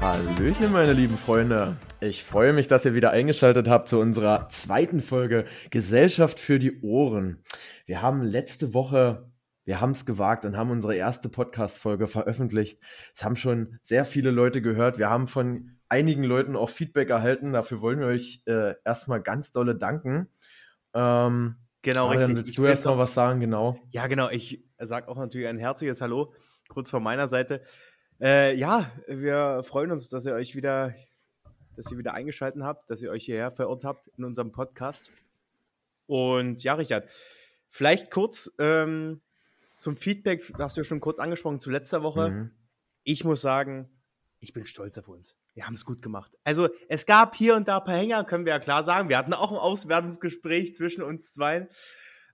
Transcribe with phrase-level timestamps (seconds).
[0.00, 1.76] Hallöchen, meine lieben Freunde.
[2.00, 6.80] Ich freue mich, dass ihr wieder eingeschaltet habt zu unserer zweiten Folge Gesellschaft für die
[6.80, 7.44] Ohren.
[7.86, 9.29] Wir haben letzte Woche,
[9.70, 12.82] wir haben es gewagt und haben unsere erste Podcast-Folge veröffentlicht.
[13.14, 14.98] Es haben schon sehr viele Leute gehört.
[14.98, 17.52] Wir haben von einigen Leuten auch Feedback erhalten.
[17.52, 20.26] Dafür wollen wir euch äh, erstmal ganz dolle danken.
[20.92, 22.34] Ähm, genau, richtig.
[22.34, 23.78] Willst du erstmal was sagen, genau?
[23.92, 24.28] Ja, genau.
[24.28, 26.34] Ich sage auch natürlich ein herzliches Hallo,
[26.68, 27.62] kurz von meiner Seite.
[28.20, 30.96] Äh, ja, wir freuen uns, dass ihr euch wieder,
[31.76, 35.12] dass ihr wieder eingeschaltet habt, dass ihr euch hierher verirrt habt in unserem Podcast.
[36.06, 37.08] Und ja, Richard,
[37.68, 39.20] vielleicht kurz ähm,
[39.80, 42.28] zum Feedback, hast du ja schon kurz angesprochen, zu letzter Woche.
[42.28, 42.50] Mhm.
[43.02, 43.88] Ich muss sagen,
[44.38, 45.36] ich bin stolz auf uns.
[45.54, 46.36] Wir haben es gut gemacht.
[46.44, 49.08] Also es gab hier und da ein paar Hänger, können wir ja klar sagen.
[49.08, 51.68] Wir hatten auch ein Auswertungsgespräch zwischen uns zwei.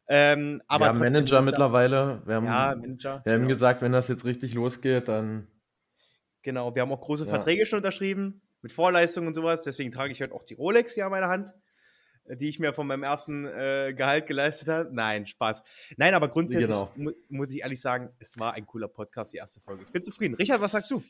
[0.09, 2.23] Ähm, aber wir haben Manager mittlerweile.
[2.27, 3.23] Wir haben, Ja, Manager.
[3.25, 3.49] wir haben genau.
[3.49, 5.49] gesagt, wenn das jetzt richtig losgeht, dann
[6.43, 7.31] Genau, wir haben auch große Ja.
[7.31, 9.63] Verträge schon unterschrieben mit Vorleistungen und sowas.
[9.63, 11.53] Deswegen trage ich heute auch die Rolex hier an meiner Hand,
[12.35, 14.91] die ich mir von meinem ersten äh, Gehalt geleistet habe.
[14.93, 15.63] Nein, Spaß.
[15.97, 16.91] Nein, aber grundsätzlich Genau.
[16.97, 19.85] mu muss ich ehrlich sagen, es war ein cooler Podcast, die erste Folge.
[19.85, 20.35] Ich bin zufrieden.
[20.35, 21.03] Richard, was sagst du?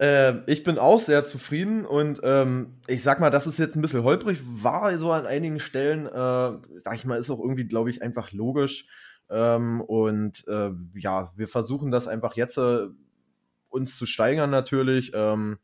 [0.00, 3.82] Ähm, ich bin auch sehr zufrieden und ähm, ich sag mal, dass es jetzt ein
[3.82, 6.10] bisschen holprig war, so an einigen Stellen, äh,
[6.78, 8.86] sag ich mal, ist auch irgendwie, glaube ich, einfach logisch.
[9.28, 12.86] Ähm, und äh, ja, wir versuchen das einfach jetzt äh,
[13.68, 15.10] uns zu steigern natürlich.
[15.14, 15.58] Ähm,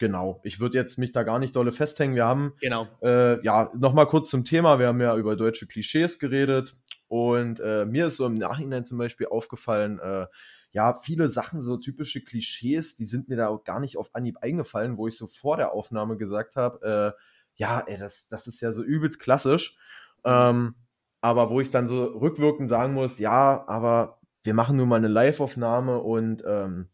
[0.00, 2.16] genau, ich würde jetzt mich da gar nicht dolle festhängen.
[2.16, 2.88] Wir haben Genau.
[3.02, 4.80] äh, ja, nochmal kurz zum Thema.
[4.80, 6.74] Wir haben ja über deutsche Klischees geredet
[7.06, 10.26] und äh, mir ist so im Nachhinein zum Beispiel aufgefallen, äh,
[10.72, 14.38] ja, viele Sachen, so typische Klischees, die sind mir da auch gar nicht auf Anhieb
[14.40, 17.22] eingefallen, wo ich so vor der Aufnahme gesagt habe, äh,
[17.56, 19.76] ja, ey, das, das ist ja so übelst klassisch.
[20.24, 20.74] Ähm,
[21.20, 25.08] aber wo ich dann so rückwirkend sagen muss, ja, aber wir machen nur mal eine
[25.08, 26.88] Live-Aufnahme und ähm,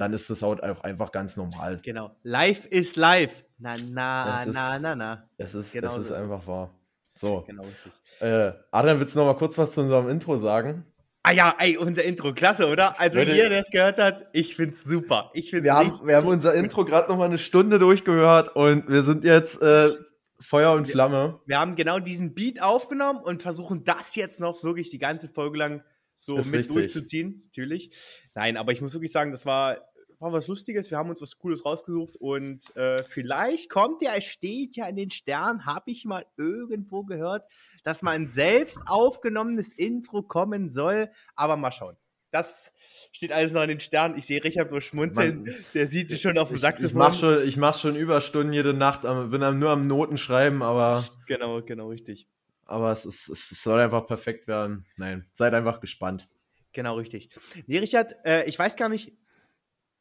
[0.00, 1.80] dann ist das halt auch einfach ganz normal.
[1.82, 2.10] Genau.
[2.22, 3.44] Live ist live.
[3.58, 5.28] Na, na, Das ist- na, na, na.
[5.36, 6.46] Es ist, Genau es ist einfach es.
[6.46, 6.70] wahr.
[7.14, 7.42] So.
[7.46, 7.92] Genau richtig.
[8.20, 10.86] Äh, Adrian, willst du noch mal kurz was zu unserem Intro sagen?
[11.22, 12.98] Ah ja, ey, unser Intro, klasse, oder?
[12.98, 15.30] Also jeder, der es gehört hat, ich find's super.
[15.34, 18.88] Ich find's Wir haben, wir haben unser Intro gerade noch mal eine Stunde durchgehört und
[18.88, 19.90] wir sind jetzt äh,
[20.38, 20.92] Feuer und Ja.
[20.92, 21.40] Flamme.
[21.44, 25.58] Wir haben genau diesen Beat aufgenommen und versuchen das jetzt noch wirklich die ganze Folge
[25.58, 25.82] lang
[26.18, 26.74] so Ist mit richtig.
[26.74, 27.92] durchzuziehen, natürlich.
[28.34, 29.78] Nein, aber ich muss wirklich sagen, das war,
[30.20, 30.90] war was Lustiges.
[30.90, 34.96] Wir haben uns was Cooles rausgesucht und äh, vielleicht kommt ja, es steht ja in
[34.96, 37.44] den Sternen, habe ich mal irgendwo gehört,
[37.84, 41.96] dass mal ein selbst aufgenommenes Intro kommen soll, aber mal schauen.
[42.32, 42.72] Das
[43.10, 44.16] steht alles noch in den Sternen.
[44.16, 45.42] Ich sehe Richard bloß schmunzeln.
[45.42, 46.90] Man- der sieht sich schon auf dem Saxophon.
[46.90, 51.04] ich mache schon, ich mach schon Überstunden jede Nacht, bin nur am Noten schreiben, aber,
[51.26, 52.28] Genau, genau, richtig.
[52.66, 54.86] aber es, ist, es soll einfach perfekt werden.
[54.96, 56.28] Nein, seid einfach gespannt.
[56.72, 57.30] Genau, richtig.
[57.66, 59.12] Nee, Richard, äh, ich weiß gar nicht,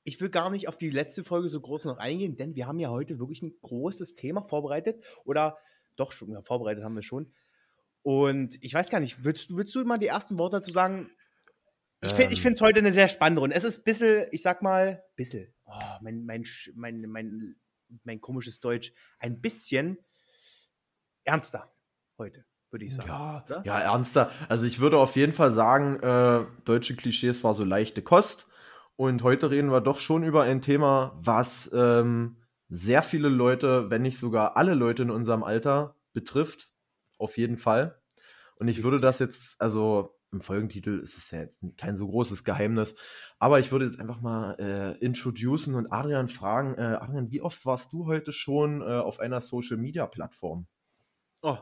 [0.03, 2.79] ich will gar nicht auf die letzte Folge so groß noch eingehen, denn wir haben
[2.79, 5.03] ja heute wirklich ein großes Thema vorbereitet.
[5.25, 5.57] Oder
[5.95, 7.33] doch schon, ja, vorbereitet haben wir schon.
[8.01, 11.09] Und ich weiß gar nicht, du- willst du mal die ersten Worte dazu sagen?
[12.01, 12.53] Ich finde Ähm.
[12.53, 13.55] es heute eine sehr spannende Runde.
[13.57, 16.45] Es ist ein bisschen, ich sag mal, bisschen, oh, mein, mein,
[16.75, 17.55] mein, mein,
[18.03, 19.97] mein komisches Deutsch, ein bisschen
[21.25, 21.71] ernster
[22.17, 23.09] heute, würde ich sagen.
[23.09, 24.31] Ja, ja, ernster.
[24.47, 28.47] Also ich würde auf jeden Fall sagen, äh, deutsche Klischees war so leichte Kost.
[28.99, 32.35] Und heute reden wir doch schon über ein Thema, was ähm,
[32.67, 36.69] sehr viele Leute, wenn nicht sogar alle Leute in unserem Alter betrifft.
[37.17, 37.97] Auf jeden Fall.
[38.57, 42.43] Und ich würde das jetzt, also im Folgentitel ist es ja jetzt kein so großes
[42.43, 42.97] Geheimnis,
[43.39, 47.65] aber ich würde jetzt einfach mal äh, introducen und Adrian fragen, äh, Adrian, wie oft
[47.65, 50.67] warst du heute schon äh, auf einer Social-Media-Plattform?
[51.41, 51.57] Oh,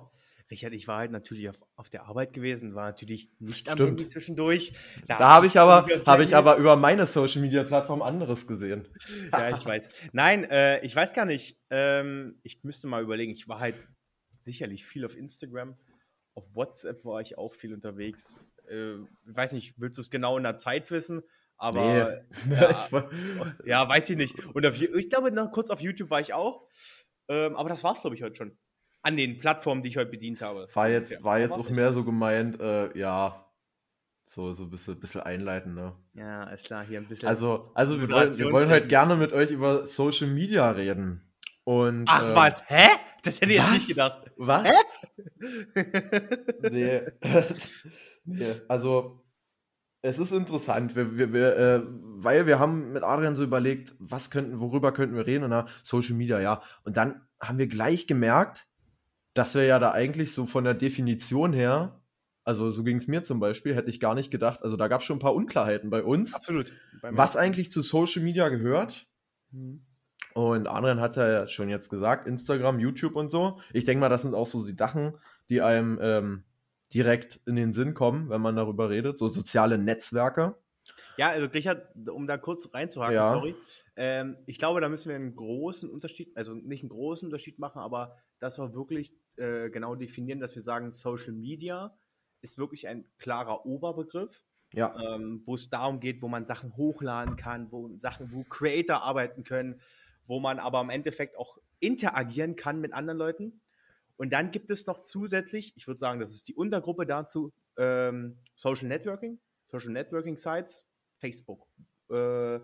[0.49, 3.89] Richard, ich war halt natürlich auf, auf der Arbeit gewesen, war natürlich nicht am Stimmt.
[3.89, 4.73] Handy zwischendurch.
[5.07, 8.88] Da habe ich aber, habe ich aber über meine Social Media Plattform anderes gesehen.
[9.33, 9.89] Ja, ich weiß.
[10.13, 11.59] Nein, äh, ich weiß gar nicht.
[11.69, 13.33] Ähm, ich müsste mal überlegen.
[13.33, 13.75] Ich war halt
[14.44, 15.75] sicherlich viel auf Instagram.
[16.33, 18.39] Auf WhatsApp war ich auch viel unterwegs.
[18.69, 18.93] Äh,
[19.27, 21.23] ich weiß nicht, willst du es genau in der Zeit wissen?
[21.57, 22.17] Aber ja,
[22.85, 23.09] Ich war-
[23.65, 24.38] ja, weiß ich nicht.
[24.55, 26.67] Und auf, ich glaube, noch kurz auf YouTube war ich auch.
[27.27, 28.57] Ähm, aber das war's, glaube ich, heute schon.
[29.01, 30.67] An den Plattformen, die ich heute bedient habe.
[30.73, 33.47] war jetzt, Ja, war jetzt auch mehr so gemeint, äh, ja,
[34.25, 35.95] so, so ein bisschen, bisschen einleiten, ne?
[36.13, 37.29] Ja, ist klar, hier ein bisschen.
[37.29, 41.21] Also, also wir, wollen, wir wollen heute gerne mit euch über Social Media reden.
[41.63, 42.88] Und, Ach ähm, was, hä?
[43.23, 44.31] Das hätte ich jetzt nicht gedacht.
[44.38, 44.69] Was?
[46.71, 47.01] nee.
[48.25, 48.55] nee.
[48.67, 49.23] Also,
[50.01, 54.29] es ist interessant, wir, wir, wir, äh, weil wir haben mit Adrian so überlegt, was
[54.29, 56.61] könnten, worüber könnten wir reden und na, Social Media, ja.
[56.83, 58.66] Und dann haben wir gleich gemerkt,
[59.38, 62.01] dass wir ja da eigentlich so von der Definition her,
[62.44, 65.01] also so ging es mir zum Beispiel, hätte ich gar nicht gedacht, also da gab
[65.01, 66.34] es schon ein paar Unklarheiten bei uns.
[66.34, 66.72] Absolut.
[67.01, 69.06] Was eigentlich zu Social Media gehört.
[69.51, 69.81] Mhm.
[70.34, 73.60] Und Adrian hat ja schon jetzt gesagt, Instagram, YouTube und so.
[73.74, 75.18] Ich denke mal, das sind auch so die Sachen,
[75.50, 76.44] die einem ähm,
[76.94, 80.56] direkt in den Sinn kommen, wenn man darüber redet, so soziale Netzwerke.
[81.18, 83.31] Ja, also Richard, um da kurz reinzuhaken, ja.
[83.31, 83.56] sorry.
[83.97, 87.79] Ähm, ich glaube, da müssen wir einen großen Unterschied, also nicht einen großen Unterschied machen,
[87.79, 91.97] aber dass wir wirklich äh, genau definieren, dass wir sagen, Social Media
[92.41, 94.44] ist wirklich ein klarer Oberbegriff.
[94.73, 94.94] Ja.
[95.15, 99.45] Ähm, wo es darum geht, wo man Sachen hochladen kann, wo Sachen, wo Creator arbeiten
[99.45, 99.79] können,
[100.25, 103.61] wo man aber im Endeffekt auch interagieren kann mit anderen Leuten.
[104.17, 108.39] Und dann gibt es noch zusätzlich, ich würde sagen, das ist die Untergruppe dazu, ähm,
[108.55, 110.85] Social Networking, Social Networking Sites,
[111.19, 111.65] Facebook,
[112.09, 112.59] äh,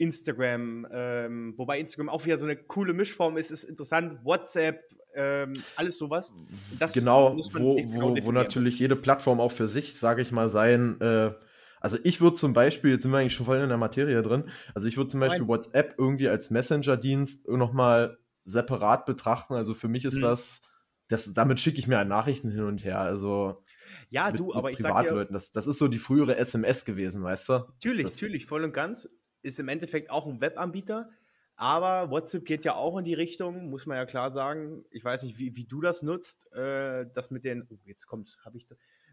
[0.00, 4.82] Instagram, ähm, wobei Instagram auch wieder so eine coole Mischform ist, ist interessant, WhatsApp,
[5.14, 6.32] ähm, alles sowas.
[6.78, 10.48] Das genau, wo, genau wo, wo, natürlich jede Plattform auch für sich, sage ich mal,
[10.48, 11.00] sein.
[11.00, 11.32] Äh,
[11.80, 14.44] also ich würde zum Beispiel, jetzt sind wir eigentlich schon voll in der Materie drin,
[14.74, 15.48] also ich würde zum Beispiel Nein.
[15.48, 19.54] WhatsApp irgendwie als Messenger-Dienst nochmal separat betrachten.
[19.54, 20.22] Also für mich ist hm.
[20.22, 20.60] das,
[21.08, 23.00] das, damit schicke ich mir Nachrichten hin und her.
[23.00, 23.62] Also
[24.08, 27.22] ja, mit, du, aber ich sag dir, das, das ist so die frühere SMS gewesen,
[27.22, 27.52] weißt du?
[27.52, 29.08] Natürlich, natürlich, voll und ganz.
[29.42, 31.10] Ist im Endeffekt auch ein Webanbieter,
[31.56, 34.84] aber WhatsApp geht ja auch in die Richtung, muss man ja klar sagen.
[34.90, 38.36] Ich weiß nicht, wie, wie du das nutzt, äh, das mit den, oh, jetzt kommt,
[38.44, 38.66] habe ich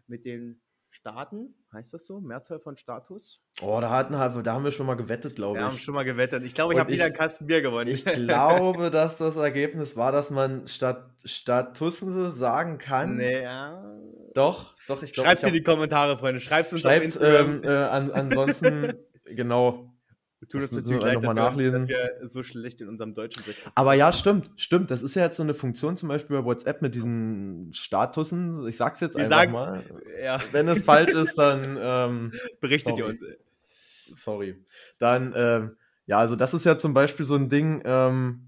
[0.06, 0.60] mit den
[0.90, 2.20] Staaten, heißt das so?
[2.20, 3.42] Mehrzahl von Status?
[3.60, 5.60] Oh, da, hatten, da haben wir schon mal gewettet, glaube ich.
[5.62, 6.42] Wir haben schon mal gewettet.
[6.44, 7.90] Ich glaube, ich habe wieder ein Kasten Bier gewonnen.
[7.90, 13.16] Ich glaube, dass das Ergebnis war, dass man Stat Statussen sagen kann.
[13.16, 13.84] Nee, ja.
[14.34, 15.28] Doch, doch, ich glaube.
[15.28, 16.40] Schreibt in die Kommentare, Freunde.
[16.40, 17.62] Schreibt uns Schreibt, auf Instagram.
[17.62, 18.94] Ähm, äh, an, ansonsten,
[19.26, 19.92] genau,
[20.40, 21.88] wir tun uns natürlich leid, nochmal nachlesen.
[21.88, 23.56] dass wir so schlecht in unserem Deutschen sind.
[23.74, 24.90] Aber ja, stimmt, stimmt.
[24.90, 28.66] Das ist ja jetzt so eine Funktion zum Beispiel bei WhatsApp mit diesen Statussen.
[28.68, 29.84] Ich sag's jetzt Wir einfach sagen, mal.
[30.22, 30.40] Ja.
[30.52, 33.00] Wenn es falsch ist, dann ähm, berichtet sorry.
[33.00, 33.22] ihr uns.
[34.14, 34.64] Sorry.
[34.98, 35.76] Dann, ähm,
[36.06, 38.44] ja, also das ist ja zum Beispiel so ein Ding, ähm,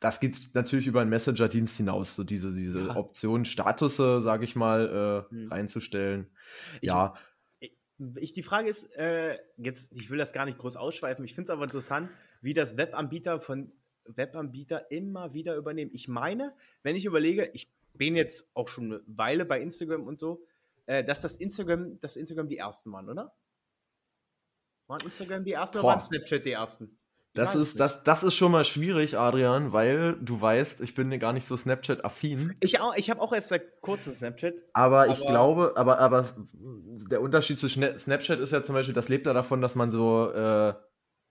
[0.00, 2.96] das geht natürlich über einen Messenger-Dienst hinaus, so diese, diese ja.
[2.96, 5.48] Option, Statusse, sage ich mal, äh, hm.
[5.50, 6.30] reinzustellen.
[6.80, 7.14] Ich, ja
[8.16, 11.44] ich, die Frage ist, äh, jetzt, ich will das gar nicht groß ausschweifen, ich finde
[11.44, 12.10] es aber interessant,
[12.40, 13.72] wie das Webanbieter von
[14.06, 15.90] Webanbieter immer wieder übernehmen.
[15.94, 20.18] Ich meine, wenn ich überlege, ich bin jetzt auch schon eine Weile bei Instagram und
[20.18, 20.44] so,
[20.86, 23.34] äh, dass das Instagram, das Instagram die ersten waren, oder?
[24.86, 25.84] Waren Instagram die ersten Boah.
[25.84, 26.98] oder waren Snapchat die ersten?
[27.34, 31.32] Das ist, das, das ist schon mal schwierig, Adrian, weil du weißt, ich bin gar
[31.32, 32.54] nicht so Snapchat-affin.
[32.60, 34.54] Ich auch, ich habe auch jetzt eine kurze Snapchat.
[34.72, 36.26] Aber, aber, ich glaube, aber, aber
[37.10, 40.30] der Unterschied zu Snapchat ist ja zum Beispiel, das lebt ja davon, dass man so
[40.30, 40.74] äh,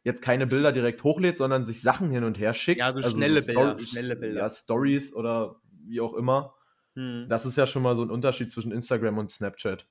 [0.04, 2.80] jetzt keine Bilder direkt hochlädt, sondern sich Sachen hin und her schickt.
[2.80, 4.42] Ja, so also schnelle so Bilder, schnelle Bilder.
[4.42, 6.54] Ja, Stories oder wie auch immer.
[6.96, 7.28] Hm.
[7.30, 9.88] Das ist ja schon mal so ein Unterschied zwischen Instagram und Snapchat.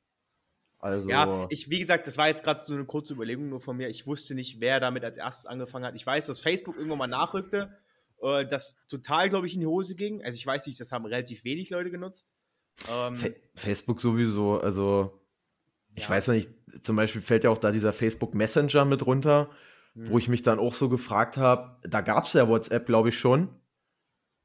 [0.82, 3.76] Also ja, ich, wie gesagt, das war jetzt gerade so eine kurze Überlegung nur von
[3.76, 3.88] mir.
[3.88, 5.94] Ich wusste nicht, wer damit als erstes angefangen hat.
[5.94, 7.78] Ich weiß, dass Facebook irgendwann mal nachrückte,
[8.20, 10.24] äh, das total, glaube ich, in die Hose ging.
[10.24, 12.28] Also ich weiß nicht, das haben relativ wenig Leute genutzt.
[12.90, 13.16] Ähm,
[13.54, 15.24] Facebook sowieso, also
[15.94, 16.10] ich ja.
[16.10, 16.50] weiß nicht,
[16.82, 19.50] zum Beispiel fällt ja auch da dieser Facebook Messenger mit runter,
[19.94, 20.10] hm.
[20.10, 23.18] wo ich mich dann auch so gefragt habe, da gab es ja WhatsApp, glaube ich,
[23.18, 23.50] schon.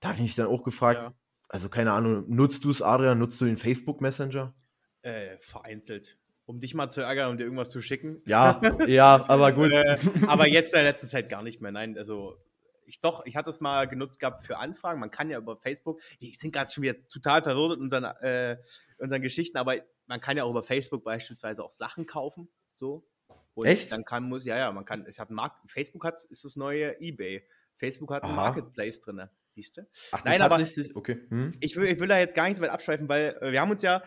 [0.01, 1.13] Da habe ich mich dann auch gefragt, ja.
[1.49, 4.53] also keine Ahnung, nutzt du es, Adrian, nutzt du den Facebook Messenger?
[5.01, 8.21] Äh, vereinzelt um dich mal zu ärgern und dir irgendwas zu schicken.
[8.25, 9.71] Ja, ja, aber gut.
[9.71, 11.71] äh, aber jetzt in der letzten Zeit gar nicht mehr.
[11.71, 12.37] Nein, also
[12.85, 14.99] ich doch, ich hatte es mal genutzt gehabt für Anfragen.
[15.01, 18.57] Man kann ja über Facebook, wir sind gerade schon wieder total verwirrt in unseren, äh,
[18.97, 19.75] unseren Geschichten, aber
[20.07, 22.47] man kann ja auch über Facebook beispielsweise auch Sachen kaufen.
[22.71, 23.05] So.
[23.53, 23.91] Und Echt?
[23.91, 26.97] Dann kann muss, ja, ja, man kann, ich habe Markt, Facebook hat, ist das neue
[27.01, 27.45] Ebay.
[27.75, 28.31] Facebook hat Aha.
[28.31, 29.27] Marketplace drin.
[29.53, 29.87] Siehst du?
[30.11, 31.19] Ach, Nein, aber richtig, okay.
[31.29, 31.55] Hm.
[31.59, 33.81] Ich, will, ich will da jetzt gar nicht so weit abschweifen, weil wir haben uns
[33.81, 34.01] ja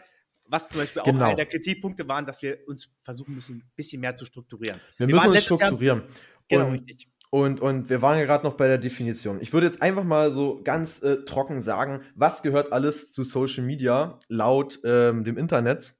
[0.51, 1.25] was zum Beispiel genau.
[1.25, 4.81] auch einer der Kritikpunkte waren, dass wir uns versuchen müssen, ein bisschen mehr zu strukturieren.
[4.99, 6.01] Wir, wir müssen uns strukturieren.
[6.01, 6.09] Jahr,
[6.49, 7.09] genau, und, richtig.
[7.31, 9.41] Und, und wir waren ja gerade noch bei der Definition.
[9.41, 13.63] Ich würde jetzt einfach mal so ganz äh, trocken sagen, was gehört alles zu Social
[13.63, 15.95] Media laut ähm, dem Internet?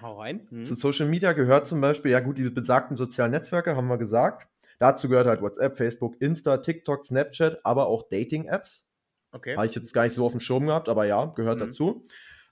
[0.00, 0.46] Hau rein.
[0.50, 0.62] Hm.
[0.62, 4.46] Zu Social Media gehört zum Beispiel, ja gut, die besagten sozialen Netzwerke, haben wir gesagt.
[4.78, 8.92] Dazu gehört halt WhatsApp, Facebook, Insta, TikTok, Snapchat, aber auch Dating-Apps.
[9.32, 9.56] Okay.
[9.56, 11.64] Habe ich jetzt gar nicht so auf dem Schirm gehabt, aber ja, gehört mhm.
[11.64, 12.02] dazu.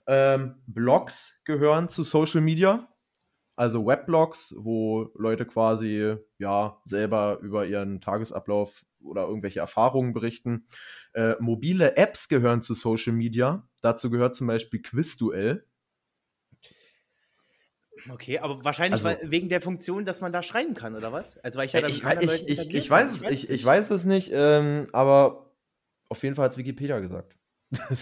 [0.07, 2.87] Ähm, Blogs gehören zu Social Media,
[3.55, 10.65] also Weblogs, wo Leute quasi ja selber über ihren Tagesablauf oder irgendwelche Erfahrungen berichten.
[11.13, 13.67] Äh, mobile Apps gehören zu Social Media.
[13.81, 15.65] Dazu gehört zum Beispiel Quizduell.
[18.09, 21.37] Okay, aber wahrscheinlich Also- wegen der Funktion, dass man da schreien kann, oder was?
[21.39, 22.97] Also weil ich ja ich, mit anderen ich, ich, ich kann.
[22.97, 25.55] weiß es, ich, ich weiß es nicht, ähm, aber
[26.09, 27.35] auf jeden Fall hat es Wikipedia gesagt.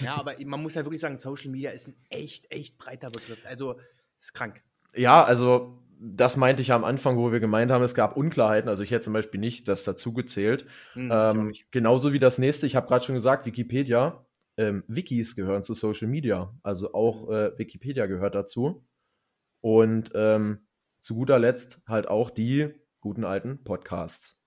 [0.02, 3.40] Ja, aber man muss ja wirklich sagen, Social Media ist ein echt, echt breiter Begriff.
[3.46, 3.80] Also
[4.20, 4.62] ist krank.
[4.96, 8.70] Ja, also das meinte ich ja am Anfang, wo wir gemeint haben, es gab Unklarheiten.
[8.70, 10.66] Also ich hätte zum Beispiel nicht das dazu gezählt.
[10.94, 14.26] Hm, Ähm, genauso wie das nächste, ich habe gerade schon gesagt, Wikipedia.
[14.58, 16.54] Ähm, Wikis gehören zu Social Media.
[16.62, 18.86] Also auch äh, Wikipedia gehört dazu.
[19.62, 20.68] Und ähm,
[21.00, 24.42] zu guter Letzt halt auch die guten alten Podcasts.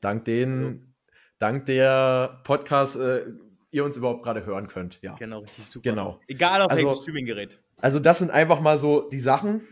[0.00, 0.94] Dank denen,
[1.38, 3.26] dank der Podcasts, äh,
[3.70, 5.00] ihr uns überhaupt gerade hören könnt.
[5.02, 5.14] Ja.
[5.16, 5.88] Genau, richtig super.
[5.90, 6.20] Genau.
[6.26, 7.60] Egal auf Also- welchem Streaming-Gerät.
[7.76, 9.62] Also das sind einfach mal so die Sachen.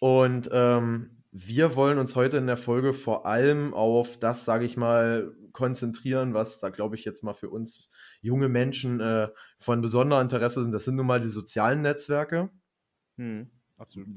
[0.00, 4.76] Und ähm, wir wollen uns heute in der Folge vor allem auf das, sage ich
[4.76, 7.88] mal, konzentrieren, was da, glaube ich, jetzt mal für uns
[8.20, 10.72] junge Menschen äh, von besonderem Interesse sind.
[10.72, 12.50] Das sind nun mal die sozialen Netzwerke.
[13.16, 14.08] Hm, absolut.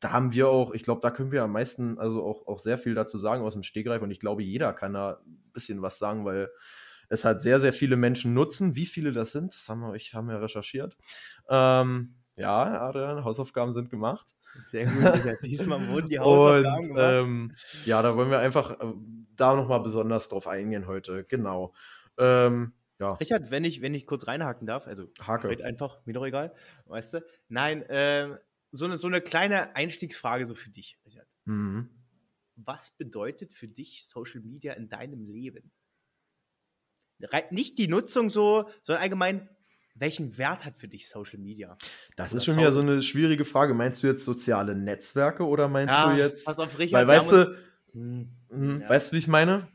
[0.00, 2.78] Da haben wir auch, ich glaube, da können wir am meisten, also auch, auch sehr
[2.78, 4.02] viel dazu sagen aus dem Stegreif.
[4.02, 6.48] Und ich glaube, jeder kann da ein bisschen was sagen, weil
[7.08, 8.76] es halt sehr, sehr viele Menschen nutzen.
[8.76, 10.96] Wie viele das sind, das haben wir, ich haben wir recherchiert.
[11.48, 14.26] Ähm, ja, Adrian, Hausaufgaben sind gemacht.
[14.70, 15.38] Sehr gut.
[15.44, 17.12] Diesmal wurden die Hausaufgaben Und gemacht.
[17.12, 18.92] ähm, ja, da wollen wir einfach äh,
[19.36, 21.24] da nochmal besonders drauf eingehen heute.
[21.24, 21.74] Genau.
[22.18, 25.62] Ähm, ja, Richard, wenn ich, wenn ich kurz reinhaken darf, also Hake.
[25.62, 26.54] einfach, mir doch egal,
[26.86, 27.24] weißt du?
[27.48, 28.38] Nein, ähm,
[28.70, 31.26] so, eine, so eine kleine Einstiegsfrage so für dich, Richard.
[31.44, 31.90] Mhm.
[32.56, 35.70] Was bedeutet für dich Social Media in deinem Leben?
[37.50, 39.48] Nicht die Nutzung so, sondern allgemein,
[39.94, 41.76] welchen Wert hat für dich Social Media?
[42.16, 43.74] Das Oder ist schon wieder so eine schwierige Frage.
[43.74, 46.44] Meinst du jetzt soziale Netzwerke oder meinst Ja, du jetzt.
[46.44, 47.56] pass auf, Richard, weil, weißt du,
[47.92, 48.90] Hm, Mhm, Ja.
[48.90, 49.68] Weißt du, wie ich meine?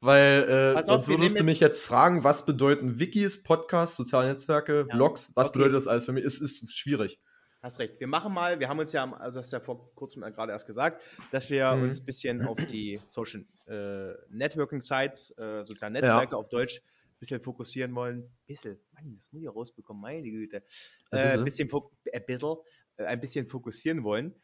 [0.00, 4.86] Weil äh, auf, sonst würdest du mich jetzt fragen, was bedeuten Wikis, Podcasts, soziale Netzwerke,
[4.88, 4.96] Ja.
[4.96, 5.58] Blogs, was Okay.
[5.58, 6.24] bedeutet das alles für mich?
[6.24, 7.20] Es ist schwierig.
[7.64, 7.98] Hast recht.
[7.98, 10.66] Wir machen mal, wir haben uns ja, also hast du ja vor kurzem gerade erst
[10.66, 11.00] gesagt,
[11.32, 11.82] dass wir Mhm.
[11.84, 17.18] uns ein bisschen auf die Social äh, Networking Sites, äh, sozialen Netzwerke auf Deutsch, ein
[17.18, 18.30] bisschen fokussieren wollen.
[18.46, 20.62] Bisschen, Mann, das muss ich ja rausbekommen, meine Güte.
[21.10, 21.68] Ein Äh, bisschen.
[21.70, 22.56] bisschen, äh, bisschen,
[22.98, 24.34] äh, ein bisschen fokussieren wollen.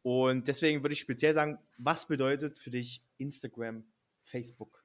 [0.00, 3.84] Und deswegen würde ich speziell sagen, was bedeutet für dich Instagram,
[4.24, 4.82] Facebook,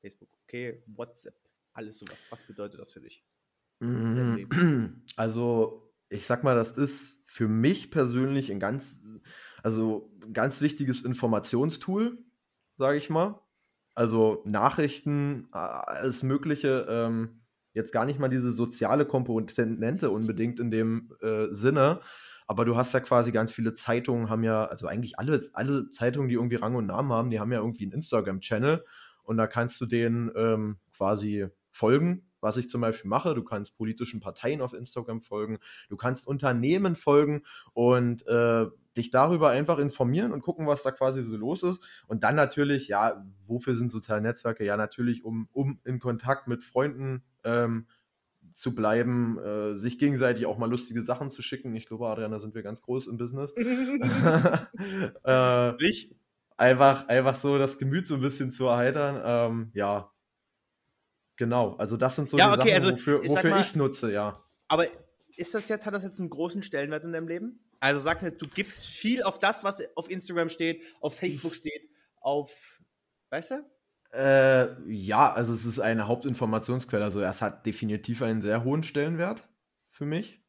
[0.00, 1.36] Facebook, okay, WhatsApp,
[1.72, 2.24] alles sowas.
[2.30, 3.22] Was bedeutet das für dich?
[3.78, 5.04] Mhm.
[5.14, 9.04] Also, ich sag mal, das ist für mich persönlich ein ganz,
[9.62, 12.18] also ein ganz wichtiges Informationstool,
[12.78, 13.40] sage ich mal.
[13.94, 16.86] Also Nachrichten, äh, alles Mögliche.
[16.88, 17.42] Ähm,
[17.74, 22.00] jetzt gar nicht mal diese soziale Komponente unbedingt in dem äh, Sinne.
[22.46, 26.30] Aber du hast ja quasi ganz viele Zeitungen, haben ja, also eigentlich alle, alle Zeitungen,
[26.30, 28.84] die irgendwie Rang und Namen haben, die haben ja irgendwie einen Instagram-Channel.
[29.22, 33.34] Und da kannst du denen ähm, quasi folgen, was ich zum Beispiel mache.
[33.34, 37.42] Du kannst politischen Parteien auf Instagram folgen, du kannst Unternehmen folgen
[37.72, 38.66] und äh,
[38.96, 41.80] dich darüber einfach informieren und gucken, was da quasi so los ist.
[42.06, 44.64] Und dann natürlich, ja, wofür sind soziale Netzwerke?
[44.64, 47.86] Ja, natürlich, um, um in Kontakt mit Freunden ähm,
[48.54, 51.76] zu bleiben, äh, sich gegenseitig auch mal lustige Sachen zu schicken.
[51.76, 53.54] Ich glaube, Adrian, da sind wir ganz groß im Business.
[55.24, 56.14] äh, Ich?
[56.58, 59.20] einfach, einfach so das Gemüt so ein bisschen zu erheitern.
[59.24, 60.10] Ähm, ja,
[61.38, 61.74] genau.
[61.76, 64.44] Also das sind so Ja, die okay, Sachen, also wofür, wofür ich es nutze, ja.
[64.68, 64.86] Aber
[65.36, 67.60] ist das jetzt, hat das jetzt einen großen Stellenwert in deinem Leben?
[67.80, 71.54] Also sagst du jetzt, du gibst viel auf das, was auf Instagram steht, auf Facebook
[71.54, 71.88] steht,
[72.20, 72.82] auf,
[73.30, 73.64] weißt du?
[74.12, 77.04] Äh, ja, also es ist eine Hauptinformationsquelle.
[77.04, 79.48] Also es hat definitiv einen sehr hohen Stellenwert
[79.90, 80.42] für mich.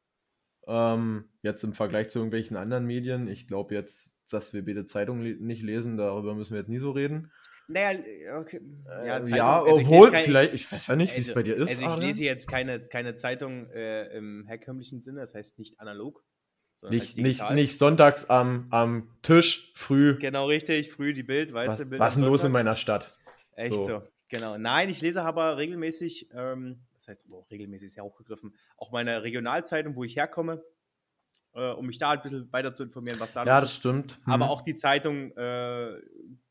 [0.67, 3.27] Ähm, jetzt im Vergleich zu irgendwelchen anderen Medien.
[3.27, 6.77] Ich glaube jetzt, dass wir beide Zeitungen le nicht lesen, darüber müssen wir jetzt nie
[6.77, 7.31] so reden.
[7.71, 7.99] Naja,
[8.39, 8.61] okay.
[9.05, 11.43] Ja, Zeitung- ja also obwohl, kein- vielleicht, ich weiß ja nicht, wie es also- bei
[11.43, 11.69] dir ist.
[11.69, 12.07] Also ich Adrian.
[12.07, 16.23] lese jetzt keine, keine Zeitung äh, im herkömmlichen Sinne, das heißt nicht analog.
[16.89, 20.17] nicht, halt nicht, nicht sonntags am, am Tisch früh.
[20.17, 23.13] Genau richtig, früh die Bild, weißt Was, du, Bild was ist los in meiner Stadt?
[23.55, 23.81] Echt So.
[23.81, 24.01] so.
[24.29, 24.57] genau.
[24.57, 28.55] Nein, ich lese aber regelmäßig, ähm, das heißt aber auch regelmäßig ist ja auch gegriffen,
[28.77, 30.63] auch meine Regionalzeitung, wo ich herkomme,
[31.53, 33.75] äh, um mich da ein bisschen weiter zu informieren, was da Ja, das ist.
[33.77, 34.20] stimmt.
[34.25, 34.51] Aber Hm.
[34.51, 36.00] auch die Zeitung, äh,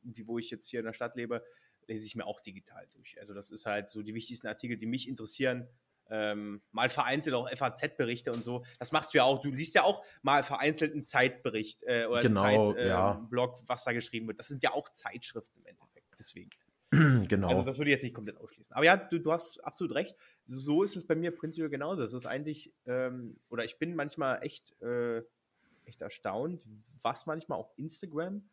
[0.03, 1.45] die, wo ich jetzt hier in der Stadt lebe,
[1.87, 3.19] lese ich mir auch digital durch.
[3.21, 5.69] Also das ist halt so die wichtigsten Artikel, die mich interessieren.
[6.11, 8.65] Ähm, mal vereinzelt auch FAZ-Berichte und so.
[8.79, 9.43] Das machst du ja auch.
[9.43, 13.63] Du liest ja auch mal vereinzelt einen Zeitbericht äh, oder Genau, einen Zeitblog, ja.
[13.67, 14.39] Was da geschrieben wird.
[14.39, 16.07] Das sind ja auch Zeitschriften im Endeffekt.
[16.19, 16.49] Deswegen.
[17.29, 17.49] genau.
[17.49, 18.75] Also das würde ich jetzt nicht komplett ausschließen.
[18.75, 20.17] Aber ja, du, du hast absolut recht.
[20.45, 22.03] So ist es bei mir prinzipiell genauso.
[22.03, 25.23] Es ist eigentlich, ähm, oder ich bin manchmal echt, äh,
[25.85, 26.67] echt erstaunt,
[27.03, 28.49] was manchmal auch Instagram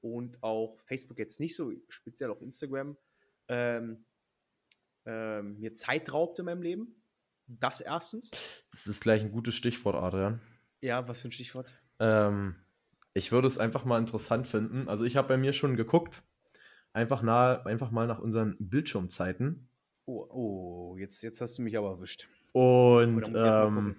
[0.00, 2.96] und auch Facebook jetzt nicht so, speziell auch Instagram,
[3.48, 4.04] ähm,
[5.06, 7.02] ähm, mir Zeit raubt in meinem Leben.
[7.46, 8.30] Das erstens.
[8.70, 10.40] das ist gleich ein gutes Stichwort, Adrian.
[10.80, 11.72] Ja, was für ein Stichwort.
[11.98, 12.56] Ähm,
[13.12, 14.88] ich würde es einfach mal interessant finden.
[14.88, 16.22] Also ich habe bei mir schon geguckt,
[16.92, 19.68] einfach, nah, einfach mal nach unseren Bildschirmzeiten.
[20.06, 22.28] Oh, oh jetzt, jetzt hast du mich aber erwischt.
[22.52, 23.96] Und ähm,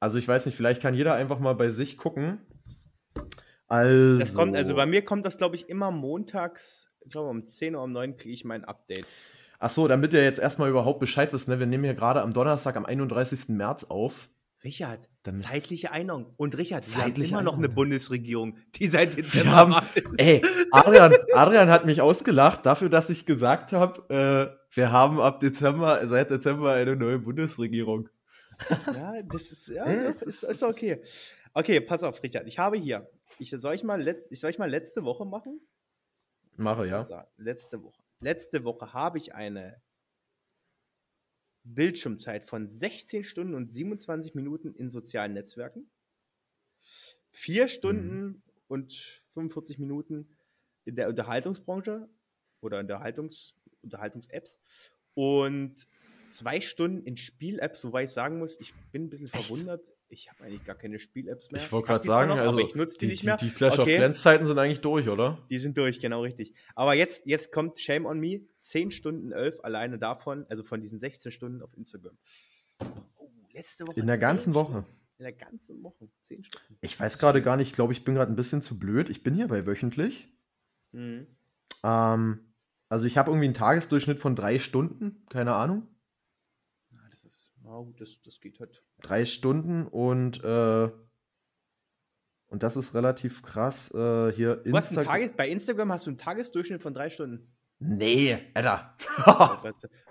[0.00, 2.38] also ich weiß nicht, vielleicht kann jeder einfach mal bei sich gucken.
[3.66, 4.18] Also.
[4.18, 7.74] Das kommt, also bei mir kommt das, glaube ich, immer montags, ich glaube um 10
[7.74, 9.06] Uhr, um 9 kriege ich mein Update.
[9.58, 11.58] Ach so, damit ihr jetzt erstmal überhaupt Bescheid wisst, ne?
[11.58, 13.48] wir nehmen hier gerade am Donnerstag, am 31.
[13.48, 14.28] März auf.
[14.64, 16.34] Richard, Dann zeitliche Einordnung.
[16.36, 19.74] Und Richard, haben immer noch eine Bundesregierung, die seit Dezember haben.
[20.16, 25.40] Ey, Adrian, Adrian hat mich ausgelacht dafür, dass ich gesagt habe, äh, wir haben ab
[25.40, 28.08] Dezember, seit Dezember eine neue Bundesregierung.
[28.86, 31.02] Ja, das ist, ja, das ist, ist okay.
[31.52, 32.46] Okay, pass auf, Richard.
[32.46, 35.60] Ich habe hier, ich soll ich mal, letzt, ich soll ich mal letzte Woche machen?
[36.56, 37.26] Mache, ja.
[37.36, 38.02] Letzte Woche.
[38.20, 39.80] Letzte Woche habe ich eine
[41.74, 45.90] Bildschirmzeit von 16 Stunden und 27 Minuten in sozialen Netzwerken.
[47.30, 48.42] Vier Stunden mhm.
[48.68, 50.36] und 45 Minuten
[50.84, 52.08] in der Unterhaltungsbranche
[52.60, 54.60] oder Unterhaltungs, Unterhaltungs-Apps
[55.14, 55.86] und
[56.30, 59.46] zwei Stunden in Spiel-Apps, wobei ich sagen muss, ich bin ein bisschen Echt?
[59.46, 59.92] verwundert.
[60.08, 61.60] Ich habe eigentlich gar keine Spiel-Apps mehr.
[61.60, 63.36] Ich wollte gerade sagen, noch, also ich nutze die, die, nicht mehr.
[63.36, 63.94] Die, die Clash okay.
[63.94, 65.44] of Clans Zeiten sind eigentlich durch, oder?
[65.50, 66.54] Die sind durch, genau richtig.
[66.76, 70.98] Aber jetzt, jetzt kommt Shame on Me, 10 Stunden 11 alleine davon, also von diesen
[70.98, 72.16] 16 Stunden auf Instagram.
[73.18, 73.98] Oh, letzte Woche.
[73.98, 74.72] In der ganzen Woche.
[74.72, 74.96] Stunden.
[75.18, 76.78] In der ganzen Woche, 10 Stunden.
[76.82, 79.08] Ich weiß gerade gar nicht, ich glaube, ich bin gerade ein bisschen zu blöd.
[79.08, 80.28] Ich bin hier bei wöchentlich.
[80.92, 81.26] Mhm.
[81.82, 82.54] Ähm,
[82.88, 85.88] also ich habe irgendwie einen Tagesdurchschnitt von drei Stunden, keine Ahnung.
[87.64, 88.82] Ja, das, das geht halt.
[89.02, 90.90] Drei Stunden und äh,
[92.48, 93.92] und das ist relativ krass.
[93.92, 97.52] Äh, hier Insta Tages bei Instagram hast du einen Tagesdurchschnitt von drei Stunden.
[97.78, 98.96] Nee, Alter.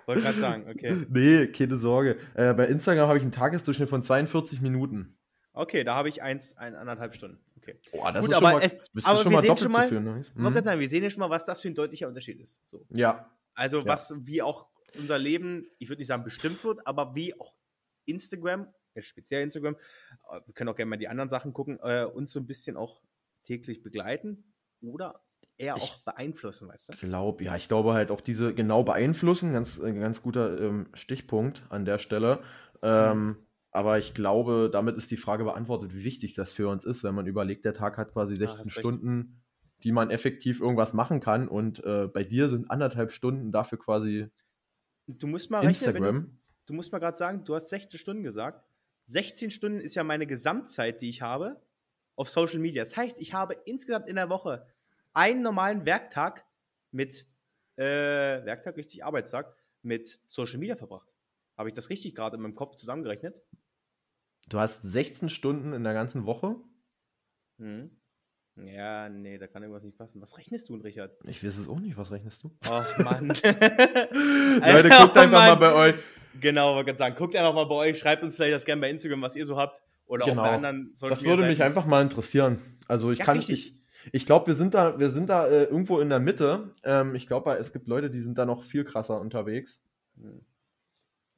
[0.06, 0.94] Wollte gerade sagen, okay.
[1.08, 2.18] Nee, keine Sorge.
[2.34, 5.18] Äh, bei Instagram habe ich einen Tagesdurchschnitt von 42 Minuten.
[5.52, 7.40] Okay, da habe ich eins, eineinhalb Stunden.
[7.56, 7.80] Okay.
[7.90, 10.04] Boah, das Gut, ist schon mal, es, aber schon mal doppelt schon mal, zu führen.
[10.04, 10.22] Ne?
[10.34, 10.62] Mhm.
[10.62, 12.60] Sagen, wir sehen ja schon mal, was das für ein deutlicher Unterschied ist.
[12.68, 12.86] So.
[12.90, 13.30] Ja.
[13.54, 13.86] Also, ja.
[13.86, 17.54] was, wie auch unser Leben, ich würde nicht sagen bestimmt wird, aber wie auch
[18.06, 18.68] Instagram,
[19.00, 19.76] speziell Instagram,
[20.30, 22.76] äh, wir können auch gerne mal die anderen Sachen gucken, äh, uns so ein bisschen
[22.76, 23.02] auch
[23.42, 25.22] täglich begleiten oder
[25.58, 26.92] eher auch beeinflussen, weißt du?
[26.92, 30.88] Ich glaube, ja, ich glaube halt auch diese genau beeinflussen, ganz, äh, ganz guter ähm,
[30.94, 32.40] Stichpunkt an der Stelle.
[32.82, 33.36] Ähm, mhm.
[33.70, 37.14] Aber ich glaube, damit ist die Frage beantwortet, wie wichtig das für uns ist, wenn
[37.14, 39.84] man überlegt, der Tag hat quasi 16 ah, Stunden, recht.
[39.84, 44.28] die man effektiv irgendwas machen kann und äh, bei dir sind anderthalb Stunden dafür quasi
[45.06, 46.04] Du musst mal Instagram.
[46.04, 48.64] Rechnen, du, du, musst mal gerade sagen, du hast 16 Stunden gesagt.
[49.06, 51.60] 16 Stunden ist ja meine Gesamtzeit, die ich habe
[52.16, 52.82] auf Social Media.
[52.82, 54.66] Das heißt, ich habe insgesamt in der Woche
[55.12, 56.44] einen normalen Werktag
[56.90, 57.26] mit,
[57.76, 61.08] äh, Werktag, richtig, Arbeitstag, mit Social Media verbracht.
[61.56, 63.40] Habe ich das richtig gerade in meinem Kopf zusammengerechnet?
[64.48, 66.56] Du hast 16 Stunden in der ganzen Woche?
[67.58, 67.90] Mhm.
[68.64, 70.20] Ja, nee, da kann irgendwas nicht passen.
[70.22, 71.12] Was rechnest du, Richard?
[71.28, 71.96] Ich weiß es auch nicht.
[71.98, 72.50] Was rechnest du?
[72.68, 73.28] Ach, Mann.
[73.42, 75.30] Leute, guckt oh, einfach Mann.
[75.30, 75.94] mal bei euch.
[76.40, 77.98] Genau, wollte gerade sagen, guckt einfach mal bei euch.
[77.98, 79.82] Schreibt uns vielleicht das gerne bei Instagram, was ihr so habt.
[80.06, 80.42] Oder genau.
[80.42, 82.60] auch bei anderen Social Das würde mich einfach mal interessieren.
[82.88, 83.76] Also ich ja, kann richtig.
[83.76, 86.72] ich, ich glaube, wir sind da, wir sind da äh, irgendwo in der Mitte.
[86.84, 89.82] Ähm, ich glaube, es gibt Leute, die sind da noch viel krasser unterwegs.
[90.16, 90.40] Hm.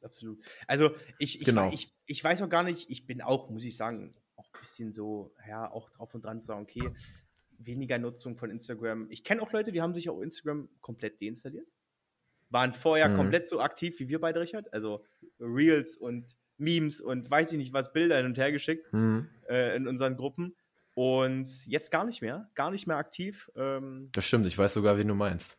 [0.03, 0.41] Absolut.
[0.67, 1.71] Also ich, ich, genau.
[1.73, 4.15] ich, ich weiß auch gar nicht, ich bin auch, muss ich sagen,
[4.61, 6.91] bisschen so, ja, auch drauf und dran zu sagen, okay,
[7.59, 9.07] weniger Nutzung von Instagram.
[9.11, 11.67] Ich kenne auch Leute, die haben sich auch Instagram komplett deinstalliert.
[12.51, 13.17] Waren vorher mhm.
[13.17, 14.73] komplett so aktiv wie wir beide, Richard.
[14.73, 15.05] Also
[15.39, 19.29] Reels und Memes und weiß ich nicht was, Bilder hin und her geschickt mhm.
[19.49, 20.57] äh, in unseren Gruppen.
[20.95, 23.51] Und jetzt gar nicht mehr, gar nicht mehr aktiv.
[23.55, 25.57] Ähm, das stimmt, ich weiß sogar, wen du meinst.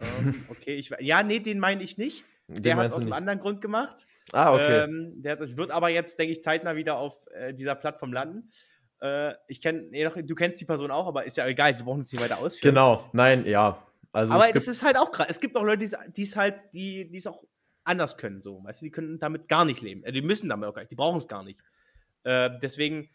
[0.00, 2.24] Ähm, okay, ich ja, nee, den meine ich nicht.
[2.58, 4.06] Der hat es aus einem anderen Grund gemacht.
[4.32, 4.84] Ah, okay.
[4.84, 8.50] Ähm, der wird aber jetzt, denke ich, zeitnah wieder auf äh, dieser Plattform landen.
[9.00, 12.00] Äh, ich kenne, nee, du kennst die Person auch, aber ist ja egal, wir brauchen
[12.00, 12.74] es nicht weiter ausführen.
[12.74, 13.86] Genau, nein, ja.
[14.12, 15.28] Also aber es, ist halt auch krass.
[15.30, 15.86] Es gibt auch Leute,
[16.16, 17.44] die es halt, die es auch
[17.84, 18.62] anders können, so.
[18.64, 20.02] Weißt du, die können damit gar nicht leben.
[20.04, 21.60] Äh, die müssen damit auch gar nicht, die brauchen es gar nicht.
[22.24, 23.08] Äh, deswegen,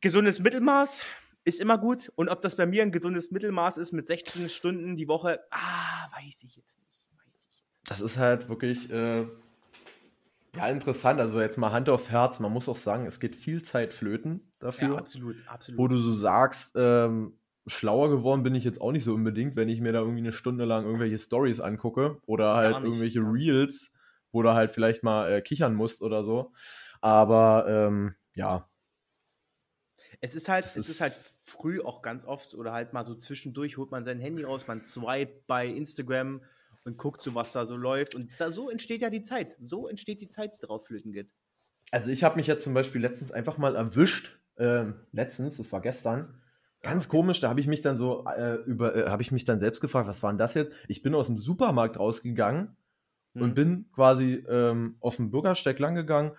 [0.00, 1.02] gesundes Mittelmaß
[1.44, 2.12] ist immer gut.
[2.14, 6.08] Und ob das bei mir ein gesundes Mittelmaß ist mit 16 Stunden die Woche, ah,
[6.16, 6.81] weiß ich jetzt nicht
[7.86, 9.26] das ist halt wirklich äh,
[10.54, 11.20] ja, interessant.
[11.20, 12.40] Also jetzt mal Hand aufs Herz.
[12.40, 14.90] Man muss auch sagen, es geht viel Zeit flöten dafür.
[14.90, 15.78] Ja, absolut, absolut.
[15.78, 19.68] Wo du so sagst, ähm, schlauer geworden bin ich jetzt auch nicht so unbedingt, wenn
[19.68, 23.94] ich mir da irgendwie eine Stunde lang irgendwelche Stories angucke oder halt nicht, irgendwelche Reels,
[24.30, 26.52] wo du halt vielleicht mal äh, kichern musst oder so.
[27.00, 28.68] Aber ähm, ja.
[30.20, 31.14] Es ist halt, es ist, ist halt
[31.44, 34.80] früh auch ganz oft oder halt mal so zwischendurch holt man sein Handy raus, man
[34.80, 36.42] swipe bei Instagram
[36.84, 38.14] und guckt so, was da so läuft.
[38.14, 39.56] Und da, so entsteht ja die Zeit.
[39.58, 41.30] So entsteht die Zeit, die drauf flöten geht.
[41.90, 45.80] Also ich habe mich jetzt zum Beispiel letztens einfach mal erwischt, ähm, letztens, das war
[45.80, 46.40] gestern,
[46.80, 49.58] ganz komisch, da habe ich mich dann so äh, über, äh, habe ich mich dann
[49.58, 50.72] selbst gefragt, was war denn das jetzt?
[50.88, 52.76] Ich bin aus dem Supermarkt rausgegangen
[53.34, 53.42] Hm.
[53.42, 56.32] und bin quasi ähm, auf dem Bürgersteig lang gegangen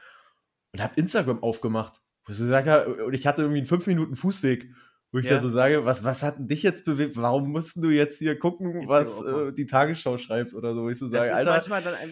[0.71, 2.01] und habe Instagram aufgemacht.
[2.27, 4.69] Und ich hatte irgendwie einen 5 Minuten Fußweg,
[5.13, 5.35] wo ich Ja.
[5.35, 7.15] da so sage, was, was hat denn dich jetzt bewegt?
[7.15, 10.81] Warum mussten du jetzt hier gucken, was äh, die Tagesschau schreibt oder so?
[10.81, 11.61] Wo ich so sage, Alter,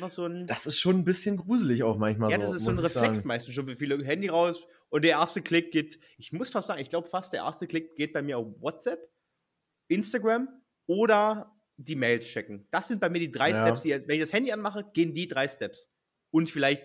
[0.09, 0.45] so ein.
[0.45, 2.43] das ist schon ein bisschen gruselig auch manchmal ja, so.
[2.43, 3.27] das ist so ein Reflex sagen.
[3.27, 3.67] meistens schon.
[3.67, 5.99] Wie viele Handy raus und der erste Klick geht.
[6.17, 8.99] Ich muss fast sagen, ich glaube fast der erste Klick geht bei mir auf WhatsApp,
[9.87, 10.47] Instagram
[10.85, 12.67] oder die Mails checken.
[12.71, 13.63] Das sind bei mir die drei Ja.
[13.63, 15.89] Steps, die, wenn ich das Handy anmache, gehen die drei Steps.
[16.29, 16.83] Und vielleicht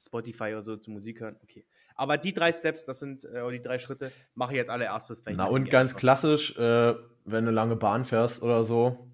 [0.00, 1.36] Spotify oder so zu Musik hören.
[1.42, 1.66] Okay.
[1.94, 5.22] Aber die drei Steps, das sind, äh, die drei Schritte, mache ich als allererstes.
[5.26, 6.00] Na und ganz anmache.
[6.00, 9.10] klassisch, äh, wenn du lange Bahn fährst oder so,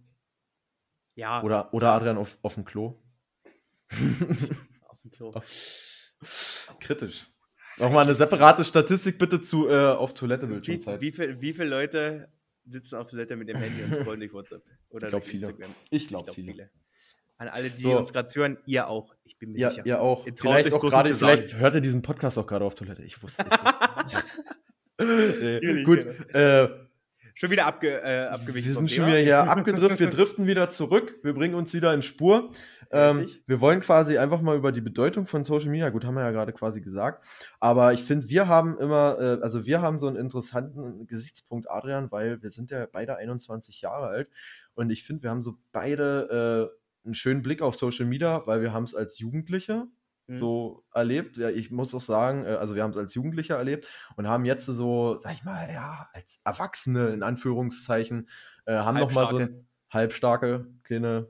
[1.14, 3.00] Ja, oder, oder Adrian auf, auf dem Klo.
[4.88, 5.32] aus dem Klo.
[6.80, 7.26] Kritisch.
[7.78, 11.00] Nochmal eine separate Statistik bitte zu äh, auf Toilette Wie, Bildschirmzeit.
[11.00, 12.28] wie, viel, wie viele Leute
[12.66, 14.62] sitzen auf Toilette mit dem Handy und scrollen durch WhatsApp?
[14.90, 15.46] Oder Ich glaub, durch viele.
[15.48, 15.74] Instagram?
[15.90, 16.70] Ich glaube viele.
[17.36, 17.96] An alle, die So.
[17.98, 19.14] uns gerade hören, ihr auch.
[19.24, 19.86] Ich bin mir Ja, sicher.
[19.86, 20.26] ihr auch.
[20.26, 21.14] Ihr Vielleicht auch sagen.
[21.14, 23.02] vielleicht hört ihr diesen Podcast auch gerade auf Toilette.
[23.02, 23.44] Ich wusste.
[23.44, 24.24] Ich wusste.
[24.98, 25.98] Natürlich, gut,
[26.34, 26.68] äh,
[27.36, 28.68] Schon wieder abge, äh, abgewichen.
[28.68, 29.98] wir sind schon wieder hier abgedriftet.
[29.98, 31.18] Wir driften wieder zurück.
[31.24, 32.50] Wir bringen uns wieder in Spur.
[32.92, 36.22] Ähm, wir wollen quasi einfach mal über die Bedeutung von Social Media, gut, haben wir
[36.22, 37.26] ja gerade quasi gesagt.
[37.58, 42.12] Aber ich finde, wir haben immer, äh, also wir haben so einen interessanten Gesichtspunkt, Adrian,
[42.12, 44.28] weil wir sind ja beide 21 Jahre alt.
[44.74, 48.62] Und ich finde, wir haben so beide äh, einen schönen Blick auf Social Media, weil
[48.62, 49.86] wir haben es als Jugendliche
[50.26, 50.38] Mhm.
[50.38, 51.36] so erlebt.
[51.36, 53.86] Ja, ich muss auch sagen, äh, also wir haben es als Jugendliche erlebt
[54.16, 58.28] und haben jetzt so, sag ich mal, ja, als Erwachsene in Anführungszeichen,
[58.64, 61.28] äh, haben noch mal so ein, halbstarke kleine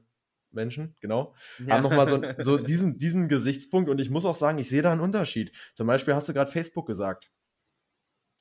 [0.53, 1.35] Menschen, genau,
[1.67, 1.75] Ja.
[1.75, 4.83] haben noch mal so, so diesen, diesen Gesichtspunkt und ich muss auch sagen, ich sehe
[4.83, 5.51] da einen Unterschied.
[5.75, 7.33] Zum Beispiel hast du gerade Facebook gesagt.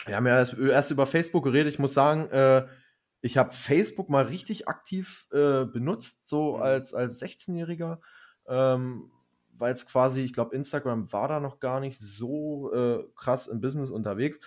[0.05, 1.73] Wir haben ja erst, erst über Facebook geredet.
[1.73, 2.67] Ich muss sagen, äh,
[3.23, 6.61] ich habe Facebook mal richtig aktiv äh, benutzt, so Mhm.
[6.61, 7.99] als, als 16-Jähriger.
[8.47, 9.11] Ähm,
[9.55, 13.61] weil es quasi, ich glaube, Instagram war da noch gar nicht so äh, krass im
[13.61, 14.39] Business unterwegs.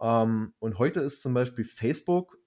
[0.00, 2.38] Ähm, und heute ist zum Beispiel Facebook,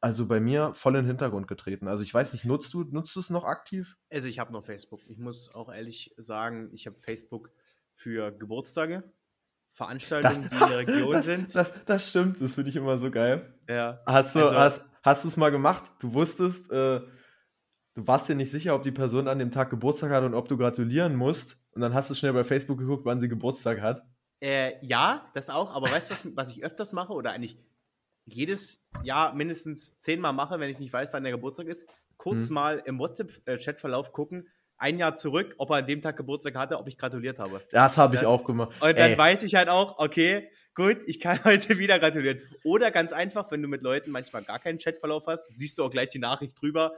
[0.00, 1.88] also bei mir, voll in den Hintergrund getreten.
[1.88, 3.96] Also ich weiß nicht, nutzt du, nutzt du es noch aktiv?
[4.10, 5.06] Also ich habe noch Facebook.
[5.08, 7.52] Ich muss auch ehrlich sagen, ich habe Facebook
[7.94, 9.12] für Geburtstage,
[9.74, 11.54] Veranstaltungen, die in der Region das, sind.
[11.54, 13.54] Das, das stimmt, das finde ich immer so geil.
[13.68, 14.00] ja.
[14.06, 15.84] Hast du Also- hast, hast es mal gemacht?
[16.00, 17.00] Du wusstest, äh,
[17.94, 20.48] du warst dir nicht sicher, ob die Person an dem Tag Geburtstag hat und ob
[20.48, 21.58] du gratulieren musst.
[21.72, 24.02] Und dann hast du schnell bei Facebook geguckt, wann sie Geburtstag hat.
[24.40, 27.58] Äh, ja, das auch, aber weißt du, was, was ich öfters mache oder eigentlich
[28.26, 31.88] jedes Jahr mindestens zehnmal mache, wenn ich nicht weiß, wann der Geburtstag ist?
[32.16, 32.54] Kurz Hm.
[32.54, 36.88] mal im WhatsApp-Chatverlauf gucken, ein Jahr zurück, ob er an dem Tag Geburtstag hatte, ob
[36.88, 37.60] ich gratuliert habe.
[37.70, 38.70] Das habe ich auch gemacht.
[38.80, 42.40] Und dann Ey, weiß ich halt auch, okay, gut, ich kann heute wieder gratulieren.
[42.64, 45.90] Oder ganz einfach, wenn du mit Leuten manchmal gar keinen Chatverlauf hast, siehst du auch
[45.90, 46.92] gleich die Nachricht drüber.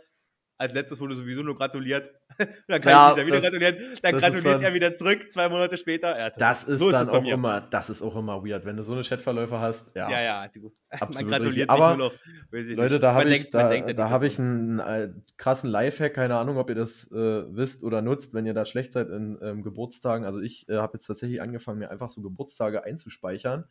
[0.59, 2.11] Als letztes wurde sowieso nur gratuliert.
[2.39, 3.77] dann kann Ja, ich dich ja wieder das- gratulieren.
[3.77, 6.19] Dann das ist gratuliert dann- er wieder zurück, zwei Monate später.
[6.19, 7.35] Ja, das ist so dann es bei auch mir.
[7.35, 9.95] immer, das ist auch immer weird, wenn du so eine Chatverläufe hast.
[9.95, 10.73] Ja, Ja, ja, du.
[10.91, 11.71] Absolut man gratuliert richtig.
[11.71, 12.77] Aber, sich nur noch.
[12.77, 16.57] Leute, da habe ich, da, denkt da habe ich einen äh, krassen Lifehack, keine Ahnung,
[16.57, 20.25] ob ihr das äh, wisst oder nutzt, wenn ihr da schlecht seid in ähm, Geburtstagen.
[20.25, 23.65] Also ich äh, habe jetzt tatsächlich angefangen, mir einfach so Geburtstage einzuspeichern.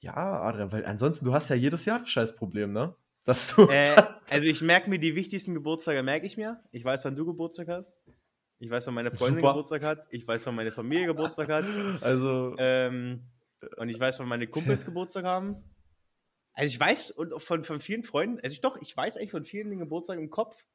[0.00, 2.94] Ja, Adrian, weil ansonsten, du hast ja jedes Jahr das Scheißproblem, ne?
[3.24, 3.68] Dass du.
[3.68, 3.94] Äh,
[4.30, 6.60] also ich merke mir die wichtigsten Geburtstage, merke ich mir.
[6.72, 8.00] Ich weiß, wann du Geburtstag hast.
[8.58, 9.52] Ich weiß, wann meine Freundin Super.
[9.52, 10.06] Geburtstag hat.
[10.10, 11.64] Ich weiß, wann meine Familie Geburtstag hat.
[12.00, 13.22] also, Ähm,
[13.76, 15.56] und ich weiß, wann meine Kumpels Geburtstag haben.
[16.52, 19.44] Also ich weiß und von, von vielen Freunden, also ich doch, ich weiß eigentlich von
[19.44, 20.66] vielen den Geburtstag im Kopf.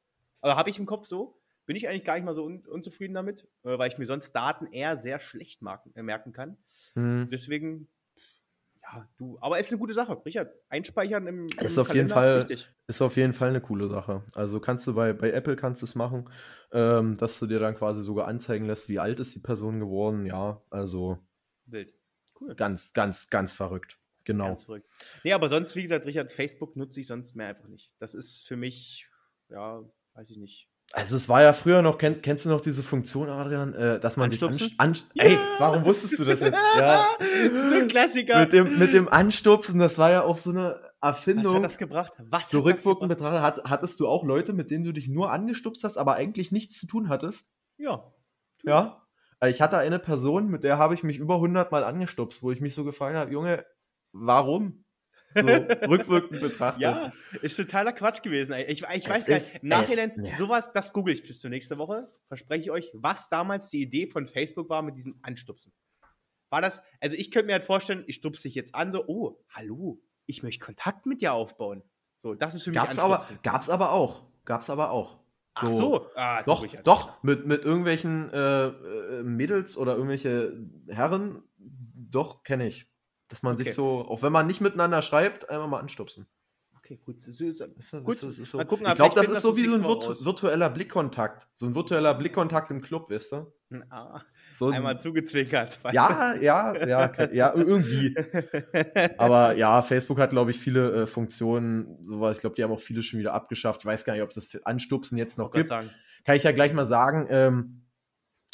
[0.42, 1.36] Aber habe ich im Kopf so.
[1.66, 4.32] Bin ich eigentlich gar nicht mal so un unzufrieden damit, äh, weil ich mir sonst
[4.32, 6.56] Daten eher sehr schlecht marken, äh, merken kann.
[6.94, 7.88] hm, Deswegen,
[8.92, 10.52] ja, du, aber es ist eine gute Sache, Richard.
[10.68, 12.70] Einspeichern im, im Ist auf jeden Kalender, Fall- wichtig.
[12.86, 14.24] ist auf jeden Fall eine coole Sache.
[14.34, 16.28] Also kannst du bei, bei Apple kannst du es machen,
[16.72, 20.26] ähm, dass du dir dann quasi sogar anzeigen lässt, wie alt ist die Person geworden.
[20.26, 21.18] Ja, also
[21.66, 21.92] Wild.
[22.40, 22.54] Cool.
[22.54, 23.98] ganz, ganz, ganz verrückt.
[24.24, 24.46] Genau.
[24.46, 24.88] Ganz verrückt.
[25.24, 27.92] Nee, aber sonst, wie gesagt, Richard, Facebook nutze ich sonst mehr einfach nicht.
[27.98, 29.08] Das ist für mich,
[29.48, 29.82] ja,
[30.14, 30.69] weiß ich nicht.
[30.92, 34.16] Also es war ja früher noch, kenn, kennst du noch diese Funktion, Adrian, äh, dass
[34.16, 34.74] man sich Anstupsen?
[34.78, 36.58] an, Ey, warum wusstest du das jetzt?
[36.78, 37.06] Ja,
[37.70, 38.40] so ein Klassiker.
[38.40, 41.56] mit dem, mit dem Anstupsen, das war ja auch so eine Was Erfindung.
[41.56, 42.12] hat das gebracht?
[42.18, 45.84] Was So rückwirkend betrachtet, hat, hattest du auch Leute, mit denen du dich nur angestupst
[45.84, 47.50] hast, aber eigentlich nichts zu tun hattest?
[47.78, 48.12] Ja.
[48.64, 49.06] Ja.
[49.38, 52.50] Äh, Ich hatte eine Person, mit der habe ich mich über 100 Mal angestupst, wo
[52.50, 53.64] ich mich so gefragt habe, Junge,
[54.12, 54.84] warum?
[55.34, 56.82] So rückwirkend betrachtet.
[56.82, 57.12] Ja,
[57.42, 58.54] ist totaler Quatsch gewesen.
[58.66, 60.34] Ich, ich weiß gar nicht, Nachhinein, es- ja.
[60.34, 64.06] sowas, das google ich bis zur nächsten Woche, verspreche ich euch, was damals die Idee
[64.08, 65.72] von Facebook war mit diesem Anstupsen.
[66.50, 69.38] War das, also ich könnte mir halt vorstellen, ich stupse dich jetzt an, so, oh,
[69.50, 71.82] hallo, ich möchte Kontakt mit dir aufbauen.
[72.18, 74.26] So, das ist für mich Gab's aber, gab's aber auch.
[74.44, 75.20] Gab's aber auch.
[75.60, 76.06] So, Ach so.
[76.16, 80.56] Ah, doch, halt doch, mit, mit irgendwelchen äh, äh, Mädels oder irgendwelche
[80.88, 82.86] Herren, doch, kenne ich.
[83.30, 83.64] Dass man okay.
[83.64, 86.26] sich so, auch wenn man nicht miteinander schreibt, einmal mal anstupsen.
[86.90, 87.18] Okay, gut.
[87.18, 87.62] Ist, ist,
[88.04, 88.14] gut.
[88.14, 88.58] Ist, ist so.
[88.64, 91.46] gucken, ich glaube, das ist so wie so ein virtu virtueller Blickkontakt.
[91.54, 93.52] So ein virtueller Blickkontakt im Club, weißt du?
[93.90, 95.78] Ah, so einmal zugezwinkert.
[95.92, 98.16] Ja, ja, ja, ja, irgendwie.
[99.16, 102.38] Aber ja, Facebook hat, glaube ich, viele äh, Funktionen, sowas.
[102.38, 103.82] Ich glaube, die haben auch viele schon wieder abgeschafft.
[103.82, 105.68] Ich weiß gar nicht, ob es das Anstupsen jetzt noch gibt.
[105.68, 105.90] Sagen.
[106.24, 107.28] Kann ich ja gleich mal sagen.
[107.30, 107.82] Ähm,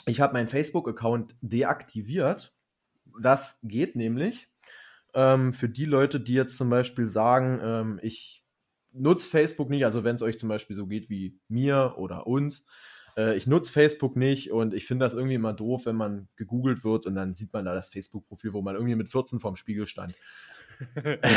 [0.05, 2.53] ich habe meinen Facebook-Account deaktiviert.
[3.19, 4.51] Das geht nämlich
[5.17, 8.45] ähm, für die Leute, die jetzt zum Beispiel sagen, ähm, ich
[8.93, 12.67] nutze Facebook nicht, also wenn es euch zum Beispiel so geht wie mir oder uns,
[13.17, 16.85] äh, ich nutze Facebook nicht und ich finde das irgendwie immer doof, wenn man gegoogelt
[16.85, 19.87] wird und dann sieht man da das Facebook-Profil, wo man irgendwie mit 14 vorm Spiegel
[19.87, 20.15] stand.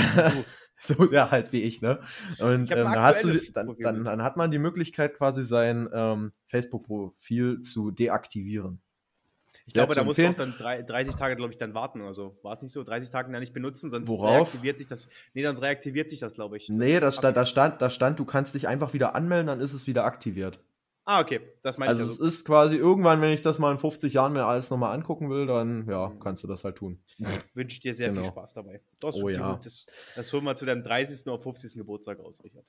[0.79, 2.01] so ja, halt wie ich, ne?
[2.39, 6.33] Und ähm, da hast du, dann, dann, dann, hat man die Möglichkeit, quasi sein ähm,
[6.47, 8.81] Facebook-Profil zu deaktivieren.
[9.69, 12.35] Ich glaube, da musst du auch dann 30 Tage, glaube ich, dann warten oder so.
[12.41, 12.83] War es nicht so?
[12.83, 14.31] 30 Tage dann nicht benutzen, sonst Worauf?
[14.31, 15.07] reaktiviert sich das.
[15.35, 16.69] Nee, sonst reaktiviert sich das, glaube ich.
[16.69, 19.73] Nee, das stand, da, stand, da stand, du kannst dich einfach wieder anmelden, dann ist
[19.73, 20.59] es wieder aktiviert.
[21.05, 21.39] Ah, okay.
[21.61, 22.09] Das meine also ich.
[22.09, 24.95] Also, es ist quasi irgendwann, wenn ich das mal in 50 Jahren mir alles nochmal
[24.95, 26.19] angucken will, dann ja, mhm.
[26.19, 26.99] kannst du das halt tun.
[27.53, 28.21] Wünsche dir sehr genau.
[28.21, 28.81] viel Spaß dabei.
[28.99, 29.59] Das oh ja.
[29.63, 31.27] Das, das holen wir zu deinem 30.
[31.27, 31.75] oder 50.
[31.75, 32.65] Geburtstag aus, Richard.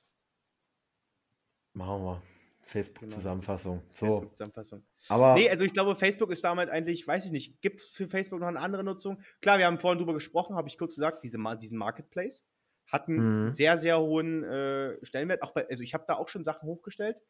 [1.73, 2.21] Machen wir.
[2.63, 3.79] Facebook-Zusammenfassung.
[3.79, 3.89] Genau.
[3.91, 4.05] So.
[4.05, 4.83] Facebook-Zusammenfassung.
[5.09, 8.07] Aber nee, also ich glaube, Facebook ist damit eigentlich, weiß ich nicht, gibt es für
[8.07, 9.21] Facebook noch eine andere Nutzung?
[9.41, 12.45] Klar, wir haben vorhin drüber gesprochen, habe ich kurz gesagt, diese, diesen Marketplace
[12.87, 13.49] hat einen mhm.
[13.49, 15.43] sehr, sehr hohen äh, Stellenwert.
[15.43, 17.21] Auch bei, also ich habe da auch schon Sachen hochgestellt.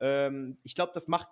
[0.00, 1.28] Ähm, ich glaube, das macht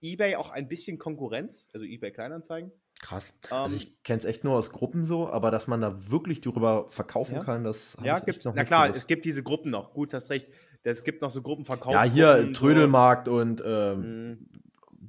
[0.00, 2.72] eBay auch ein bisschen Konkurrenz, also eBay Kleinanzeigen.
[3.00, 3.32] Krass.
[3.44, 6.10] Also ähm, also ich kenne es echt nur aus Gruppen so, aber dass man da
[6.10, 7.44] wirklich darüber verkaufen ja.
[7.44, 8.98] kann, das ja, gibt noch Na klar, gewusst.
[8.98, 9.92] es gibt diese Gruppen noch.
[9.92, 10.50] Gut, hast recht.
[10.82, 11.92] Es gibt noch so Gruppenverkauf.
[11.92, 13.38] Ja, hier Trödelmarkt so.
[13.38, 14.48] und ähm, mhm.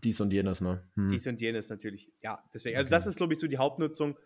[0.03, 0.83] dies und jenes, ne?
[0.95, 1.09] Hm.
[1.09, 2.11] Dies und jenes natürlich.
[2.21, 2.77] Ja, deswegen.
[2.77, 2.95] Also okay.
[2.95, 4.17] das ist, glaube ich, so die Hauptnutzung.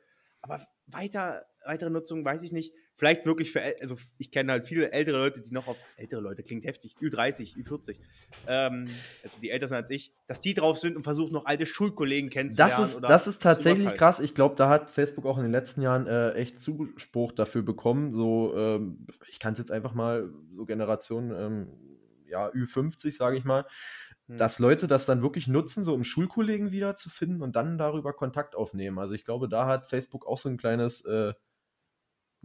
[0.41, 2.73] Aber weiter, weitere Nutzung weiß ich nicht.
[2.95, 6.43] Vielleicht wirklich für, also ich kenne halt viele ältere Leute, die noch auf, ältere Leute
[6.43, 7.99] klingt heftig, Ü30, Ü40,
[8.47, 8.87] ähm,
[9.23, 12.29] also die älter sind als ich, dass die drauf sind und versuchen noch alte Schulkollegen
[12.29, 12.73] kennenzulernen.
[12.77, 13.97] Das ist, das ist tatsächlich halt.
[13.97, 14.19] krass.
[14.19, 18.13] Ich glaube, da hat Facebook auch in den letzten Jahren äh, echt Zuspruch dafür bekommen.
[18.13, 21.67] So, ähm, ich kann es jetzt einfach mal so Generation, ähm,
[22.27, 23.65] ja, Ü50, sage ich mal,
[24.27, 24.37] hm.
[24.37, 28.99] dass Leute das dann wirklich nutzen, so um Schulkollegen wiederzufinden und dann darüber Kontakt aufnehmen.
[28.99, 31.33] Also ich glaube, da hat Facebook auch so ein kleines äh,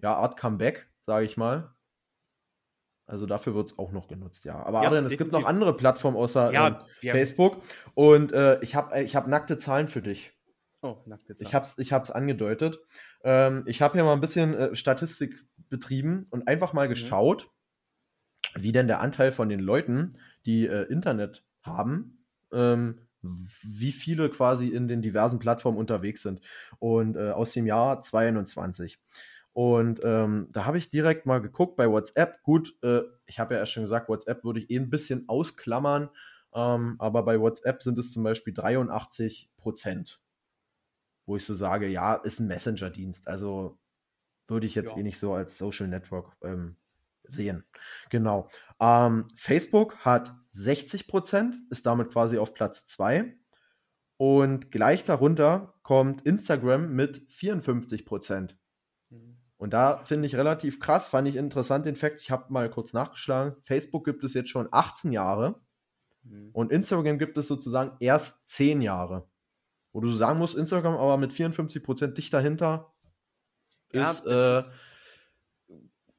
[0.02, 1.74] ja, Art Comeback, sage ich mal.
[3.08, 4.62] Also dafür wird es auch noch genutzt, ja.
[4.64, 7.62] Aber ja, Adrian, es gibt noch andere Plattformen außer ja, ähm, Facebook.
[7.94, 10.32] Und äh, ich habe äh, ich hab nackte Zahlen für dich.
[10.82, 11.48] Oh, nackte Zahlen.
[11.48, 12.80] Ich habe es ich hab's angedeutet.
[13.24, 15.34] Ähm, ich habe hier mal ein bisschen äh, Statistik
[15.70, 16.90] betrieben und einfach mal mhm.
[16.90, 17.50] geschaut,
[18.54, 24.68] wie denn der Anteil von den Leuten, die äh, Internet haben, ähm, wie viele quasi
[24.68, 26.42] in den diversen Plattformen unterwegs sind.
[26.78, 29.00] Und äh, aus dem Jahr 2021.
[29.58, 32.44] Und ähm, da habe ich direkt mal geguckt bei WhatsApp.
[32.44, 36.10] Gut, äh, ich habe ja erst schon gesagt, WhatsApp würde ich eh ein bisschen ausklammern.
[36.54, 40.20] Ähm, aber bei WhatsApp sind es zum Beispiel 83 Prozent.
[41.26, 43.26] Wo ich so sage, ja, ist ein Messenger-Dienst.
[43.26, 43.80] Also
[44.46, 44.98] würde ich jetzt ja.
[44.98, 46.76] eh nicht so als Social Network ähm,
[47.24, 47.64] sehen.
[48.10, 48.48] Genau.
[48.78, 53.36] Ähm, Facebook hat 60 Prozent, ist damit quasi auf Platz 2.
[54.18, 58.56] Und gleich darunter kommt Instagram mit 54 Prozent.
[59.58, 62.92] Und da finde ich relativ krass, fand ich interessant den Fakt, ich habe mal kurz
[62.92, 65.60] nachgeschlagen, Facebook gibt es jetzt schon 18 Jahre
[66.22, 66.50] mhm.
[66.52, 69.28] und Instagram gibt es sozusagen erst 10 Jahre.
[69.92, 72.94] Wo du sagen musst, Instagram aber mit 54% dicht dahinter
[73.92, 74.72] ja, ist, äh, ist,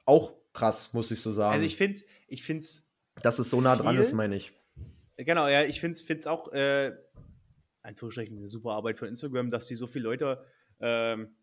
[0.06, 1.54] auch krass, muss ich so sagen.
[1.54, 2.66] Also ich finde ich finde
[3.22, 3.84] Dass es so nah viel.
[3.84, 4.52] dran ist, meine ich.
[5.16, 6.92] Genau, ja, ich finde es auch, äh,
[7.84, 10.44] Anführungsstrichen, eine super Arbeit von Instagram, dass die so viele Leute
[10.82, 11.36] ähm,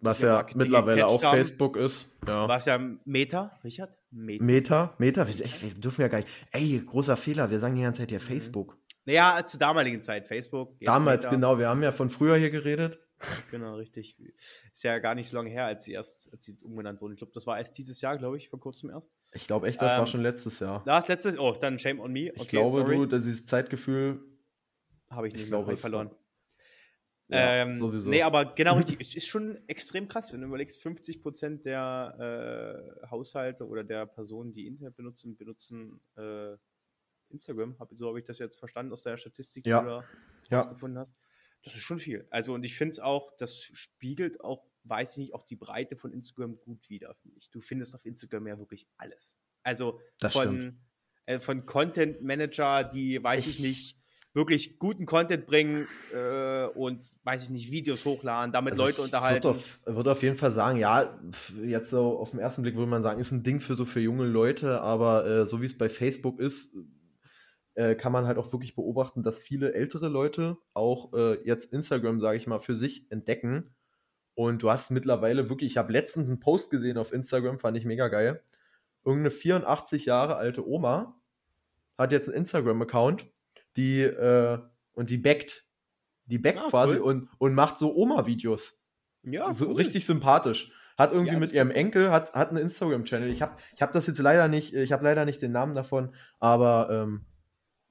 [0.00, 2.08] was ja mittlerweile auch Facebook ist.
[2.26, 2.48] Ja.
[2.48, 3.96] Was ja Meta, Richard?
[4.10, 4.44] Meta.
[4.44, 5.28] Meta, Meta.
[5.28, 6.28] Wir, wir, dürfen ja gar nicht.
[6.52, 8.22] Ey, großer Fehler, wir sagen die ganze Zeit ja mhm.
[8.22, 8.76] Facebook.
[9.04, 10.78] Naja, zur damaligen Zeit Facebook.
[10.80, 11.34] Damals, Meta.
[11.34, 12.98] genau, wir haben ja von früher hier geredet.
[13.50, 14.16] Genau, richtig.
[14.72, 17.14] Ist ja gar nicht so lange her, als sie erst, als sie umgenannt wurden.
[17.14, 19.10] Ich glaube, das war erst dieses Jahr, glaube ich, vor kurzem erst.
[19.32, 20.82] Ich glaube echt, das ähm, war schon letztes Jahr.
[20.84, 22.30] Das letztes, oh, dann shame on me.
[22.30, 22.96] Okay, ich glaube, sorry.
[22.96, 24.20] du, dieses Zeitgefühl
[25.08, 26.10] habe ich nicht ich glaube, verloren.
[27.28, 28.08] Ja, ähm, sowieso.
[28.10, 29.00] Nee, aber genau richtig.
[29.00, 34.06] es ist schon extrem krass, wenn du überlegst, 50 Prozent der äh, Haushalte oder der
[34.06, 36.56] Personen, die Internet benutzen, benutzen äh,
[37.30, 37.76] Instagram.
[37.78, 39.80] Hab, so habe ich das jetzt verstanden aus der Statistik, ja.
[39.80, 40.04] die du da
[40.50, 40.96] ja.
[40.96, 41.14] hast.
[41.62, 42.26] Das ist schon viel.
[42.30, 45.96] Also, und ich finde es auch, das spiegelt auch, weiß ich nicht, auch die Breite
[45.96, 47.50] von Instagram gut wider, finde ich.
[47.50, 49.36] Du findest auf Instagram ja wirklich alles.
[49.64, 50.78] Also Das von,
[51.24, 54.00] äh, von Content Manager, die, weiß ich, Ich- nicht,
[54.36, 59.04] wirklich guten Content bringen äh, und, weiß ich nicht, Videos hochladen, damit Also Leute ich
[59.04, 59.44] unterhalten.
[59.44, 61.18] Würde auf, würde auf jeden Fall sagen, ja,
[61.64, 63.98] jetzt so auf den ersten Blick würde man sagen, ist ein Ding für so für
[63.98, 66.76] junge Leute, aber äh, so wie es bei Facebook ist,
[67.74, 72.20] äh, kann man halt auch wirklich beobachten, dass viele ältere Leute auch äh, jetzt Instagram,
[72.20, 73.74] sage ich mal, für sich entdecken.
[74.34, 77.86] Und du hast mittlerweile wirklich, ich habe letztens einen Post gesehen auf Instagram, fand ich
[77.86, 78.42] mega geil.
[79.02, 81.18] Irgendeine 84 Jahre alte Oma
[81.96, 83.26] hat jetzt einen Instagram-Account,
[83.76, 84.58] die äh,
[84.94, 85.66] und die backt.
[86.26, 87.00] Die backt Ah, quasi cool.
[87.02, 88.80] und, und macht so Oma-Videos
[89.22, 89.74] ja, so cool.
[89.76, 90.70] richtig sympathisch.
[90.96, 93.28] Hat irgendwie Ja, mit ihrem Enkel, hat, hat einen Instagram-Channel.
[93.30, 96.14] Ich habe ich hab das jetzt leider nicht, ich habe leider nicht den Namen davon,
[96.38, 97.26] aber ähm,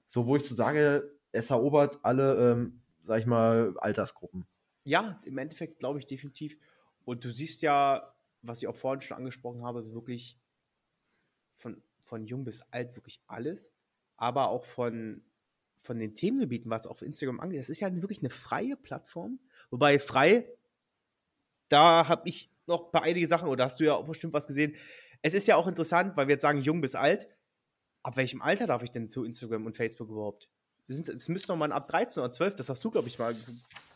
[0.05, 4.45] so, wo ich so sage, es erobert alle, ähm, sag ich mal, Altersgruppen.
[4.85, 6.57] Ja, im Endeffekt glaube ich definitiv.
[7.03, 10.39] Und du siehst ja, was ich auch vorhin schon angesprochen habe, so wirklich
[11.53, 13.71] von, von jung bis alt wirklich alles,
[14.17, 15.23] aber auch von,
[15.85, 17.59] von den Themengebieten, was auf Instagram angeht.
[17.59, 19.39] Das ist ja wirklich eine freie Plattform.
[19.69, 20.47] Wobei frei,
[21.69, 24.75] da habe ich noch paar einige Sachen, oder hast du ja auch bestimmt was gesehen.
[25.21, 27.27] Es ist ja auch interessant, weil wir jetzt sagen jung bis alt.
[28.03, 30.49] Ab welchem Alter darf ich denn zu Instagram und Facebook überhaupt?
[30.87, 33.35] Das müsste doch mal ab 13 oder 12, das hast du, glaube ich, mal.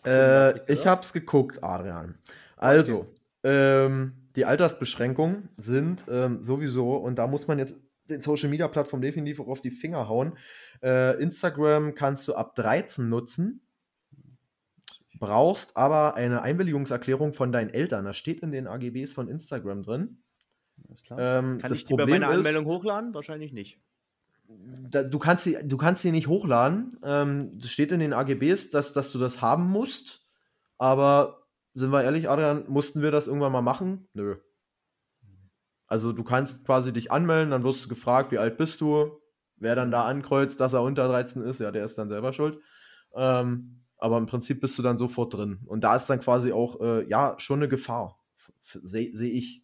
[0.06, 2.18] Äh, ich hab's geguckt, Adrian.
[2.58, 3.06] Also,
[3.44, 7.76] ähm, die Altersbeschränkungen sind ähm, sowieso, und da muss man jetzt
[8.10, 10.38] den Social Media Plattformen definitiv auch auf die Finger hauen.
[10.82, 13.62] Äh, Instagram kannst du ab 13 nutzen,
[15.20, 18.06] brauchst aber eine Einwilligungserklärung von deinen Eltern.
[18.06, 20.22] Das steht in den AGBs von Instagram drin.
[21.18, 23.14] Ähm, Kann ich die bei meiner ist, Anmeldung hochladen?
[23.14, 23.80] Wahrscheinlich nicht.
[24.90, 26.98] da, du, kannst sie, du kannst sie nicht hochladen.
[27.04, 30.26] Ähm, das steht in den AGBs, dass, dass du das haben musst.
[30.78, 31.44] Aber
[31.74, 34.08] sind wir ehrlich, Adrian, mussten wir das irgendwann mal machen?
[34.14, 34.38] Nö.
[35.90, 39.20] Also du kannst quasi dich anmelden, dann wirst du gefragt, wie alt bist du?
[39.58, 42.62] Wer dann da ankreuzt, dass er unter 13 ist, ja, der ist dann selber schuld.
[43.16, 45.60] Ähm, aber im Prinzip bist du dann sofort drin.
[45.66, 48.24] Und da ist dann quasi auch, äh, ja, schon eine Gefahr.
[48.62, 49.64] Sehe seh ich.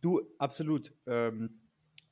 [0.00, 0.94] Du, absolut.
[1.06, 1.60] Ähm,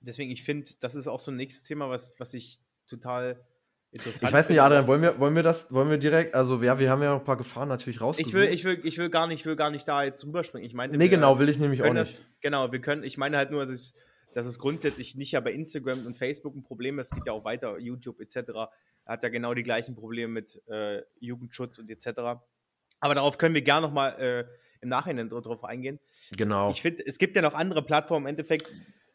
[0.00, 3.46] deswegen, ich finde, das ist auch so ein nächstes Thema, was, was ich total
[3.94, 4.62] interessant Ich weiß nicht, finde.
[4.62, 7.20] Adrian, wollen wir, wollen wir das, wollen wir direkt, also ja, wir haben ja noch
[7.20, 8.28] ein paar Gefahren natürlich rausgesucht.
[8.28, 10.66] Ich will, ich, will, ich, will gar nicht, ich will gar nicht da jetzt rüberspringen.
[10.66, 12.18] Ich meinte, Nee, wir genau, will ich nämlich auch nicht.
[12.18, 13.94] Das, genau, wir können, ich meine halt nur, dass es,
[14.34, 17.32] dass es grundsätzlich nicht ja bei Instagram und Facebook ein Problem ist, es geht ja
[17.32, 18.52] auch weiter, YouTube etc.
[19.06, 22.40] hat ja genau die gleichen Probleme mit äh, Jugendschutz und etc.
[23.00, 24.44] Aber darauf können wir gerne nochmal äh,
[24.80, 25.98] im Nachhinein drauf eingehen.
[26.36, 26.70] Genau.
[26.70, 28.70] Ich finde, es gibt ja noch andere Plattformen im Endeffekt.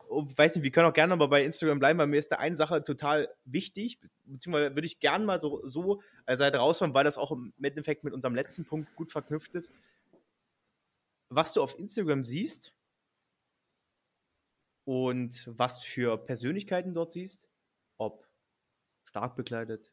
[0.09, 2.37] Oh, weiß nicht, wir können auch gerne mal bei Instagram bleiben, weil mir ist da
[2.37, 7.03] eine Sache total wichtig, beziehungsweise würde ich gerne mal so, so als Seite rausholen, weil
[7.03, 9.73] das auch im Endeffekt mit unserem letzten Punkt gut verknüpft ist.
[11.29, 12.73] Was du auf Instagram siehst
[14.85, 17.47] und was für Persönlichkeiten dort siehst,
[17.97, 18.27] ob
[19.05, 19.91] stark bekleidet,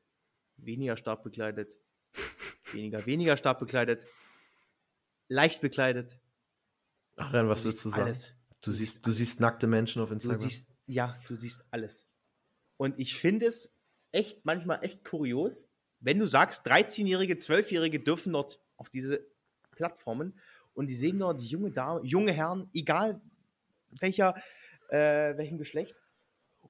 [0.56, 1.76] weniger stark bekleidet,
[2.72, 4.04] weniger, weniger stark bekleidet,
[5.28, 6.18] leicht bekleidet.
[7.16, 8.04] Adrian, was Du willst du sagen?
[8.04, 8.34] alles.
[8.66, 10.40] Du siehst, du siehst nackte Menschen auf Du Instagram.
[10.40, 12.06] siehst, ja, du siehst alles.
[12.76, 13.72] Und ich finde es
[14.12, 15.66] echt manchmal echt kurios,
[16.00, 19.20] wenn du sagst, 13-Jährige, 12-Jährige dürfen dort auf diese
[19.70, 20.34] Plattformen
[20.74, 23.20] und die sehen dort junge Damen, junge Herren, egal
[24.00, 24.34] welcher,
[24.90, 25.94] äh, welchem Geschlecht,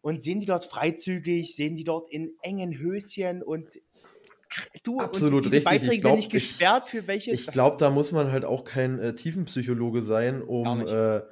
[0.02, 3.68] und sehen die dort freizügig, sehen die dort in engen Höschen und
[4.50, 5.72] ach, du, Absolut und diese richtig.
[5.72, 7.30] Ich Beiträge glaub, sind nicht ich- gesperrt für welche.
[7.32, 11.22] ich glaube, da muss man halt auch kein äh, Tiefenpsychologe sein, um äh,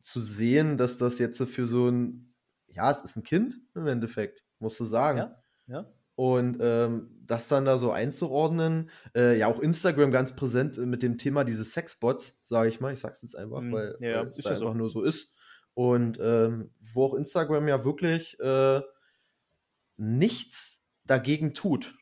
[0.00, 2.34] zu sehen, dass das jetzt für so ein,
[2.68, 5.18] ja, es ist ein Kind im Endeffekt, musst du sagen.
[5.18, 5.92] Ja, ja.
[6.14, 11.02] Und ähm, das dann da so einzuordnen, äh, ja, auch Instagram ganz präsent äh, mit
[11.04, 12.92] dem Thema diese Sexbots, sage ich mal.
[12.92, 14.62] Ich sag's jetzt einfach, Mm, weil, ja, weil es ja so.
[14.66, 15.32] einfach nur so ist.
[15.74, 18.80] Und ähm, wo auch Instagram ja wirklich äh,
[19.96, 21.94] nichts dagegen tut.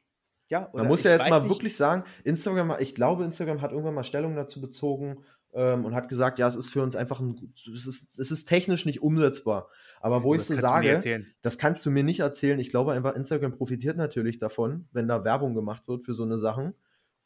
[0.49, 3.95] ja Man muss ja jetzt mal nicht- wirklich sagen, Instagram, ich glaube, Instagram hat irgendwann
[3.95, 5.25] mal Stellung dazu bezogen
[5.57, 8.45] ähm, und hat gesagt, ja, es ist für uns einfach ein, es ist, es ist
[8.45, 9.71] technisch nicht umsetzbar.
[10.01, 12.59] Aber wo ich so sage, das kannst du mir nicht erzählen.
[12.59, 16.39] Ich glaube einfach, Instagram profitiert natürlich davon, wenn da Werbung gemacht wird für so eine
[16.39, 16.75] Sachen.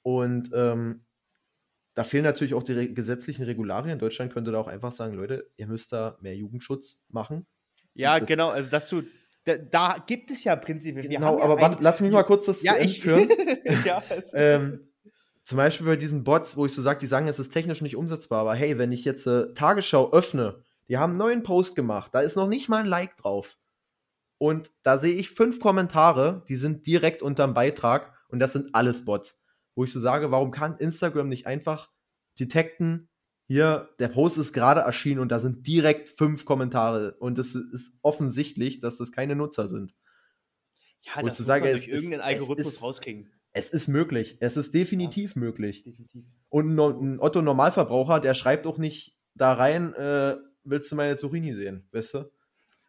[0.03, 1.05] Und ähm,
[1.95, 3.99] da fehlen natürlich auch die re gesetzlichen Regularien.
[3.99, 7.47] Deutschland könnte da auch einfach sagen, Leute, ihr müsst da mehr Jugendschutz machen.
[7.95, 9.03] Ja, das- genau, also dass du,
[9.45, 11.09] da, da gibt es ja prinzipiell.
[11.09, 13.29] Genau, ja aber ein- warte, lass mich mal kurz das ja, ich, führen.
[13.85, 14.03] ja,
[14.35, 14.90] ähm,
[15.51, 17.97] zum Beispiel bei diesen Bots, wo ich so sage, die sagen, es ist technisch nicht
[17.97, 22.15] umsetzbar, aber hey, wenn ich jetzt äh, Tagesschau öffne, die haben einen neuen Post gemacht,
[22.15, 23.59] da ist noch nicht mal ein Like drauf.
[24.39, 29.05] Und da sehe ich fünf Kommentare, die sind direkt unterm Beitrag und das sind alles
[29.05, 29.43] Bots.
[29.75, 31.91] wo ich so sage, warum kann Instagram nicht einfach
[32.39, 33.09] detekten,
[33.47, 37.93] hier, der Post ist gerade erschienen und da sind direkt fünf Kommentare und es ist
[38.03, 39.95] offensichtlich, dass das keine Nutzer sind.
[41.03, 43.33] Ja, Wo das ich so muss sage, man es durch irgendeinen Algorithmus ist- rauskriegen.
[43.53, 44.37] Es ist möglich.
[44.41, 45.83] Es ist definitiv möglich.
[45.83, 46.25] Definitiv.
[46.49, 51.55] Und ein Otto Normalverbraucher, der schreibt auch nicht da rein, äh, willst du meine Zucchini
[51.55, 52.31] sehen, weißt du?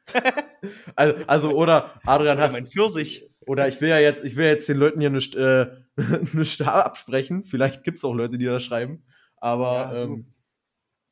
[0.96, 3.30] also, also, oder Adrian Oder hast mein Pfirsich.
[3.42, 5.68] oder ich will ja jetzt, ich will jetzt den Leuten hier nicht, äh,
[6.34, 7.44] nicht absprechen.
[7.44, 9.04] Vielleicht gibt es auch Leute, die das schreiben.
[9.38, 10.34] Aber Ja, ähm,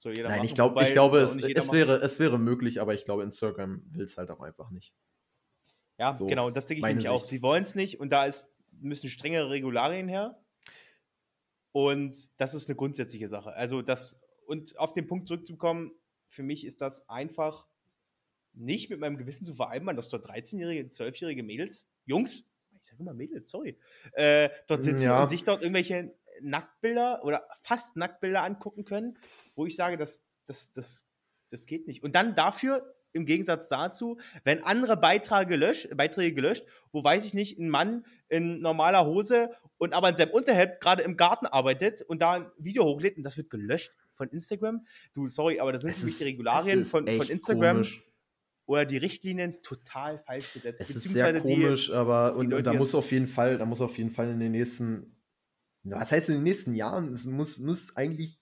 [0.04, 1.78] jeder nein, machen, ich glaube, wobei ich glaube, es, auch es machen.
[1.78, 4.96] wäre, es wäre möglich, aber ich glaube, Instagram will es halt auch einfach nicht.
[5.98, 7.20] Ja, so genau, das denke ich nämlich auch.
[7.20, 7.30] Sicht.
[7.30, 10.42] Sie wollen es nicht und da ist, müssen strengere Regularien her.
[11.72, 13.54] Und das ist eine grundsätzliche Sache.
[13.54, 15.92] Also das, und auf den Punkt zurückzukommen,
[16.28, 17.68] für mich ist das einfach
[18.54, 22.46] nicht mit meinem Gewissen zu vereinbaren, dass dort 13-jährige, 12-jährige Mädels, Jungs,
[22.82, 23.78] ich sage immer Mädels, sorry,
[24.14, 25.22] äh, dort sitzen Ja.
[25.22, 29.18] und sich dort irgendwelche Nacktbilder oder fast Nacktbilder angucken können,
[29.56, 31.08] wo ich sage, das, das, das,
[31.50, 32.04] das geht nicht.
[32.04, 37.34] Und dann dafür, im Gegensatz dazu, wenn andere Beiträge gelöscht, Beiträge gelöscht, wo weiß ich
[37.34, 42.02] nicht, ein Mann in normaler Hose und aber in seinem Unterhemd gerade im Garten arbeitet
[42.04, 44.86] und da ein Video hochlädt und das wird gelöscht von Instagram.
[45.14, 48.04] Du, sorry, aber das sind Es mich die Regularien von, von Instagram komisch.
[48.66, 50.82] oder die Richtlinien total falsch gesetzt.
[50.82, 53.82] Es ist sehr komisch, aber und, und da die muss auf jeden Fall, da muss
[53.82, 55.16] auf jeden Fall in den nächsten,
[55.84, 57.12] was heißt in den nächsten Jahren?
[57.14, 58.38] Es muss, muss eigentlich,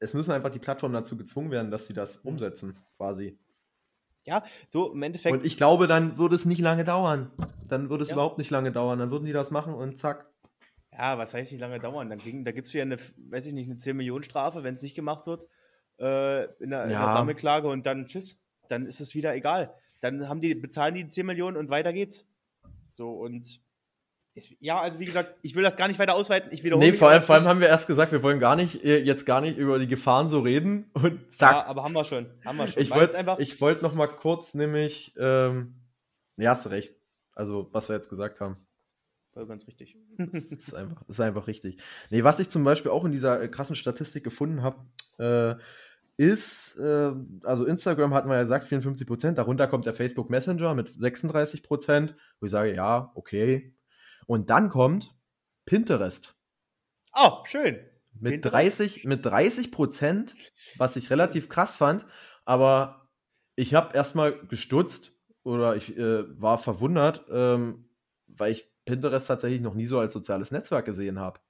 [0.00, 2.30] es müssen einfach die Plattformen dazu gezwungen werden, dass sie das Mhm.
[2.30, 3.38] umsetzen, quasi.
[4.28, 5.34] Ja, so im Endeffekt.
[5.34, 7.30] Und ich glaube, dann würde es nicht lange dauern.
[7.66, 8.14] Dann würde es Ja.
[8.16, 8.98] überhaupt nicht lange dauern.
[8.98, 10.26] Dann würden die das machen und zack.
[10.92, 12.10] Ja, was heißt nicht lange dauern?
[12.10, 14.74] Dann ging, da gibt es ja eine, weiß ich nicht, eine 10 Millionen Strafe, wenn
[14.74, 15.46] es nicht gemacht wird,
[15.98, 17.12] äh, in, der, in der Ja.
[17.14, 18.36] Sammelklage und dann tschüss.
[18.68, 19.72] Dann ist es wieder egal.
[20.02, 22.26] Dann haben die, bezahlen die 10 Millionen und weiter geht's.
[22.90, 23.60] So und
[24.60, 26.50] ja, also wie gesagt, ich will das gar nicht weiter ausweiten.
[26.52, 28.84] Ich wiederhole Nee, vor allem, vor allem haben wir erst gesagt, wir wollen gar nicht,
[28.84, 30.90] äh, jetzt gar nicht über die Gefahren so reden.
[30.94, 31.52] Und zack.
[31.52, 32.26] Ja, aber haben wir schon.
[32.44, 32.82] Haben wir schon.
[32.82, 33.38] ich wollte einfach.
[33.38, 35.74] ich noch mal kurz nämlich, ähm,
[36.36, 36.92] ja, hast du recht.
[37.32, 38.56] Also, was wir jetzt gesagt haben.
[39.32, 39.96] Voll ganz richtig.
[40.18, 41.80] Das ist einfach, ist einfach richtig.
[42.10, 44.84] Nee, was ich zum Beispiel auch in dieser äh, krassen Statistik gefunden habe,
[45.18, 45.62] äh,
[46.18, 47.12] ist, äh,
[47.44, 51.62] also Instagram hatten wir ja gesagt, 54 Prozent, darunter kommt der Facebook Messenger mit 36
[51.62, 53.72] Prozent, wo ich sage, ja, okay.
[54.28, 55.14] Und dann kommt
[55.64, 56.34] Pinterest
[57.14, 57.78] Oh, schön.
[58.12, 58.54] mit Pinterest.
[58.54, 60.34] 30, mit 30 Prozent,
[60.76, 62.04] was ich relativ krass fand,
[62.44, 63.08] aber
[63.56, 65.12] ich habe erstmal gestutzt
[65.44, 67.88] oder ich äh, war verwundert, ähm,
[68.26, 71.40] weil ich Pinterest tatsächlich noch nie so als soziales Netzwerk gesehen habe.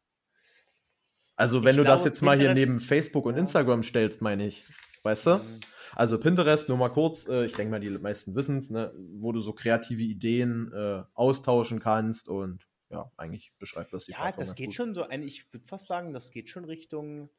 [1.37, 3.37] Also, wenn Ich du das glaube, jetzt mal hier Pinterest- neben Facebook und.
[3.37, 4.65] Instagram stellst, meine ich.
[5.03, 5.31] Weißt du?
[5.37, 5.61] Mhm.
[5.95, 9.33] Also Pinterest, nur mal kurz, äh, ich denke mal, die meisten wissen es, ne, wo
[9.33, 14.49] du so kreative Ideen äh, austauschen kannst und ja, eigentlich beschreibt das die Ja, Plattform
[14.49, 14.75] das geht gut.
[14.75, 17.31] schon so ein, ich würde fast sagen, das geht schon Richtung,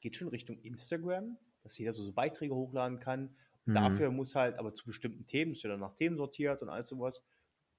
[0.00, 3.36] geht schon Richtung Instagram, dass jeder so, so Beiträge hochladen kann.
[3.66, 3.98] Mhm.
[3.98, 6.88] Dafür muss halt, aber zu bestimmten Themen, ist ja dann nach Themen sortiert und alles
[6.88, 7.24] sowas.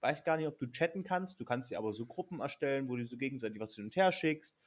[0.02, 1.40] Weiß gar nicht, ob du chatten kannst.
[1.40, 4.12] Du kannst dir aber so Gruppen erstellen, wo du so gegenseitig was hin und her
[4.12, 4.58] schickst.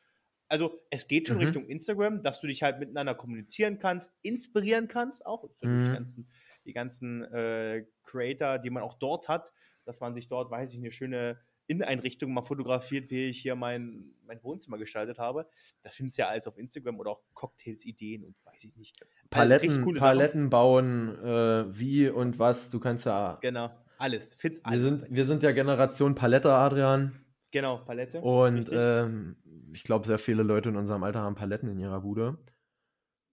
[0.48, 1.38] Also es geht schon Mhm.
[1.38, 5.84] Richtung Instagram, dass du dich halt miteinander kommunizieren kannst, inspirieren kannst, auch für Mhm.
[5.84, 6.30] die ganzen,
[6.66, 9.52] die ganzen äh, Creator, die man auch dort hat,
[9.84, 14.12] dass man sich dort, weiß ich, eine schöne Inneneinrichtung mal fotografiert, wie ich hier mein,
[14.26, 15.48] mein Wohnzimmer gestaltet habe.
[15.82, 18.96] Das findest du ja alles auf Instagram oder auch Cocktails, Ideen und weiß ich nicht.
[19.30, 19.94] Paletten, Sachen.
[19.94, 23.38] Paletten bauen, äh, wie und was, du kannst ja.
[23.40, 24.36] Genau, alles.
[24.42, 24.82] Wir alles.
[24.82, 27.20] sind, wir sind ja Generation Palette, Adrian.
[27.50, 28.20] genau, Palette.
[28.20, 29.36] Und ähm,
[29.72, 32.38] ich glaube, sehr viele Leute in unserem Alter haben Paletten in ihrer Bude.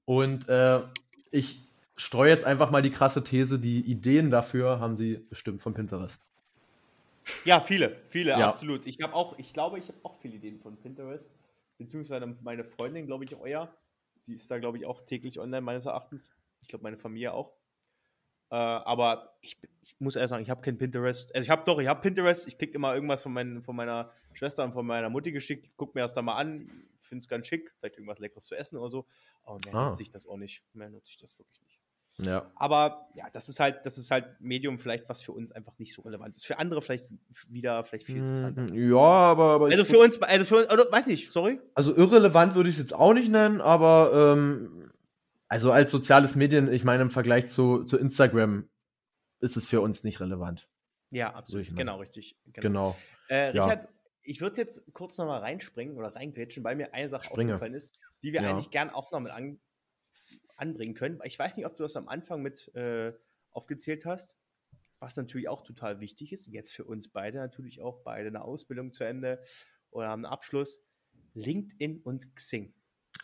[0.06, 0.82] Und äh,
[1.32, 5.74] ich streue jetzt einfach mal die krasse These, die Ideen dafür haben sie bestimmt von
[5.74, 6.29] Pinterest.
[7.46, 8.48] Ja, viele, viele, Ja.
[8.50, 8.86] absolut.
[8.86, 11.34] Ich habe auch, ich glaube, ich habe auch viele Ideen von Pinterest,
[11.78, 13.74] beziehungsweise meine Freundin, glaube ich, euer,
[14.28, 16.32] die ist da, glaube ich, auch täglich online, meines Erachtens.
[16.62, 17.54] Ich glaube, meine Familie auch.
[18.52, 21.34] Äh, aber ich, ich muss ehrlich sagen, ich habe kein Pinterest.
[21.36, 22.48] Also ich habe doch, ich habe Pinterest.
[22.48, 25.72] Ich kriege immer irgendwas von, meinen, von meiner Schwester und von meiner Mutti geschickt.
[25.78, 26.68] Guck mir das da mal an.
[27.00, 27.72] Finde es ganz schick.
[27.80, 29.06] Vielleicht irgendwas Leckeres zu essen oder so.
[29.44, 29.90] Aber mehr Ah.
[29.90, 30.64] nutze ich das auch nicht.
[30.74, 31.69] Mehr nutze ich das wirklich nicht.
[32.22, 32.52] Ja.
[32.56, 35.94] Aber ja, das ist halt, das ist halt Medium vielleicht, was für uns einfach nicht
[35.94, 36.46] so relevant ist.
[36.46, 37.08] Für andere vielleicht
[37.48, 38.64] wieder vielleicht viel interessanter.
[38.64, 41.60] Mhm, Ja, aber, aber Also ich- für uns, also für uns, oder, weiß nicht, sorry.
[41.76, 44.92] also irrelevant würde ich es jetzt auch nicht nennen, aber ähm,
[45.48, 48.70] also als soziales Medien, ich meine im Vergleich zu, zu Instagram
[49.40, 50.68] ist es für uns nicht relevant.
[51.12, 51.68] Ja, absolut.
[51.68, 51.76] ich.
[51.76, 52.38] Genau, richtig.
[52.54, 52.96] Genau.
[53.30, 53.64] Äh, Ja.
[53.66, 53.88] Richard,
[54.22, 57.54] ich würde jetzt kurz nochmal reinspringen oder reingrätschen, weil mir eine Sache Springe.
[57.54, 58.50] aufgefallen ist, die wir Ja.
[58.52, 59.60] eigentlich gern auch noch mit an,
[60.60, 61.20] anbringen können.
[61.24, 63.14] Ich weiß nicht, ob du das am Anfang mit äh,
[63.52, 64.38] aufgezählt hast,
[65.00, 66.48] was natürlich auch total wichtig ist.
[66.48, 69.42] Jetzt für uns beide natürlich auch beide eine Ausbildung zu Ende
[69.92, 70.82] oder haben einen Abschluss.
[71.34, 72.74] LinkedIn und Xing.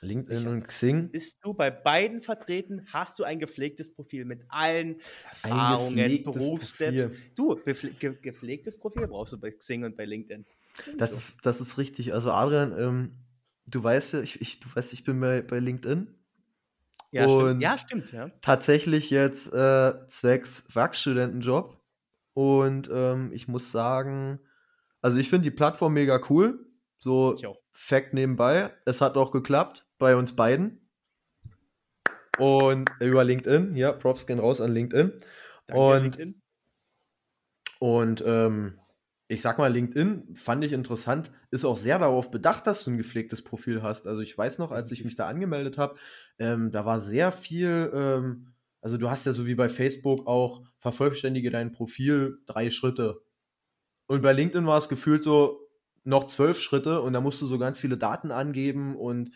[0.02, 1.10] LinkedIn und Xing.
[1.10, 2.86] Bist du bei beiden vertreten?
[2.92, 7.18] Hast du ein gepflegtes Profil mit allen Erfahrungen, Berufssteps?
[7.36, 10.46] Du, gepflegtes Profil brauchst du bei Xing und bei LinkedIn.
[10.98, 12.14] Das ist, das ist richtig.
[12.14, 13.12] Also Adrian, ähm,
[13.68, 16.08] du weißt ja, ich, ich, du weißt, ich bin bei, bei LinkedIn.
[17.12, 17.62] Ja, Und- stimmt.
[17.62, 18.30] Ja, stimmt, ja.
[18.42, 21.80] Tatsächlich jetzt äh, zwecks Werkstudentenjob.
[22.34, 24.40] Und ähm, ich muss sagen,
[25.02, 26.66] also ich finde die Plattform mega cool.
[27.00, 27.36] So.
[27.72, 30.90] Fact nebenbei, es hat auch geklappt bei uns beiden.
[32.38, 35.14] Und über LinkedIn, ja, Props gehen raus an LinkedIn.
[35.68, 36.42] Danke, Und- LinkedIn.
[37.80, 38.80] Und ähm,
[39.28, 42.98] ich sag mal, LinkedIn fand ich interessant, ist auch sehr darauf bedacht, dass du ein
[42.98, 44.08] gepflegtes Profil hast.
[44.08, 45.96] Also ich weiß noch, als ich mich da angemeldet habe,
[46.38, 50.62] ähm, da war sehr viel, ähm, also du hast ja so wie bei Facebook auch,
[50.78, 53.22] vervollständige dein Profil drei Schritte.
[54.08, 55.60] Und bei LinkedIn war es gefühlt so
[56.04, 59.32] noch zwölf Schritte und da musst du so ganz viele Daten angeben und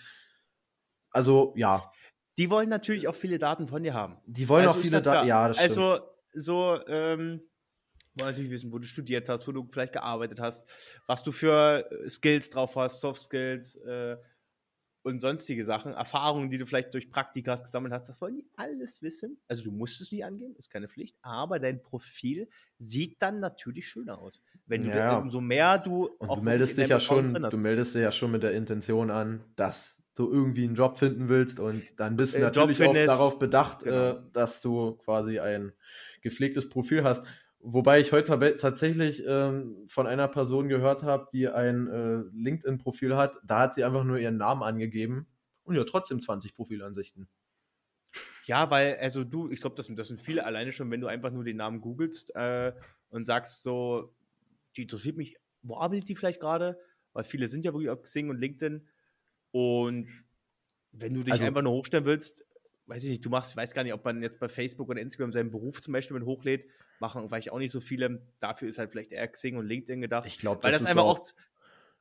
[1.09, 1.91] also ja,
[2.37, 4.17] Die wollen natürlich auch viele Daten von dir haben.
[4.27, 5.01] die wollen Also auch viele.
[5.01, 5.27] Daten.
[5.27, 5.69] Ja, das stimmt.
[5.71, 5.99] Also,
[6.35, 7.41] so, ähm,
[8.16, 10.66] wollen natürlich wissen, wo du studiert hast, wo du vielleicht gearbeitet hast,
[11.07, 14.18] was du für äh, Skills drauf hast, Soft Skills äh,
[15.03, 19.01] und sonstige Sachen, Erfahrungen, die du vielleicht durch Praktikas gesammelt hast, das wollen die alles
[19.01, 19.41] wissen.
[19.47, 23.88] Also du musst es nicht angeben, ist keine Pflicht, aber dein Profil sieht dann natürlich
[23.88, 24.43] schöner aus.
[24.68, 25.18] Wenn du Ja.
[25.18, 28.43] umso mehr du Und du meldest dich ja schon, du meldest dich ja schon mit
[28.43, 32.41] der Intention an, dass du irgendwie einen Job finden willst und dann bist du Äh,
[32.41, 34.16] natürlich auch darauf bedacht, genau.
[34.16, 35.74] äh, dass du quasi ein
[36.22, 37.26] gepflegtes Profil hast.
[37.62, 43.38] Wobei ich heute tatsächlich ähm, von einer Person gehört habe, die ein äh, LinkedIn-Profil hat.
[43.43, 45.28] Da hat sie einfach nur ihren Namen angegeben
[45.64, 47.28] und ja trotzdem 20 Profilansichten.
[48.45, 51.07] Ja, weil, also du, ich glaube, das, sind- das sind viele alleine schon, wenn du
[51.07, 52.74] einfach nur den Namen googelst äh,
[53.10, 54.14] und sagst so,
[54.78, 56.80] die interessiert mich, wo arbeitet die vielleicht gerade?
[57.14, 58.88] Weil viele sind ja wirklich auf Xing und LinkedIn.
[59.51, 60.07] Und
[60.91, 62.45] wenn du dich Also- einfach nur hochstellen willst,
[62.89, 64.99] weiß ich nicht, du machst, ich weiß gar nicht, ob man jetzt bei Facebook oder
[64.99, 66.65] Instagram seinen Beruf zum Beispiel mit hochlädt,
[66.99, 68.21] machen vielleicht auch nicht so viele.
[68.39, 70.27] Dafür ist halt vielleicht eher Xing und LinkedIn gedacht.
[70.27, 71.31] Ich glaube, weil das, das, ist einfach auch, auch,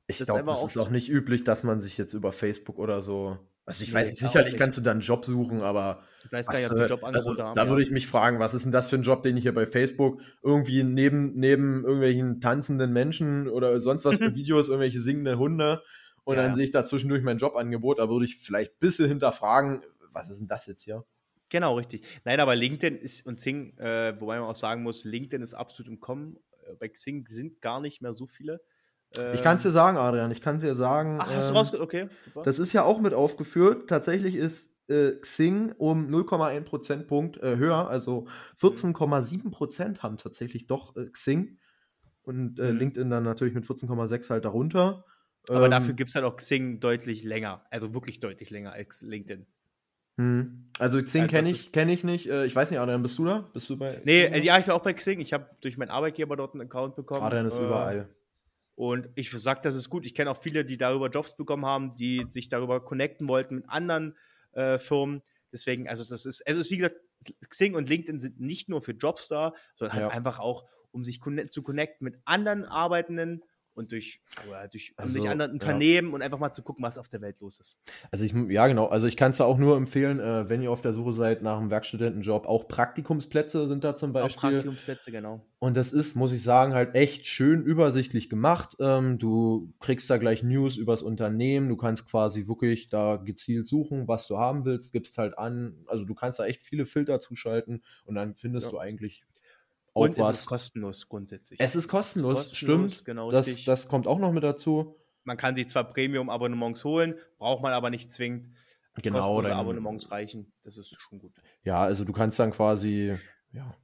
[0.07, 3.39] ich glaube, auch ist auch nicht üblich, dass man sich jetzt über Facebook oder so.
[3.66, 6.59] Also ich Nee, weiß, sicherlich kannst du dann einen Job suchen, aber ich weiß gar
[6.59, 7.55] nicht, ob die äh, Jobangebote also, haben.
[7.55, 7.68] da ja.
[7.68, 9.66] würde ich mich fragen, was ist denn das für ein Job, den ich hier bei
[9.66, 15.82] Facebook irgendwie neben, neben irgendwelchen tanzenden Menschen oder sonst was für Videos, irgendwelche singenden Hunde
[16.24, 19.09] und Ja, dann sehe ich da zwischendurch mein Jobangebot, da würde ich vielleicht ein bisschen
[19.09, 19.82] hinterfragen,
[20.13, 21.05] was ist denn das jetzt hier?
[21.51, 22.03] Genau, richtig.
[22.25, 25.89] Nein, aber LinkedIn ist und Xing, äh, wobei man auch sagen muss, LinkedIn ist absolut
[25.91, 26.39] im Kommen.
[26.67, 28.61] Äh, Bei Xing sind gar nicht mehr so viele.
[29.31, 31.19] Ich kann es dir Ähm, sagen, Adrian, ich kann es dir sagen.
[31.21, 31.81] Ach, hast du ähm, rausge...
[31.81, 32.45] Okay, super.
[32.45, 33.89] Das ist ja auch mit aufgeführt.
[33.89, 37.89] Tatsächlich ist äh, Xing um 0,1 Prozentpunkt äh, höher.
[37.89, 41.59] Also 14,7 Prozent haben tatsächlich doch äh, Xing.
[42.23, 42.79] Und Mhm.
[42.79, 45.05] LinkedIn dann natürlich mit 14,6 halt darunter.
[45.53, 47.67] aber Ähm, dafür gibt es halt auch Xing deutlich länger.
[47.71, 49.47] Also wirklich deutlich länger als LinkedIn.
[50.19, 50.64] Hm.
[50.79, 52.29] Also Xing Also kenne ich, kenn ich nicht.
[52.29, 53.49] Äh, ich weiß nicht, Adrian, bist du da?
[53.53, 54.45] Bist du bei Nee, Xing also noch?
[54.45, 55.21] ja, ich bin auch bei Xing.
[55.21, 57.23] Ich habe durch meinen Arbeitgeber dort einen Account bekommen.
[57.23, 58.09] Adrian ist äh, überall.
[58.77, 60.07] Und ich sage, das ist gut.
[60.07, 63.69] Ich kenne auch viele, die darüber Jobs bekommen haben, die sich darüber connecten wollten mit
[63.69, 64.16] anderen
[64.53, 65.23] äh, Firmen.
[65.53, 66.97] Deswegen, also das ist, also es ist wie gesagt,
[67.49, 70.16] Xing und LinkedIn sind nicht nur für Jobs da, sondern halt Ja.
[70.16, 73.43] einfach auch, um sich zu connecten mit anderen Arbeitenden
[73.79, 75.55] und durch, oder durch, um durch Also, anderen ja.
[75.55, 77.79] Unternehmen und einfach mal zu gucken, was auf der Welt los ist.
[78.11, 80.81] Also ich, ja genau, also ich kann es auch nur empfehlen, äh, wenn ihr auf
[80.81, 84.51] der Suche seid nach einem Werkstudentenjob, auch Praktikumsplätze sind da zum Auch Beispiel.
[84.51, 85.47] Praktikumsplätze, genau.
[85.61, 88.76] Und das ist, muss ich sagen, halt echt schön übersichtlich gemacht.
[88.81, 91.68] Ähm, du kriegst da gleich News übers Unternehmen.
[91.68, 95.74] Du kannst quasi wirklich da gezielt suchen, was du haben willst, gibst halt an.
[95.87, 98.70] Also du kannst da echt viele Filter zuschalten und dann findest Ja.
[98.72, 99.24] du eigentlich
[99.99, 100.38] auch Und es was.
[100.40, 101.61] ist kostenlos grundsätzlich.
[101.61, 103.05] es ist kostenlos, kostenlos, stimmt.
[103.05, 103.64] genau das, richtig.
[103.66, 104.96] das kommt auch noch mit dazu.
[105.24, 108.49] Man kann sich zwar Premium-Abonnements holen, braucht man aber nicht zwingend.
[109.03, 110.53] Genau, dann- Abonnements reichen.
[110.64, 111.32] Das ist schon gut.
[111.62, 113.16] Ja, also du kannst dann quasi,
[113.53, 113.74] ja.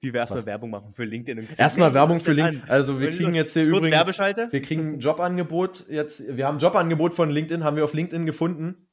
[0.00, 0.44] Wie wir erstmal?
[0.46, 1.58] Werbung machen für LinkedIn und Xing.
[1.58, 2.62] Erstmal Werbung für LinkedIn.
[2.68, 7.14] Also wir kriegen jetzt hier übrigens, wir kriegen ein Jobangebot jetzt, wir haben ein Jobangebot
[7.14, 8.85] von LinkedIn, haben wir auf LinkedIn gefunden.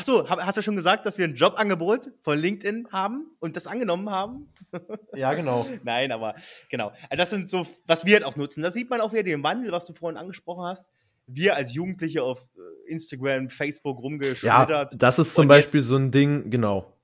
[0.00, 4.08] Achso, hast du schon gesagt, dass wir ein Jobangebot von LinkedIn haben und das angenommen
[4.10, 4.48] haben?
[5.16, 5.66] Ja, genau.
[5.82, 6.36] Nein, aber
[6.70, 6.92] genau.
[7.10, 8.62] Also Das sind so, was wir halt auch nutzen.
[8.62, 10.88] Da sieht man auch wieder den Wandel, was du vorhin angesprochen hast.
[11.26, 14.94] Wir als Jugendliche auf äh, Instagram, Facebook Ja, rumgeschlittert.
[15.02, 16.94] das ist zum Beispiel jetzt- so ein Ding, genau.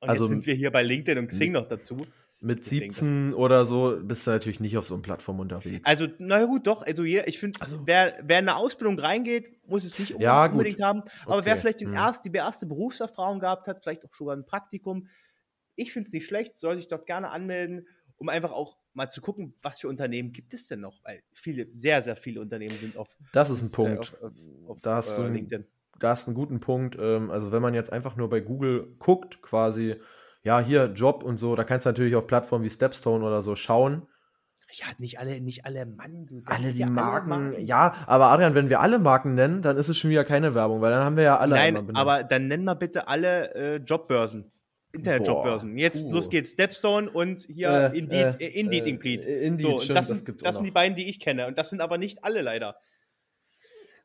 [0.00, 2.04] und also- jetzt sind wir hier bei LinkedIn und Xing noch dazu.
[2.44, 5.86] Mit Deswegen 17 oder so bist du natürlich nicht auf so einer Plattform unterwegs.
[5.86, 6.82] Also, na gut, doch.
[6.82, 10.84] Also, ich finde, Also- wer, wer in eine Ausbildung reingeht, muss es nicht unbedingt, gut.
[10.84, 11.02] haben.
[11.26, 11.94] Aber wer Okay, vielleicht den hm.
[11.94, 15.08] erst, die erste Berufserfahrung gehabt hat, vielleicht auch schon ein Praktikum,
[15.76, 17.86] ich finde es nicht schlecht, soll sich dort gerne anmelden
[18.16, 21.02] um einfach auch mal zu gucken, was für Unternehmen gibt es denn noch?
[21.02, 24.00] Weil viele, sehr, sehr viele Unternehmen sind auf Das ist ein äh, Punkt.
[24.00, 24.32] auf, auf,
[24.68, 25.66] auf Da hast äh, du einen- LinkedIn.
[25.98, 26.96] da hast einen guten Punkt.
[26.98, 29.96] Ähm, also wenn man jetzt einfach nur bei Google guckt, quasi,
[30.44, 33.56] ja, hier Job und so, da kannst du natürlich auf Plattformen wie Stepstone oder so
[33.56, 34.06] schauen.
[34.70, 36.42] Ja, nicht alle, nicht alle Mann, du.
[36.46, 39.96] Alle die ja Marken, ja, aber Adrian, wenn wir alle Marken nennen, dann ist es
[39.96, 42.74] schon wieder keine Werbung, weil dann haben wir ja alle Nein, aber dann nennen wir
[42.74, 44.50] bitte alle äh, Jobbörsen.
[44.92, 45.76] Internet-Jobbörsen.
[45.76, 46.12] Jetzt puh.
[46.12, 46.52] los geht's.
[46.52, 49.24] Stepstone und hier Äh, Indeed, äh, äh, Indeed äh, Indeed.
[49.24, 51.46] äh, Indeed, so, stimmt, das, das sind, das auch sind die beiden, die ich kenne.
[51.46, 52.76] Und das sind aber nicht alle leider.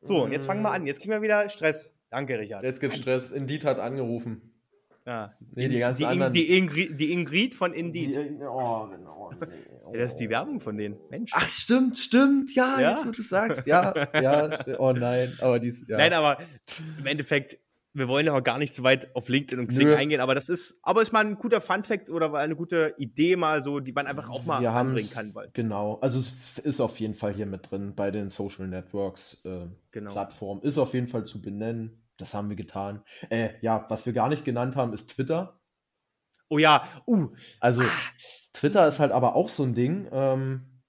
[0.02, 0.86] So, und jetzt fangen wir an.
[0.88, 1.96] Jetzt kriegen wir wieder Stress.
[2.10, 2.64] Danke, Richard.
[2.64, 3.32] Jetzt gibt Stress.
[3.32, 4.59] Indeed hat angerufen.
[5.06, 5.34] Ja.
[5.56, 8.14] Nee, die ganzen die, anderen- die, Ingrid, die Ingrid von Indeed.
[8.14, 9.32] Die, oh, genau.
[9.40, 9.48] nee,
[9.86, 9.94] oh.
[9.94, 10.98] ja, das ist die Werbung von denen.
[11.10, 11.32] Mensch.
[11.34, 12.54] Ach, stimmt, stimmt.
[12.54, 12.92] Ja, Ja?
[12.92, 13.66] jetzt wo du sagst.
[13.66, 14.60] Ja, ja.
[14.78, 15.84] Oh nein, aber dies.
[15.88, 15.98] Ja.
[15.98, 16.38] Nein, aber
[17.00, 17.58] im Endeffekt,
[17.94, 19.96] wir wollen ja auch gar nicht so weit auf LinkedIn und Xing Nö.
[19.96, 23.64] eingehen, aber das ist, aber ist mal ein guter Fun-Fact oder eine gute Idee mal
[23.64, 25.34] so, die man einfach auch mal wir anbringen kann.
[25.34, 29.42] Weil, Genau, also es ist auf jeden Fall hier mit drin bei den Social Networks
[29.44, 30.12] äh, Genau.
[30.12, 30.62] Plattformen.
[30.62, 32.04] Ist auf jeden Fall zu benennen.
[32.20, 33.02] Das haben wir getan.
[33.30, 35.60] Äh, ja, was wir gar nicht genannt haben, ist Twitter.
[36.50, 37.82] oh ja, uh, Also
[38.54, 40.08] Twitter ist halt aber auch so ein Ding.
[40.12, 40.82] Ähm,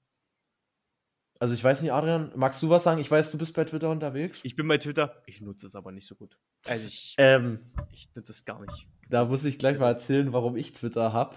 [1.39, 3.01] also ich weiß nicht, Adrian, magst du was sagen?
[3.01, 4.41] Ich weiß, du bist bei Twitter unterwegs.
[4.43, 6.37] ich bin bei Twitter, ich nutze es aber nicht so gut.
[6.67, 8.89] Also ich, Ähm, ich nutze es gar nicht.
[9.09, 11.37] da muss ich gleich mal erzählen, warum ich Twitter habe.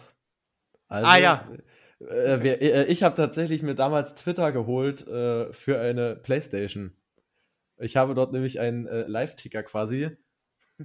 [0.88, 1.48] Also, Ah, ja.
[2.00, 6.94] Äh, wir, äh, ich habe tatsächlich mir damals Twitter geholt äh, für eine Playstation.
[7.78, 10.12] Ich habe dort nämlich einen äh, Live-Ticker quasi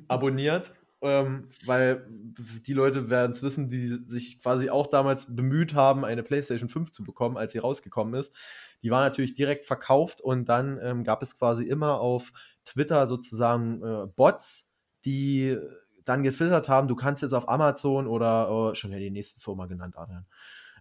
[0.08, 6.04] abonniert, ähm, weil die Leute werden es wissen, die sich quasi auch damals bemüht haben,
[6.04, 8.34] eine PlayStation 5 zu bekommen, als sie rausgekommen ist.
[8.82, 12.32] Die war natürlich direkt verkauft und dann ähm, gab es quasi immer auf
[12.64, 14.74] Twitter sozusagen äh, Bots,
[15.04, 15.56] die
[16.04, 19.66] dann gefiltert haben, du kannst jetzt auf Amazon oder oh, schon ja die nächste Firma
[19.66, 20.26] genannt, Adrian.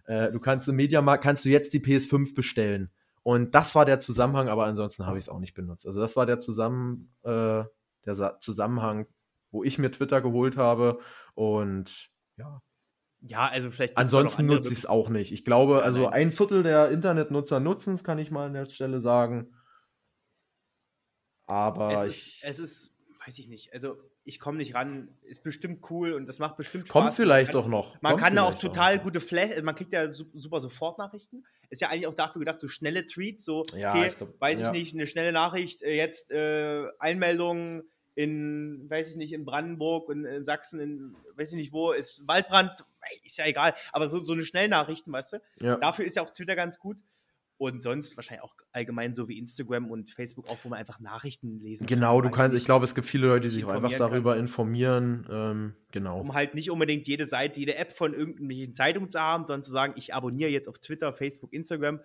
[0.06, 2.90] Äh, du kannst im Mediamarkt, kannst du jetzt die PS5 bestellen.
[3.28, 5.84] Und das war der Zusammenhang, aber ansonsten habe ich es auch nicht benutzt.
[5.84, 7.62] Also das war der, Zusammen, äh,
[8.06, 9.06] der Sa Zusammenhang,
[9.50, 10.98] wo ich mir Twitter geholt habe.
[11.34, 12.08] Und
[12.38, 12.62] ja,
[13.20, 13.98] Ja, also vielleicht.
[13.98, 15.30] ansonsten nutze ich es auch nicht.
[15.30, 18.98] Ich glaube, also ein Viertel der Internetnutzer nutzen es, kann ich mal an der Stelle
[18.98, 19.54] sagen.
[21.44, 23.98] Aber es, ich ist, es ist, weiß ich nicht, also
[24.28, 27.02] ich komme nicht ran, ist bestimmt cool und das macht bestimmt Spaß.
[27.02, 28.00] kommt vielleicht man doch noch.
[28.02, 31.44] Man kommt kann da auch total gute Flash, man kriegt ja su- super Sofortnachrichten.
[31.70, 34.60] Ist ja eigentlich auch dafür gedacht, so schnelle Tweets, so, Ja, okay, ich glaub, weiß
[34.60, 34.66] ja.
[34.66, 37.82] ich nicht, eine schnelle Nachricht, äh, jetzt äh, Einmeldung
[38.14, 42.26] in, weiß ich nicht, in Brandenburg und in Sachsen, in, weiß ich nicht wo, ist
[42.26, 42.84] Waldbrand,
[43.24, 45.36] ist ja egal, aber so, so eine Schnellnachrichten, weißt du?
[45.60, 45.76] Ja.
[45.76, 46.98] Dafür ist ja auch Twitter ganz gut.
[47.58, 51.58] Und sonst wahrscheinlich auch allgemein so wie Instagram und Facebook auch, wo man einfach Nachrichten
[51.58, 52.62] lesen Genau, du weiß kannst, nicht.
[52.62, 54.40] ich glaube, es gibt viele Leute, die sich auch einfach darüber kann.
[54.42, 55.26] informieren.
[55.28, 56.20] Ähm, genau.
[56.20, 59.72] um halt nicht unbedingt jede Seite, jede App von irgendeiner Zeitung zu haben, sondern zu
[59.72, 62.00] sagen, ich abonniere jetzt auf Twitter, Facebook, Instagram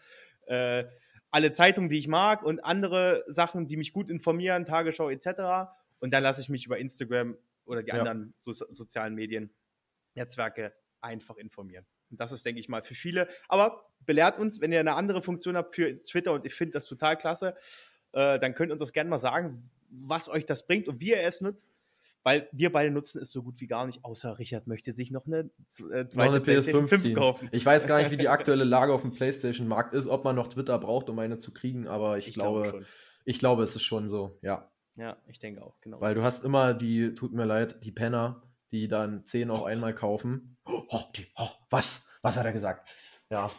[0.48, 0.86] äh,
[1.30, 5.72] alle Zeitungen, die ich mag und andere Sachen, die mich gut informieren, Tagesschau etc.
[6.00, 8.00] Und dann lasse ich mich über Instagram oder die Ja.
[8.00, 9.52] anderen so sozialen Medien,
[10.16, 11.86] Netzwerke einfach informieren.
[12.14, 13.28] Und das ist, denke ich mal, für viele.
[13.48, 16.86] Aber belehrt uns, wenn ihr eine andere Funktion habt für Twitter und ich finde das
[16.86, 17.56] total klasse,
[18.14, 21.10] äh, dann könnt ihr uns das gerne mal sagen, was euch das bringt und wie
[21.10, 21.72] ihr es nutzt.
[22.26, 25.26] Weil wir beide nutzen es so gut wie gar nicht, außer Richard möchte sich noch
[25.26, 27.16] eine äh, Noch zweite eine PlayStation PS5 5 ziehen.
[27.16, 27.50] kaufen.
[27.52, 30.48] Ich weiß gar nicht, wie die aktuelle Lage auf dem PlayStation-Markt ist, ob man noch
[30.48, 32.86] Twitter braucht, um eine zu kriegen, aber ich, glaube, schon.
[33.26, 34.70] ich glaube, es ist schon so, ja.
[34.96, 36.00] Ja, ich denke auch, genau.
[36.00, 38.44] Weil du hast immer die, tut mir leid, die Penner,
[38.74, 40.58] die dann 10 auf einmal kaufen.
[40.66, 42.08] Oh, die, oh, was?
[42.24, 42.90] Was hat er gesagt?
[43.30, 43.50] Ja,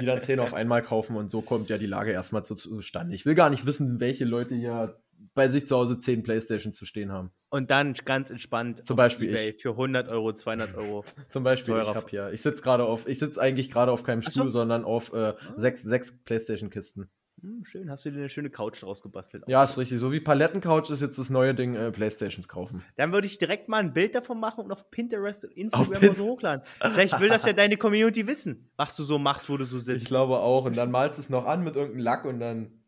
[0.00, 3.14] die dann 10 auf einmal kaufen und so kommt ja die Lage erstmal zu, zustande.
[3.14, 5.00] Ich will gar nicht wissen, welche Leute hier
[5.34, 7.30] bei sich zu Hause 10 Playstation zu stehen haben.
[7.48, 9.62] und dann ganz entspannt Zum Beispiel eBay ich.
[9.62, 11.04] für 100 Euro, 200 Euro.
[11.28, 14.22] Zum Beispiel, ich habe hier, ich sitze gerade auf, ich sitze eigentlich gerade auf keinem
[14.26, 14.40] Ach so.
[14.40, 17.10] Stuhl, sondern auf äh, sechs, sechs Playstation-Kisten.
[17.42, 19.44] Hm, schön, hast du dir eine schöne Couch draus gebastelt.
[19.48, 19.98] Ja, ist richtig.
[19.98, 22.84] So wie Palettencouch ist jetzt das neue Ding, äh, Playstations kaufen.
[22.96, 25.98] Dann würde ich direkt mal ein Bild davon machen und auf Pinterest und Instagram Auf
[26.00, 26.64] Pin- so hochladen.
[26.80, 29.84] Vielleicht will das ja deine Community wissen, was du so machst, wo du so Ich
[29.84, 30.06] sitzt.
[30.06, 30.64] glaube auch.
[30.66, 32.84] Und dann malst du es noch an mit irgendeinem Lack und dann,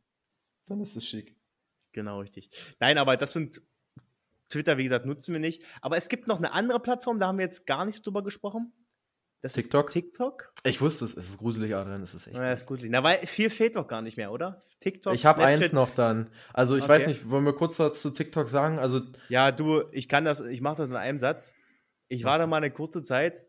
[0.66, 1.36] dann ist es schick.
[1.92, 2.50] Genau, richtig.
[2.78, 3.60] Nein, aber das sind
[4.50, 5.62] Twitter, wie gesagt, nutzen wir nicht.
[5.80, 8.72] Aber es gibt noch eine andere Plattform, da haben wir jetzt gar nicht drüber gesprochen.
[9.44, 9.88] Das TikTok?
[9.88, 10.52] ist TikTok.
[10.64, 12.36] Ich wusste es, es ist gruselig, Adrian, es ist echt.
[12.38, 12.80] Ja, ist gut.
[12.84, 14.62] Na, weil viel fehlt doch gar nicht mehr, oder?
[14.80, 15.12] TikTok.
[15.12, 16.30] ich habe eins noch dann.
[16.54, 16.92] Also ich Okay.
[16.92, 18.78] weiß nicht, wollen wir kurz was zu TikTok sagen?
[18.78, 21.52] Also Ja, du, ich kann das, ich mache das in einem Satz.
[22.08, 23.44] Ich war da mal eine kurze Zeit,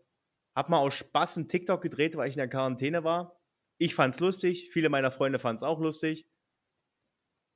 [0.53, 3.39] hab mal aus Spaß einen TikTok gedreht, weil ich in der Quarantäne war.
[3.77, 6.27] Ich fand's lustig, viele meiner Freunde fanden es auch lustig.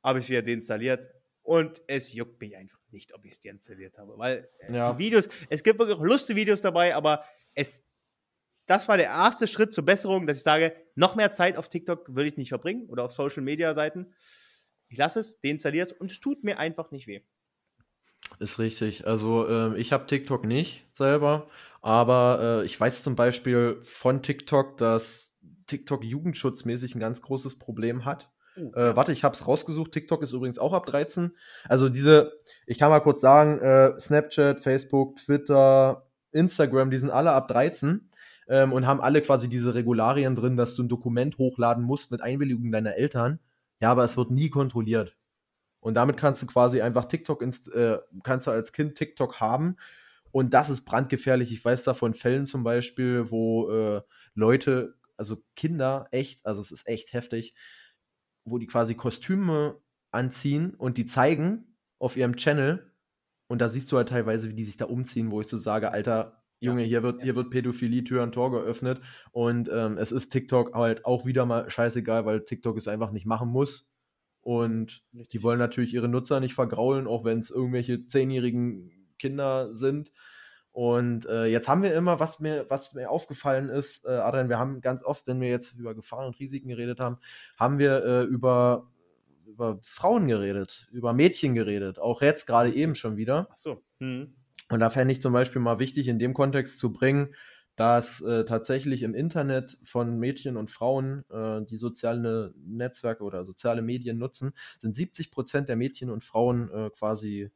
[0.01, 1.09] Habe ich wieder deinstalliert
[1.43, 4.93] und es juckt mich einfach nicht, ob ich es deinstalliert habe, weil äh, Ja.
[4.93, 7.83] die Videos, es gibt wirklich lustige Videos dabei, aber es
[8.69, 12.15] das war der erste Schritt zur Besserung, dass ich sage, noch mehr Zeit auf TikTok
[12.15, 14.13] würde ich nicht verbringen oder auf Social Media Seiten.
[14.89, 17.21] Ich lasse es, deinstalliere es und es tut mir einfach nicht weh.
[18.37, 19.07] Ist richtig.
[19.07, 21.49] Also äh, ich habe TikTok nicht selber,
[21.81, 28.05] aber äh, ich weiß zum Beispiel von TikTok, dass TikTok jugendschutzmäßig ein ganz großes Problem
[28.05, 28.29] hat.
[28.55, 29.93] Uh, äh, warte, ich habe es rausgesucht.
[29.93, 31.35] TikTok ist übrigens auch ab 13.
[31.67, 32.33] Also diese,
[32.67, 38.08] ich kann mal kurz sagen, äh, Snapchat, Facebook, Twitter, Instagram, die sind alle ab 13
[38.49, 42.21] ähm, und haben alle quasi diese Regularien drin, dass du ein Dokument hochladen musst mit
[42.21, 43.39] Einwilligung deiner Eltern.
[43.79, 45.15] Ja, aber es wird nie kontrolliert.
[45.79, 49.77] Und damit kannst du quasi einfach TikTok, ins, äh, kannst du als Kind TikTok haben.
[50.31, 51.51] Und das ist brandgefährlich.
[51.53, 54.01] Ich weiß da von Fällen zum Beispiel, wo äh,
[54.33, 57.53] Leute, also Kinder, echt, also es ist echt heftig,
[58.45, 59.79] wo die quasi Kostüme
[60.11, 62.93] anziehen und die zeigen auf ihrem Channel.
[63.47, 65.91] Und da siehst du halt teilweise, wie die sich da umziehen, wo ich so sage,
[65.91, 69.01] Alter, Junge, hier wird, hier wird Pädophilie Tür und Tor geöffnet.
[69.31, 73.25] Und ähm, es ist TikTok halt auch wieder mal scheißegal, weil TikTok es einfach nicht
[73.25, 73.93] machen muss.
[74.41, 80.11] Und die wollen natürlich ihre Nutzer nicht vergraulen, auch wenn es irgendwelche zehnjährigen Kinder sind.
[80.71, 84.59] Und äh, jetzt haben wir immer, was mir, was mir aufgefallen ist, äh, Adrian, wir
[84.59, 87.17] haben ganz oft, wenn wir jetzt über Gefahren und Risiken geredet haben,
[87.57, 88.89] haben wir äh, über,
[89.45, 93.47] über Frauen geredet, über Mädchen geredet, auch jetzt gerade eben schon wieder.
[93.51, 93.81] Ach so.
[93.99, 94.35] Hm.
[94.69, 97.33] Und da fände ich zum Beispiel mal wichtig, in dem Kontext zu bringen,
[97.75, 103.81] dass äh, tatsächlich im Internet von Mädchen und Frauen, äh, die soziale Netzwerke oder soziale
[103.81, 107.49] Medien nutzen, sind 70 Prozent der Mädchen und Frauen äh, quasi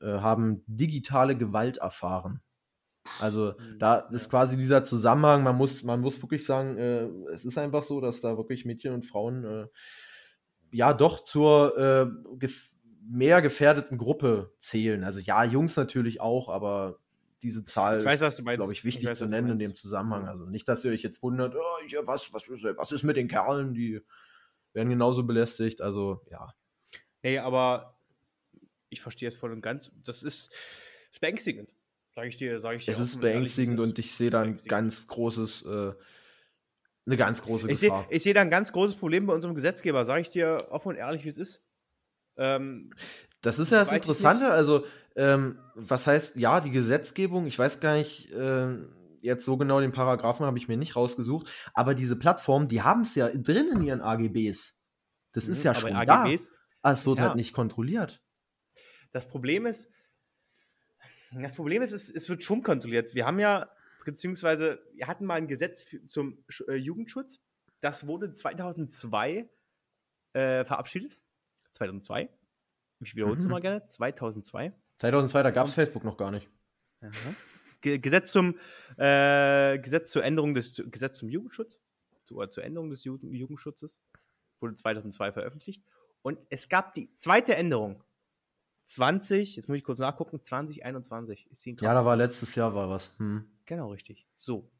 [0.00, 2.40] äh, haben digitale Gewalt erfahren.
[3.20, 7.44] Also hm, da ist quasi dieser Zusammenhang, man muss, man muss wirklich sagen, äh, es
[7.44, 9.66] ist einfach so, dass da wirklich Mädchen und Frauen äh,
[10.72, 12.72] ja doch zur gef
[13.08, 15.04] mehr gefährdeten Gruppe zählen.
[15.04, 16.98] Also ja, Jungs natürlich auch, aber
[17.42, 20.26] diese Zahl weiß, ist, glaube ich, wichtig ich weiß, zu nennen in dem Zusammenhang.
[20.26, 23.28] Also nicht, dass ihr euch jetzt wundert, oh, ja, was, was, was ist mit den
[23.28, 24.00] Kerlen, die
[24.72, 25.80] werden genauso belästigt.
[25.80, 26.54] Also ja.
[27.22, 27.98] Nee, aber
[28.88, 29.90] ich verstehe es voll und ganz.
[30.04, 30.50] Das ist,
[31.20, 31.68] beängstigend.
[32.14, 32.92] Sage ich dir, sage ich dir.
[32.92, 35.92] Es ist beängstigend und ich sehe da ein ganz großes, äh,
[37.06, 38.06] eine ganz große Gefahr.
[38.08, 40.90] Seh, ich sehe da ein ganz großes Problem bei unserem Gesetzgeber, sage ich dir offen
[40.90, 41.62] und ehrlich, wie es ist.
[42.36, 42.92] Ähm,
[43.42, 44.50] das ist ja das Interessante.
[44.50, 44.84] Also,
[45.14, 48.76] ähm, was heißt, ja, die Gesetzgebung, ich weiß gar nicht, äh,
[49.22, 53.02] jetzt so genau den Paragraphen habe ich mir nicht rausgesucht, aber diese Plattformen, die haben
[53.02, 54.80] es ja drin in ihren AGBs.
[55.32, 56.54] Das mhm, ist ja schon AGBs, da.
[56.82, 57.24] Aber es wird ja.
[57.26, 58.22] halt nicht kontrolliert.
[59.12, 59.90] Das Problem ist,
[61.32, 63.14] das Problem ist, es, es, wird schon kontrolliert.
[63.14, 63.68] Wir haben ja,
[64.04, 67.40] beziehungsweise, wir hatten mal ein Gesetz für, zum äh, Jugendschutz.
[67.80, 69.48] Das wurde 2002
[70.32, 71.20] äh, verabschiedet.
[71.76, 72.28] 2002.
[73.00, 73.50] Ich wiederhole es mhm.
[73.50, 73.86] mal gerne.
[73.86, 74.72] 2002.
[74.98, 76.48] 2002, da gab es Facebook noch gar nicht.
[77.80, 78.58] Gesetz zum
[78.96, 81.80] äh, Gesetz zur Änderung des Gesetz zum Jugendschutz,
[82.24, 84.00] zu, zur Änderung des Jugend, Jugendschutzes
[84.58, 85.84] wurde 2002 veröffentlicht
[86.22, 88.02] und es gab die zweite Änderung
[88.84, 92.88] 20, jetzt muss ich kurz nachgucken, 2021 ist sie Ja, da war letztes Jahr war
[92.88, 93.16] was.
[93.18, 93.44] Hm.
[93.66, 94.26] Genau richtig.
[94.36, 94.70] So,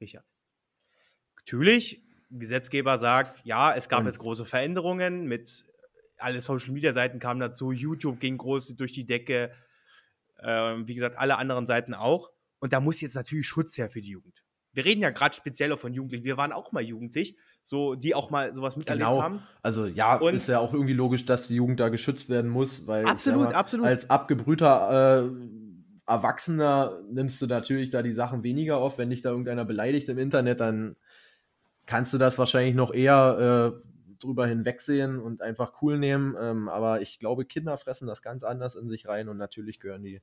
[0.00, 0.24] Richard.
[1.36, 5.66] Natürlich, Gesetzgeber sagt, ja, es gab und jetzt große Veränderungen mit
[6.24, 9.52] alle Social Media Seiten kamen dazu, YouTube ging groß durch die Decke,
[10.42, 12.30] ähm, wie gesagt, alle anderen Seiten auch.
[12.58, 14.42] Und da muss jetzt natürlich Schutz her für die Jugend.
[14.72, 16.24] Wir reden ja gerade speziell auch von Jugendlichen.
[16.24, 19.22] Wir waren auch mal jugendlich, so die auch mal sowas miterlebt genau.
[19.22, 19.42] haben.
[19.62, 22.86] Also ja, und ist ja auch irgendwie logisch, dass die Jugend da geschützt werden muss,
[22.86, 23.86] weil absolut, mal, absolut.
[23.86, 28.98] als abgebrühter äh, Erwachsener nimmst du natürlich da die Sachen weniger auf.
[28.98, 30.96] Wenn dich da irgendeiner beleidigt im Internet, dann
[31.86, 33.93] kannst du das wahrscheinlich noch eher äh,
[34.24, 36.36] drüber hinwegsehen und einfach cool nehmen.
[36.40, 40.02] Ähm, aber ich glaube, Kinder fressen das ganz anders in sich rein und natürlich gehören
[40.02, 40.22] die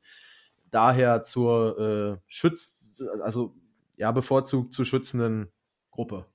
[0.70, 3.56] daher zur äh, Schutz, also
[3.98, 5.52] ja, bevorzugt zu schützenden
[5.92, 6.26] Gruppe.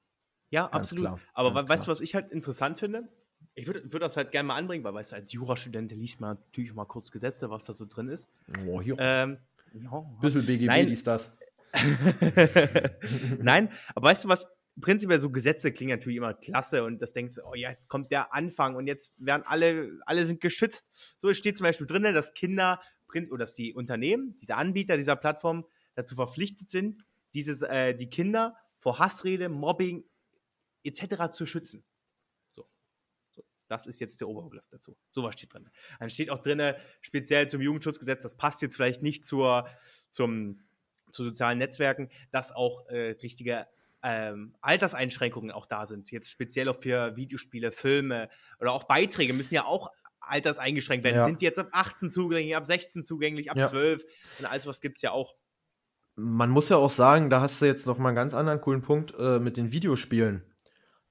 [0.50, 1.04] Ja, ganz absolut.
[1.04, 1.78] Klar, aber weißt klar.
[1.78, 3.08] du, was ich halt interessant finde?
[3.54, 6.36] Ich würde würd das halt gerne mal anbringen, weil, weißt du, als Jurastudent liest man
[6.36, 8.28] natürlich mal kurz Gesetze, was da so drin ist.
[8.66, 8.96] Oh, hier.
[8.98, 9.38] Ähm,
[9.72, 10.88] ja, Bisschen BGB, Nein.
[10.88, 11.36] ist das.
[13.38, 14.46] Nein, aber weißt du, was
[14.80, 18.10] prinzipiell so Gesetze klingen natürlich immer klasse und das denkst du, oh ja, jetzt kommt
[18.10, 20.90] der Anfang und jetzt werden alle, alle sind geschützt.
[21.18, 22.80] So steht zum Beispiel drin, dass Kinder
[23.30, 25.64] oder dass die Unternehmen, diese Anbieter dieser Plattform
[25.94, 27.04] dazu verpflichtet sind,
[27.34, 30.04] dieses, äh, die Kinder vor Hassrede, Mobbing
[30.82, 31.32] etc.
[31.32, 31.84] zu schützen.
[32.50, 32.68] So.
[33.30, 33.42] so.
[33.68, 34.96] Das ist jetzt der Oberbegriff dazu.
[35.08, 35.70] Sowas steht drin.
[35.98, 39.66] Dann steht auch drin, speziell zum Jugendschutzgesetz, das passt jetzt vielleicht nicht zur,
[40.10, 40.60] zum,
[41.10, 43.66] zu sozialen Netzwerken, dass auch äh, richtige
[44.03, 48.28] ähm, Alterseinschränkungen auch da sind, jetzt speziell auch für Videospiele, Filme
[48.61, 49.90] oder auch Beiträge müssen ja auch
[50.20, 51.16] alterseingeschränkt werden.
[51.16, 51.24] Ja.
[51.24, 53.66] Sind die jetzt ab 18 zugänglich, ab 16 zugänglich, ab ja.
[53.66, 54.05] 12
[54.38, 55.34] und alles was gibt es ja auch.
[56.16, 58.82] man muss ja auch sagen, da hast du jetzt noch mal einen ganz anderen coolen
[58.82, 60.42] Punkt äh, mit den Videospielen.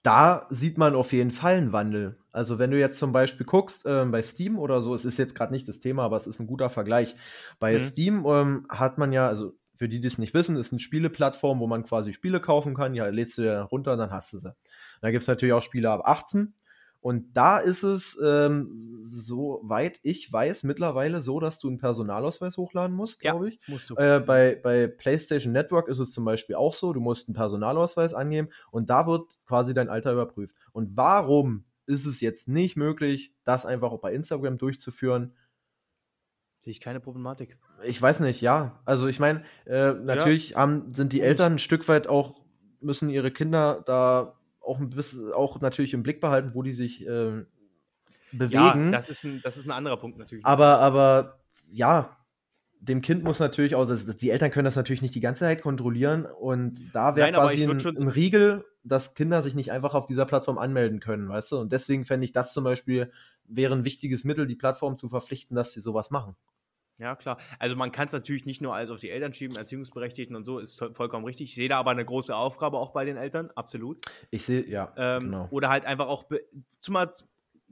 [0.01, 2.19] Da sieht man auf jeden Fall einen Wandel.
[2.31, 5.33] Also wenn du jetzt zum Beispiel guckst äh, bei Steam oder so, es ist jetzt
[5.33, 7.15] gerade nicht das Thema, aber es ist ein guter Vergleich.
[7.59, 7.79] Bei mhm.
[7.79, 11.59] Steam ähm, hat man ja, also für die, die es nicht wissen, ist eine Spieleplattform,
[11.59, 12.95] wo man quasi Spiele kaufen kann.
[12.95, 14.55] Ja, lädst du dir runter, dann hast du sie.
[15.01, 16.53] Da gibt es natürlich auch Spiele ab 18.
[17.05, 18.71] Und da ist es, ähm,
[19.03, 23.59] soweit ich weiß, mittlerweile so, dass du einen Personalausweis hochladen musst, glaube ich.
[23.67, 23.95] Musst du.
[23.95, 28.15] Äh, bei, bei PlayStation Network ist es zum Beispiel auch so, du musst einen Personalausweis
[28.15, 30.55] angeben und da wird quasi dein Alter überprüft.
[30.71, 35.35] Und warum ist es jetzt nicht möglich, das einfach auch bei Instagram durchzuführen?
[36.65, 37.59] Sehe ich keine Problematik.
[37.83, 38.81] Ich weiß nicht, ja.
[38.85, 40.57] Also ich meine, äh, natürlich ja.
[40.57, 42.41] haben, sind die Eltern ein Stück weit auch,
[42.81, 47.05] müssen ihre Kinder da auch ein bisschen, auch natürlich im Blick behalten, wo die sich
[47.05, 47.43] äh,
[48.31, 48.51] bewegen.
[48.51, 50.43] Ja, das ist, ein, das ist ein anderer Punkt natürlich.
[50.43, 51.37] Aber, aber
[51.69, 52.17] ja,
[52.79, 55.41] dem Kind muss natürlich auch, das, das, die Eltern können das natürlich nicht die ganze
[55.41, 60.07] Zeit kontrollieren und da wäre quasi ein, ein, Riegel, dass Kinder sich nicht einfach auf
[60.07, 61.59] dieser Plattform anmelden können, weißt du?
[61.59, 63.11] Und deswegen fände ich das zum Beispiel
[63.47, 66.35] wäre ein wichtiges Mittel, die Plattform zu verpflichten, dass sie sowas machen.
[66.97, 67.37] Ja, klar.
[67.59, 70.59] Also man kann es natürlich nicht nur alles auf die Eltern schieben, Erziehungsberechtigten und so,
[70.59, 71.49] ist vollkommen richtig.
[71.49, 74.05] Ich sehe da aber eine große Aufgabe auch bei den Eltern, absolut.
[74.31, 74.93] Ich sehe, ja.
[74.95, 75.47] Ähm, genau.
[75.51, 76.23] Oder halt einfach auch,
[76.79, 77.09] zumal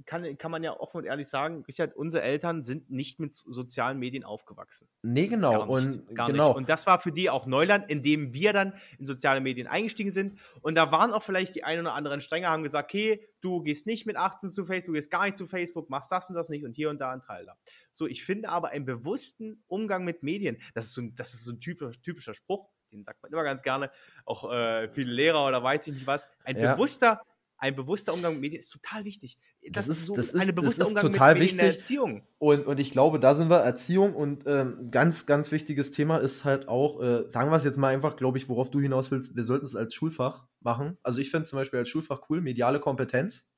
[0.05, 3.99] kann, kann man ja offen und ehrlich sagen, Richard, unsere Eltern sind nicht mit sozialen
[3.99, 4.87] Medien aufgewachsen.
[5.03, 5.65] Nee, genau.
[5.65, 6.47] Gar nicht, und, gar genau.
[6.49, 6.57] Nicht.
[6.57, 10.11] und das war für die auch Neuland, in dem wir dann in soziale Medien eingestiegen
[10.11, 10.39] sind.
[10.61, 13.85] Und da waren auch vielleicht die ein oder anderen Strenger, haben gesagt, okay, du gehst
[13.85, 16.65] nicht mit 18 zu Facebook, gehst gar nicht zu Facebook, machst das und das nicht
[16.65, 17.55] und hier und da ein Teil da.
[17.91, 21.45] So, ich finde aber einen bewussten Umgang mit Medien, das ist so ein, das ist
[21.45, 23.91] so ein typischer, typischer Spruch, den sagt man immer ganz gerne,
[24.25, 26.73] auch äh, viele Lehrer oder weiß ich nicht was, ein ja.
[26.73, 27.21] bewusster
[27.64, 29.38] ein bewusster Umgang mit Medien ist total wichtig.
[29.72, 31.80] Das, das ist so das ist, eine bewusster Umgang total mit Medien wichtig.
[31.80, 32.28] Erziehung.
[32.38, 36.43] Und, und ich glaube, da sind wir Erziehung und ähm, ganz, ganz wichtiges Thema ist
[36.43, 39.38] halt auch, äh, sagen wir es jetzt mal einfach, glaube ich, worauf du hinaus willst,
[39.38, 40.97] wir sollten es als Schulfach machen.
[41.03, 43.49] Also ich finde zum Beispiel als Schulfach cool, mediale Kompetenz.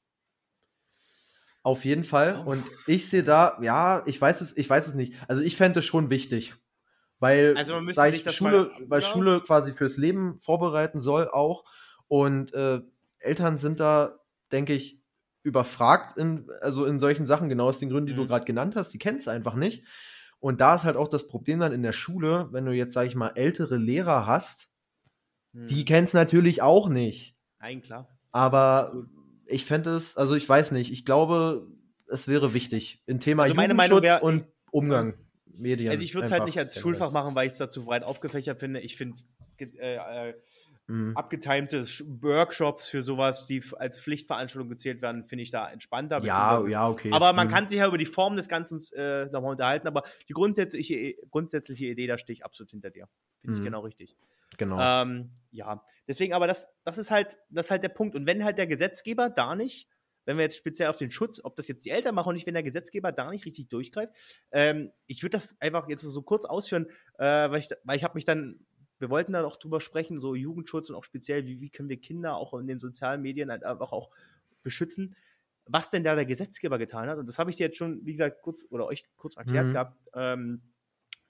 [1.63, 2.43] Auf jeden Fall.
[2.45, 2.51] Oh.
[2.51, 5.15] Und ich sehe da, ja, ich weiß es, ich weiß es nicht.
[5.27, 6.53] Also ich fände es schon wichtig.
[7.17, 11.63] Weil, also ich, Schule, weil Schule quasi fürs Leben vorbereiten soll auch.
[12.07, 12.81] Und äh,
[13.25, 14.19] Eltern sind da,
[14.51, 15.01] denke ich,
[15.43, 18.17] überfragt in, also in solchen Sachen, genau aus den Gründen, die mhm.
[18.17, 18.91] du gerade genannt hast.
[18.93, 19.83] Die kennen es einfach nicht.
[20.39, 23.07] Und da ist halt auch das Problem dann in der Schule, wenn du jetzt, sag
[23.07, 24.71] ich mal, ältere Lehrer hast,
[25.53, 25.67] mhm.
[25.67, 27.37] die kennen es natürlich auch nicht.
[27.59, 28.09] Nein, klar.
[28.31, 29.05] Aber also,
[29.47, 31.67] ich fände es, also ich weiß nicht, ich glaube,
[32.07, 33.01] es wäre wichtig.
[33.05, 35.15] Im Thema also Jugendschutz wär, und Umgang.
[35.57, 35.91] Medien.
[35.91, 38.03] Also ich würde es halt nicht als Schulfach machen, weil ich es da zu breit
[38.03, 38.81] aufgefächert finde.
[38.81, 39.17] Ich finde
[39.57, 40.33] äh, äh,
[40.87, 41.15] mhm.
[41.15, 41.85] abgetimte
[42.21, 46.23] Workshops für sowas, die als Pflichtveranstaltung gezählt werden, finde ich da entspannter.
[46.23, 47.11] Ja, ja, okay.
[47.11, 47.51] Aber man mhm.
[47.51, 51.85] kann sich ja über die Form des Ganzen äh, nochmal unterhalten, aber die grundsätzliche, grundsätzliche
[51.85, 53.07] Idee, da stehe ich absolut hinter dir.
[53.41, 53.61] Finde mhm.
[53.61, 54.15] ich genau richtig.
[54.57, 54.79] Genau.
[54.79, 58.15] Ähm, ja, deswegen, aber das, das ist halt, das ist halt der Punkt.
[58.15, 59.89] Und wenn halt der Gesetzgeber da nicht
[60.25, 62.47] wenn wir jetzt speziell auf den Schutz, ob das jetzt die Eltern machen und nicht,
[62.47, 64.13] wenn der Gesetzgeber da nicht richtig durchgreift.
[64.51, 68.15] Ähm, ich würde das einfach jetzt so kurz ausführen, äh, weil ich, weil ich habe
[68.15, 68.59] mich dann
[68.99, 71.97] wir wollten da auch drüber sprechen, so Jugendschutz und auch speziell, wie, wie können wir
[71.97, 74.09] Kinder auch in den sozialen Medien halt einfach auch
[74.63, 75.15] beschützen,
[75.65, 77.17] was denn da der Gesetzgeber getan hat.
[77.17, 79.73] Und das habe ich dir jetzt schon, wie gesagt, kurz oder euch kurz erklärt mhm.
[79.73, 80.61] gehabt, ähm,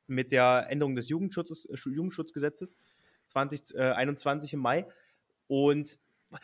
[0.08, 2.78] mit der Änderung des Jugendschutzes, äh, Jugendschutzgesetzes
[3.28, 4.86] 2021 äh, im Mai.
[5.48, 5.98] Und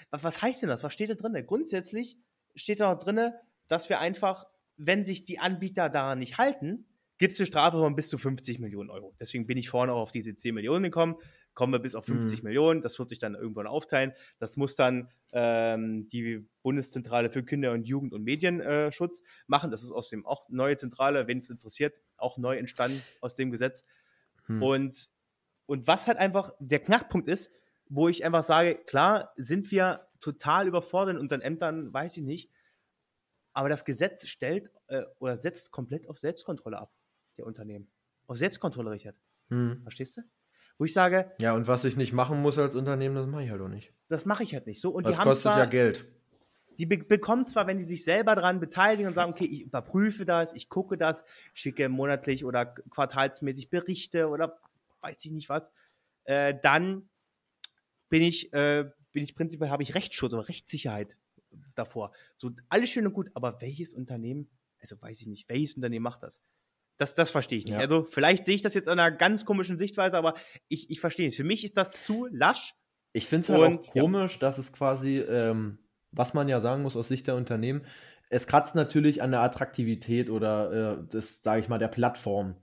[0.10, 0.84] was heißt denn das?
[0.84, 1.46] Was steht da drin?
[1.46, 2.18] Grundsätzlich
[2.56, 3.32] steht da drin,
[3.68, 4.48] dass wir einfach,
[4.78, 6.86] wenn sich die Anbieter daran nicht halten,
[7.22, 9.14] gibt es eine Strafe von bis zu 50 Millionen Euro.
[9.20, 11.18] Deswegen bin ich vorne auch auf diese 10 Millionen gekommen.
[11.54, 12.48] Kommen wir bis auf 50 mhm.
[12.48, 12.82] Millionen.
[12.82, 14.14] Das wird sich dann irgendwann aufteilen.
[14.40, 19.70] Das muss dann ähm, die Bundeszentrale für Kinder- und Jugend- und Medienschutz machen.
[19.70, 23.52] Das ist aus dem auch neue Zentrale, wenn es interessiert, auch neu entstanden aus dem
[23.52, 23.86] Gesetz.
[24.48, 24.64] Mhm.
[24.64, 25.10] Und,
[25.68, 27.52] und was halt einfach der Knackpunkt ist,
[27.88, 32.50] wo ich einfach sage, klar, sind wir total überfordert in unseren Ämtern, weiß ich nicht.
[33.54, 36.92] Aber das Gesetz stellt äh, oder setzt komplett auf Selbstkontrolle ab
[37.42, 37.88] der Unternehmen.
[38.28, 39.16] Auf Selbstkontrolle, Richard.
[39.50, 39.82] Hm.
[39.84, 40.22] Verstehst du?
[40.78, 41.32] Wo ich sage.
[41.39, 43.94] Ja, und was ich nicht machen muss als Unternehmen, das mache ich halt auch nicht.
[44.08, 44.82] Das mache ich halt nicht.
[44.82, 46.08] So, und das die kostet zwar, ja Geld.
[46.80, 50.26] Die be bekommen zwar, wenn die sich selber daran beteiligen und sagen, okay, ich überprüfe
[50.26, 54.60] das, ich gucke das, schicke monatlich oder quartalsmäßig Berichte oder
[55.02, 55.74] weiß ich nicht was,
[56.24, 57.10] äh, dann
[58.10, 61.18] bin ich, äh, bin ich prinzipiell, habe ich Rechtsschutz oder Rechtssicherheit
[61.76, 62.14] davor.
[62.38, 66.24] So, alles schön und gut, aber welches Unternehmen, also weiß ich nicht, welches Unternehmen macht
[66.24, 66.42] das?
[67.02, 67.74] Das, das verstehe ich nicht.
[67.74, 67.80] Ja.
[67.80, 70.36] Also vielleicht sehe ich das jetzt in einer ganz komischen Sichtweise, aber
[70.68, 71.36] ich, ich verstehe es.
[71.36, 72.76] Für mich ist das zu lasch.
[73.12, 74.39] Ich finde es halt auch komisch, ja.
[74.39, 75.80] dass es quasi, ähm,
[76.12, 77.88] was man ja sagen muss aus Sicht der Unternehmen,
[78.30, 82.56] es kratzt natürlich an der Attraktivität oder äh, das, sage ich mal, der Plattform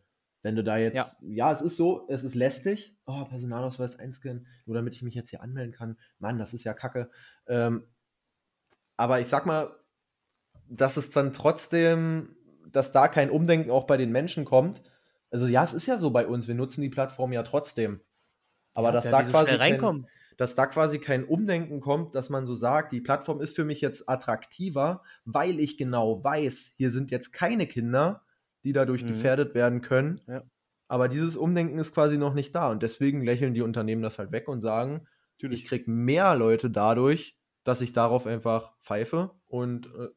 [0.43, 1.49] Wenn du da jetzt, ja.
[1.49, 2.97] ja, es ist so, es ist lästig.
[3.07, 5.99] Oh, Personalausweis einscannen, nur damit ich mich jetzt hier anmelden kann.
[6.20, 7.11] Mann, das ist ja kacke.
[7.49, 7.89] Ähm,
[8.97, 9.74] aber ich sag mal,
[10.68, 12.36] dass es dann trotzdem,
[12.73, 14.83] dass da kein Umdenken auch bei den Menschen kommt.
[15.31, 18.01] Also ja, es ist ja so bei uns, wir nutzen die Plattform ja trotzdem.
[18.75, 20.07] Aber ja, dass da quasi kein,
[20.37, 23.81] dass da quasi kein Umdenken kommt, dass man so sagt, die Plattform ist für mich
[23.81, 28.23] jetzt attraktiver, weil ich genau weiß, hier sind jetzt keine Kinder,
[28.64, 29.09] die dadurch mhm.
[29.09, 30.21] gefährdet werden können.
[30.27, 30.43] Ja.
[30.87, 34.33] Aber dieses Umdenken ist quasi noch nicht da und deswegen lächeln die Unternehmen das halt
[34.33, 35.07] weg und sagen,
[35.37, 35.62] Natürlich.
[35.62, 40.09] ich kriege mehr Leute dadurch, dass ich darauf einfach pfeife und, äh,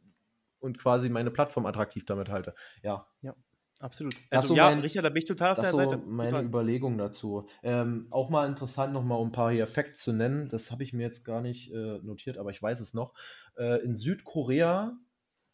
[0.61, 2.55] und quasi meine Plattform attraktiv damit halte.
[2.83, 3.07] Ja.
[3.21, 3.35] Ja.
[3.81, 4.15] Absolut.
[4.29, 5.97] Also so ja, mein, Richard, da bin ich total auf der so Seite.
[5.97, 6.45] meine total.
[6.45, 7.47] Überlegung dazu.
[7.63, 10.49] Ähm, auch mal interessant, noch mal ein paar hier Facts zu nennen.
[10.49, 13.15] Das habe ich mir jetzt gar nicht äh, notiert, aber ich weiß es noch.
[13.57, 14.95] Äh, in Südkorea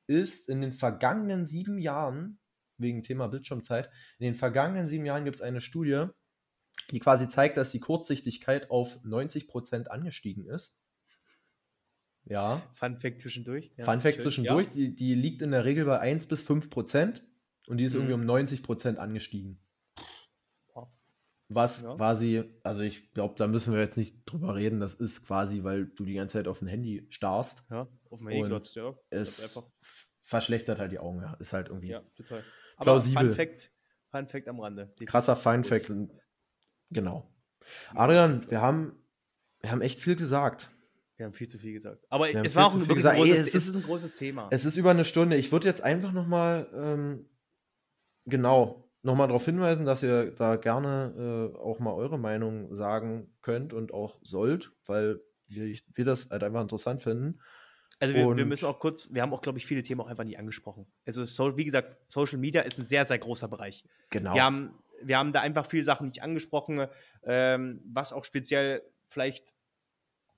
[0.07, 2.39] ist in den vergangenen sieben Jahren
[2.77, 3.89] wegen Thema Bildschirmzeit.
[4.19, 6.07] In den vergangenen sieben Jahren gibt es eine Studie,
[6.91, 10.77] die quasi zeigt, dass die Kurzsichtigkeit auf 90% angestiegen ist.
[12.29, 12.61] Ja.
[12.73, 13.71] Fun Fact zwischendurch.
[13.77, 14.73] Ja, Fun Fact zwischendurch, ja.
[14.73, 17.21] die, die liegt in der Regel bei 1 bis 5%
[17.67, 18.09] und die ist mhm.
[18.09, 19.59] irgendwie um 90% angestiegen.
[21.49, 21.95] Was ja.
[21.95, 25.85] quasi, also ich glaube, da müssen wir jetzt nicht drüber reden, das ist quasi, weil
[25.85, 27.63] du die ganze Zeit auf ein Handy starrst.
[27.69, 28.93] Ja, auf dem Handy glotzt, ja.
[29.09, 29.57] Es
[30.23, 31.35] verschlechtert halt die Augen, ja.
[31.35, 31.89] Ist halt irgendwie.
[31.89, 32.43] Ja, total.
[32.75, 33.27] Aber plausibel.
[33.27, 33.71] Fun Fact,
[34.11, 34.93] Fun Fact am Rande.
[35.05, 35.89] Krasser Fun Fact.
[36.89, 37.33] Genau.
[37.93, 39.01] Adrian, wir haben,
[39.61, 40.69] wir haben echt viel gesagt.
[41.17, 42.05] Wir haben viel zu viel gesagt.
[42.09, 44.47] Aber es war auch ein, wirklich ein großes, Ey, es, ist, ist, ein großes Thema.
[44.51, 45.35] Es ist über eine Stunde.
[45.35, 47.25] Ich würde jetzt einfach noch mal ähm,
[48.25, 53.33] genau noch mal darauf hinweisen, dass ihr da gerne äh, auch mal eure Meinung sagen
[53.41, 57.39] könnt und auch sollt, weil wir, wir das halt einfach interessant finden.
[57.99, 60.25] Also wir, wir, müssen auch kurz, wir haben auch, glaube ich, viele Themen auch einfach
[60.25, 60.85] nicht angesprochen.
[61.05, 63.83] Also so, wie gesagt, Social Media ist ein sehr, sehr großer Bereich.
[64.09, 64.35] Genau.
[64.35, 66.87] Wir haben, wir haben da einfach viele Sachen nicht angesprochen,
[67.23, 69.53] ähm, was auch speziell vielleicht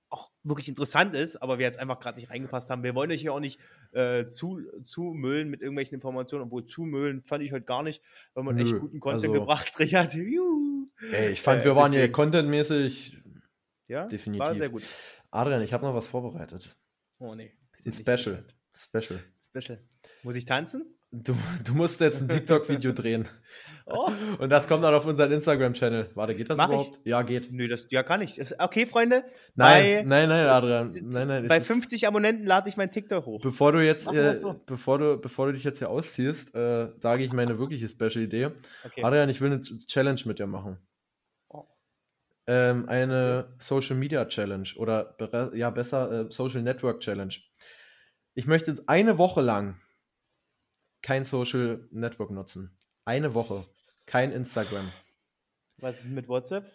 [0.10, 2.84] auch wirklich interessant ist, aber wir jetzt einfach gerade nicht reingepasst haben.
[2.84, 3.60] Wir wollen euch hier auch nicht
[3.91, 8.01] äh, zu, zumüllen mit irgendwelchen Informationen, obwohl zumüllen fand ich heute gar nicht,
[8.34, 10.14] weil man Nö, echt guten Content also, gebracht, Richard.
[11.12, 13.18] Ey, ich fand, äh, wir waren deswegen, hier contentmäßig
[13.88, 14.45] ja, definitiv.
[14.45, 14.84] War sehr gut.
[15.32, 16.76] Adrian, ich habe noch was vorbereitet.
[17.18, 17.51] Oh nee.
[17.86, 18.45] Ein Special.
[18.74, 19.20] Special.
[19.41, 19.84] Special.
[20.24, 20.99] Muss ich tanzen?
[21.12, 23.28] Du, du musst jetzt ein TikTok-Video drehen.
[23.88, 24.12] Oh.
[24.38, 26.12] Und das kommt dann auf unseren Instagram-Channel.
[26.14, 26.99] Warte, geht das Mach überhaupt?
[27.03, 27.10] Ich?
[27.10, 27.51] Ja, geht.
[27.51, 28.39] Nö, das ja kann ich.
[28.60, 29.24] Okay, Freunde.
[29.55, 30.93] Nein, bei, nein, nein, Adrian.
[31.05, 33.41] Nein, nein, bei 50 Abonnenten lade ich mein TikTok hoch.
[33.41, 34.62] Bevor du jetzt, äh, so.
[34.68, 38.51] bevor du, bevor du dich jetzt hier ausziehst, äh, sage ich meine wirkliche Special-Idee.
[38.86, 39.03] Okay.
[39.03, 40.78] Adrian, ich will eine Challenge mit dir machen.
[41.49, 41.64] Oh.
[42.45, 45.16] Ähm, eine Social Media Challenge oder
[45.55, 47.34] ja besser äh, Social Network Challenge.
[48.36, 49.80] Ich möchte jetzt eine Woche lang
[51.02, 52.78] kein Social Network nutzen.
[53.06, 53.66] Eine Woche.
[54.06, 54.91] Kein Instagram.
[55.78, 56.72] Was ist mit WhatsApp?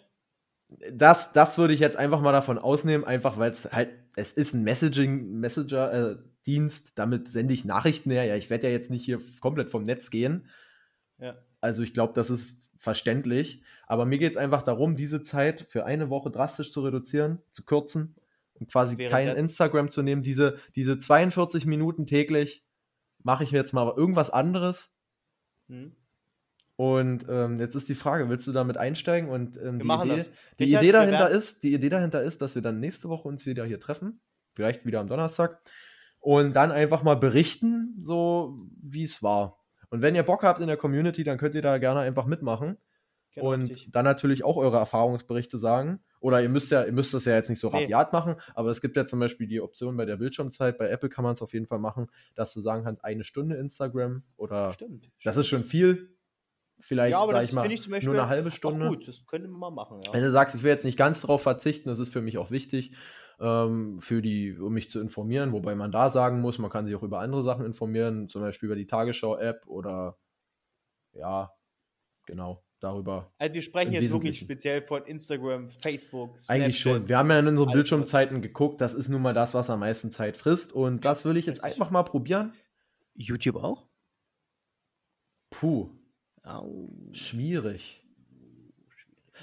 [0.93, 4.55] Das, das würde ich jetzt einfach mal davon ausnehmen, einfach weil es halt, es ist
[4.55, 8.25] ein Messaging, Messenger-Dienst, äh, damit sende ich Nachrichten her.
[8.25, 10.49] Ja, ich werde ja jetzt nicht hier komplett vom Netz gehen.
[11.19, 11.37] Ja.
[11.61, 13.63] Also ich glaube, das ist verständlich.
[13.87, 17.65] Aber mir geht es einfach darum, diese Zeit für eine Woche drastisch zu reduzieren, zu
[17.65, 18.17] kürzen
[18.55, 20.23] und quasi kein Instagram zu nehmen.
[20.23, 22.64] Diese, diese 42 Minuten täglich
[23.25, 24.95] mache ich jetzt mal irgendwas anderes.
[25.69, 25.97] Hm.
[26.77, 29.29] Und ähm, jetzt ist die Frage, willst du damit einsteigen?
[29.29, 30.25] Und ähm, die, Idee,
[30.59, 33.65] die Idee, dahinter ist, die Idee dahinter ist, dass wir dann nächste Woche uns wieder
[33.65, 34.21] hier treffen,
[34.55, 35.61] vielleicht wieder am Donnerstag,
[36.19, 39.59] und dann einfach mal berichten, so wie es war.
[39.91, 42.79] Und wenn ihr Bock habt in der Community, dann könnt ihr da gerne einfach mitmachen.
[43.35, 43.91] Genau, und richtig.
[43.93, 46.01] dann natürlich auch eure Erfahrungsberichte sagen.
[46.25, 48.19] Oder ihr müsst ja, ihr müsst das ja jetzt nicht so rabiat nee.
[48.19, 51.23] machen, aber es gibt ja zum Beispiel die Option bei der Bildschirmzeit, bei Apple kann
[51.23, 55.11] man es auf jeden Fall machen, dass du sagen kannst, eine Stunde Instagram oder stimmt,
[55.23, 56.17] das ist schon viel.
[56.81, 58.89] Vielleicht, ja, sag ich mal, ich nur eine halbe Stunde.
[58.89, 60.15] gut, das könnte man mal machen, ja.
[60.15, 62.51] Wenn du sagst, ich will jetzt nicht ganz darauf verzichten, das ist für mich auch
[62.51, 62.93] wichtig,
[63.39, 66.95] ähm, für die, um mich zu informieren, wobei man da sagen muss, man kann sich
[66.95, 70.17] auch über andere Sachen informieren, zum Beispiel über die Tagesschau-App oder
[71.13, 71.53] ja,
[72.25, 73.33] genau darüber.
[73.39, 76.65] Also wir sprechen jetzt wirklich speziell von Instagram, Facebook, Snapchat.
[76.65, 77.09] Eigentlich schon.
[77.09, 80.13] Wir haben ja in unseren Bildschirmzeiten geguckt, das ist nun mal das, was am meisten
[80.13, 80.73] Zeit frisst.
[80.73, 82.53] Und das will ich jetzt einfach mal probieren.
[83.15, 83.87] YouTube auch?
[85.51, 85.91] Puh.
[86.43, 86.91] Au.
[87.13, 88.03] Schwierig.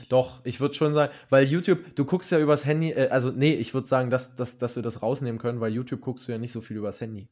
[0.09, 3.53] Doch, ich würde schon sagen, weil YouTube, du guckst ja übers Handy, äh, also nee,
[3.53, 6.37] ich würde sagen, dass, dass, dass wir das rausnehmen können, weil YouTube guckst du ja
[6.37, 7.29] nicht so viel übers Handy.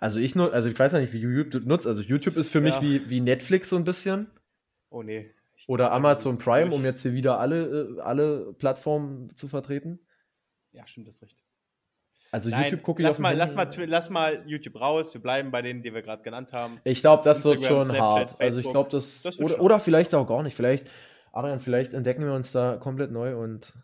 [0.00, 1.86] Also ich nur, also ich weiß ja nicht, wie YouTube nutzt.
[1.86, 2.64] Also YouTube ist für ja.
[2.64, 4.30] mich wie, wie Netflix so ein bisschen.
[4.90, 5.30] Oh nee.
[5.56, 6.80] Ich Oder Amazon Prime, durch.
[6.80, 10.00] um jetzt hier wieder alle, äh, alle Plattformen zu vertreten.
[10.72, 11.42] Ja, stimmt, das ist recht.
[12.32, 15.12] Also Nein, YouTube gucke ich lass mal, lass, mal, lass mal YouTube raus.
[15.12, 16.80] Wir bleiben bei denen, die wir gerade genannt haben.
[16.82, 18.40] Ich glaube, das wird Instagram, schon Snapchat, hart.
[18.40, 18.72] Also ich Facebook.
[18.72, 20.56] glaube, das, Das wird oder, oder vielleicht auch gar nicht.
[20.56, 20.90] Vielleicht,
[21.32, 23.74] Adrian, vielleicht entdecken wir uns da komplett neu und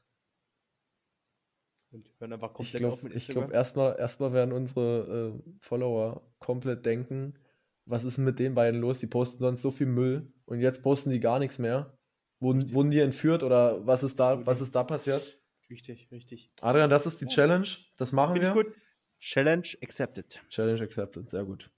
[1.91, 3.45] Und hören einfach ich komplett glaube, auf mit ich Instagram.
[3.45, 7.39] glaub, erstmal erstmal werden unsere äh, Follower komplett denken,
[7.87, 8.99] was ist denn mit den beiden los?
[8.99, 11.97] Die posten sonst so viel Müll und jetzt posten die gar nichts mehr.
[12.41, 12.75] Wurden, Richtig.
[12.75, 15.41] wurden die entführt oder was ist da, was ist da passiert?
[15.71, 16.49] Richtig, richtig.
[16.61, 17.67] Adrian, das ist die Challenge.
[17.97, 18.67] Das machen Finde wir.
[18.67, 18.75] ich.
[19.21, 20.41] Challenge accepted.
[20.51, 21.71] Challenge accepted, sehr gut.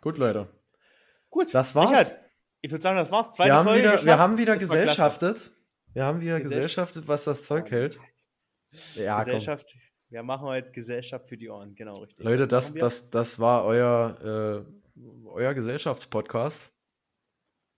[0.00, 0.48] Gut, Leute.
[1.30, 1.52] Gut.
[1.52, 1.90] Das war's.
[1.90, 2.16] Richard,
[2.60, 3.32] ich würde sagen, das war's.
[3.32, 5.50] Zweite Wir haben, Folge wieder, wir haben wieder gesellschaftet.
[5.94, 7.98] Wir haben wieder Gesell- gesellschaftet, was das Zeug hält.
[8.94, 9.26] Ja, komm.
[9.26, 9.74] Gesellschaft.
[10.08, 11.74] Wir machen heute Gesellschaft für die Ohren.
[11.74, 12.24] Genau, richtig.
[12.24, 14.64] Leute, das, das, das war euer,
[14.96, 16.70] äh, euer Gesellschaftspodcast.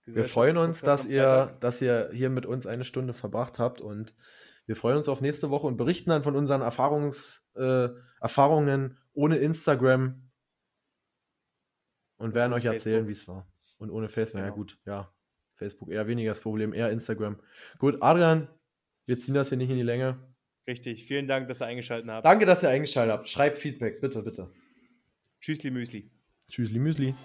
[0.05, 4.13] Wir freuen uns, dass ihr, dass ihr hier mit uns eine Stunde verbracht habt und
[4.65, 7.89] wir freuen uns auf nächste Woche und berichten dann von unseren Erfahrungs, äh,
[8.21, 10.29] Erfahrungen ohne Instagram
[12.17, 13.47] und werden ohne euch erzählen, wie es war.
[13.77, 14.55] Und ohne Facebook, ja Genau.
[14.55, 15.13] gut, ja.
[15.55, 17.39] Facebook eher weniger das Problem, eher Instagram.
[17.79, 18.47] Gut, Adrian,
[19.05, 20.19] wir ziehen das hier nicht in die Länge.
[20.67, 21.05] Richtig.
[21.05, 22.25] Vielen Dank, dass ihr eingeschaltet habt.
[22.25, 23.29] Danke, dass ihr eingeschaltet habt.
[23.29, 24.51] Schreibt Feedback, bitte, bitte.
[25.39, 26.09] Tschüssli Müsli.
[26.49, 27.15] Tschüssli, Müsli.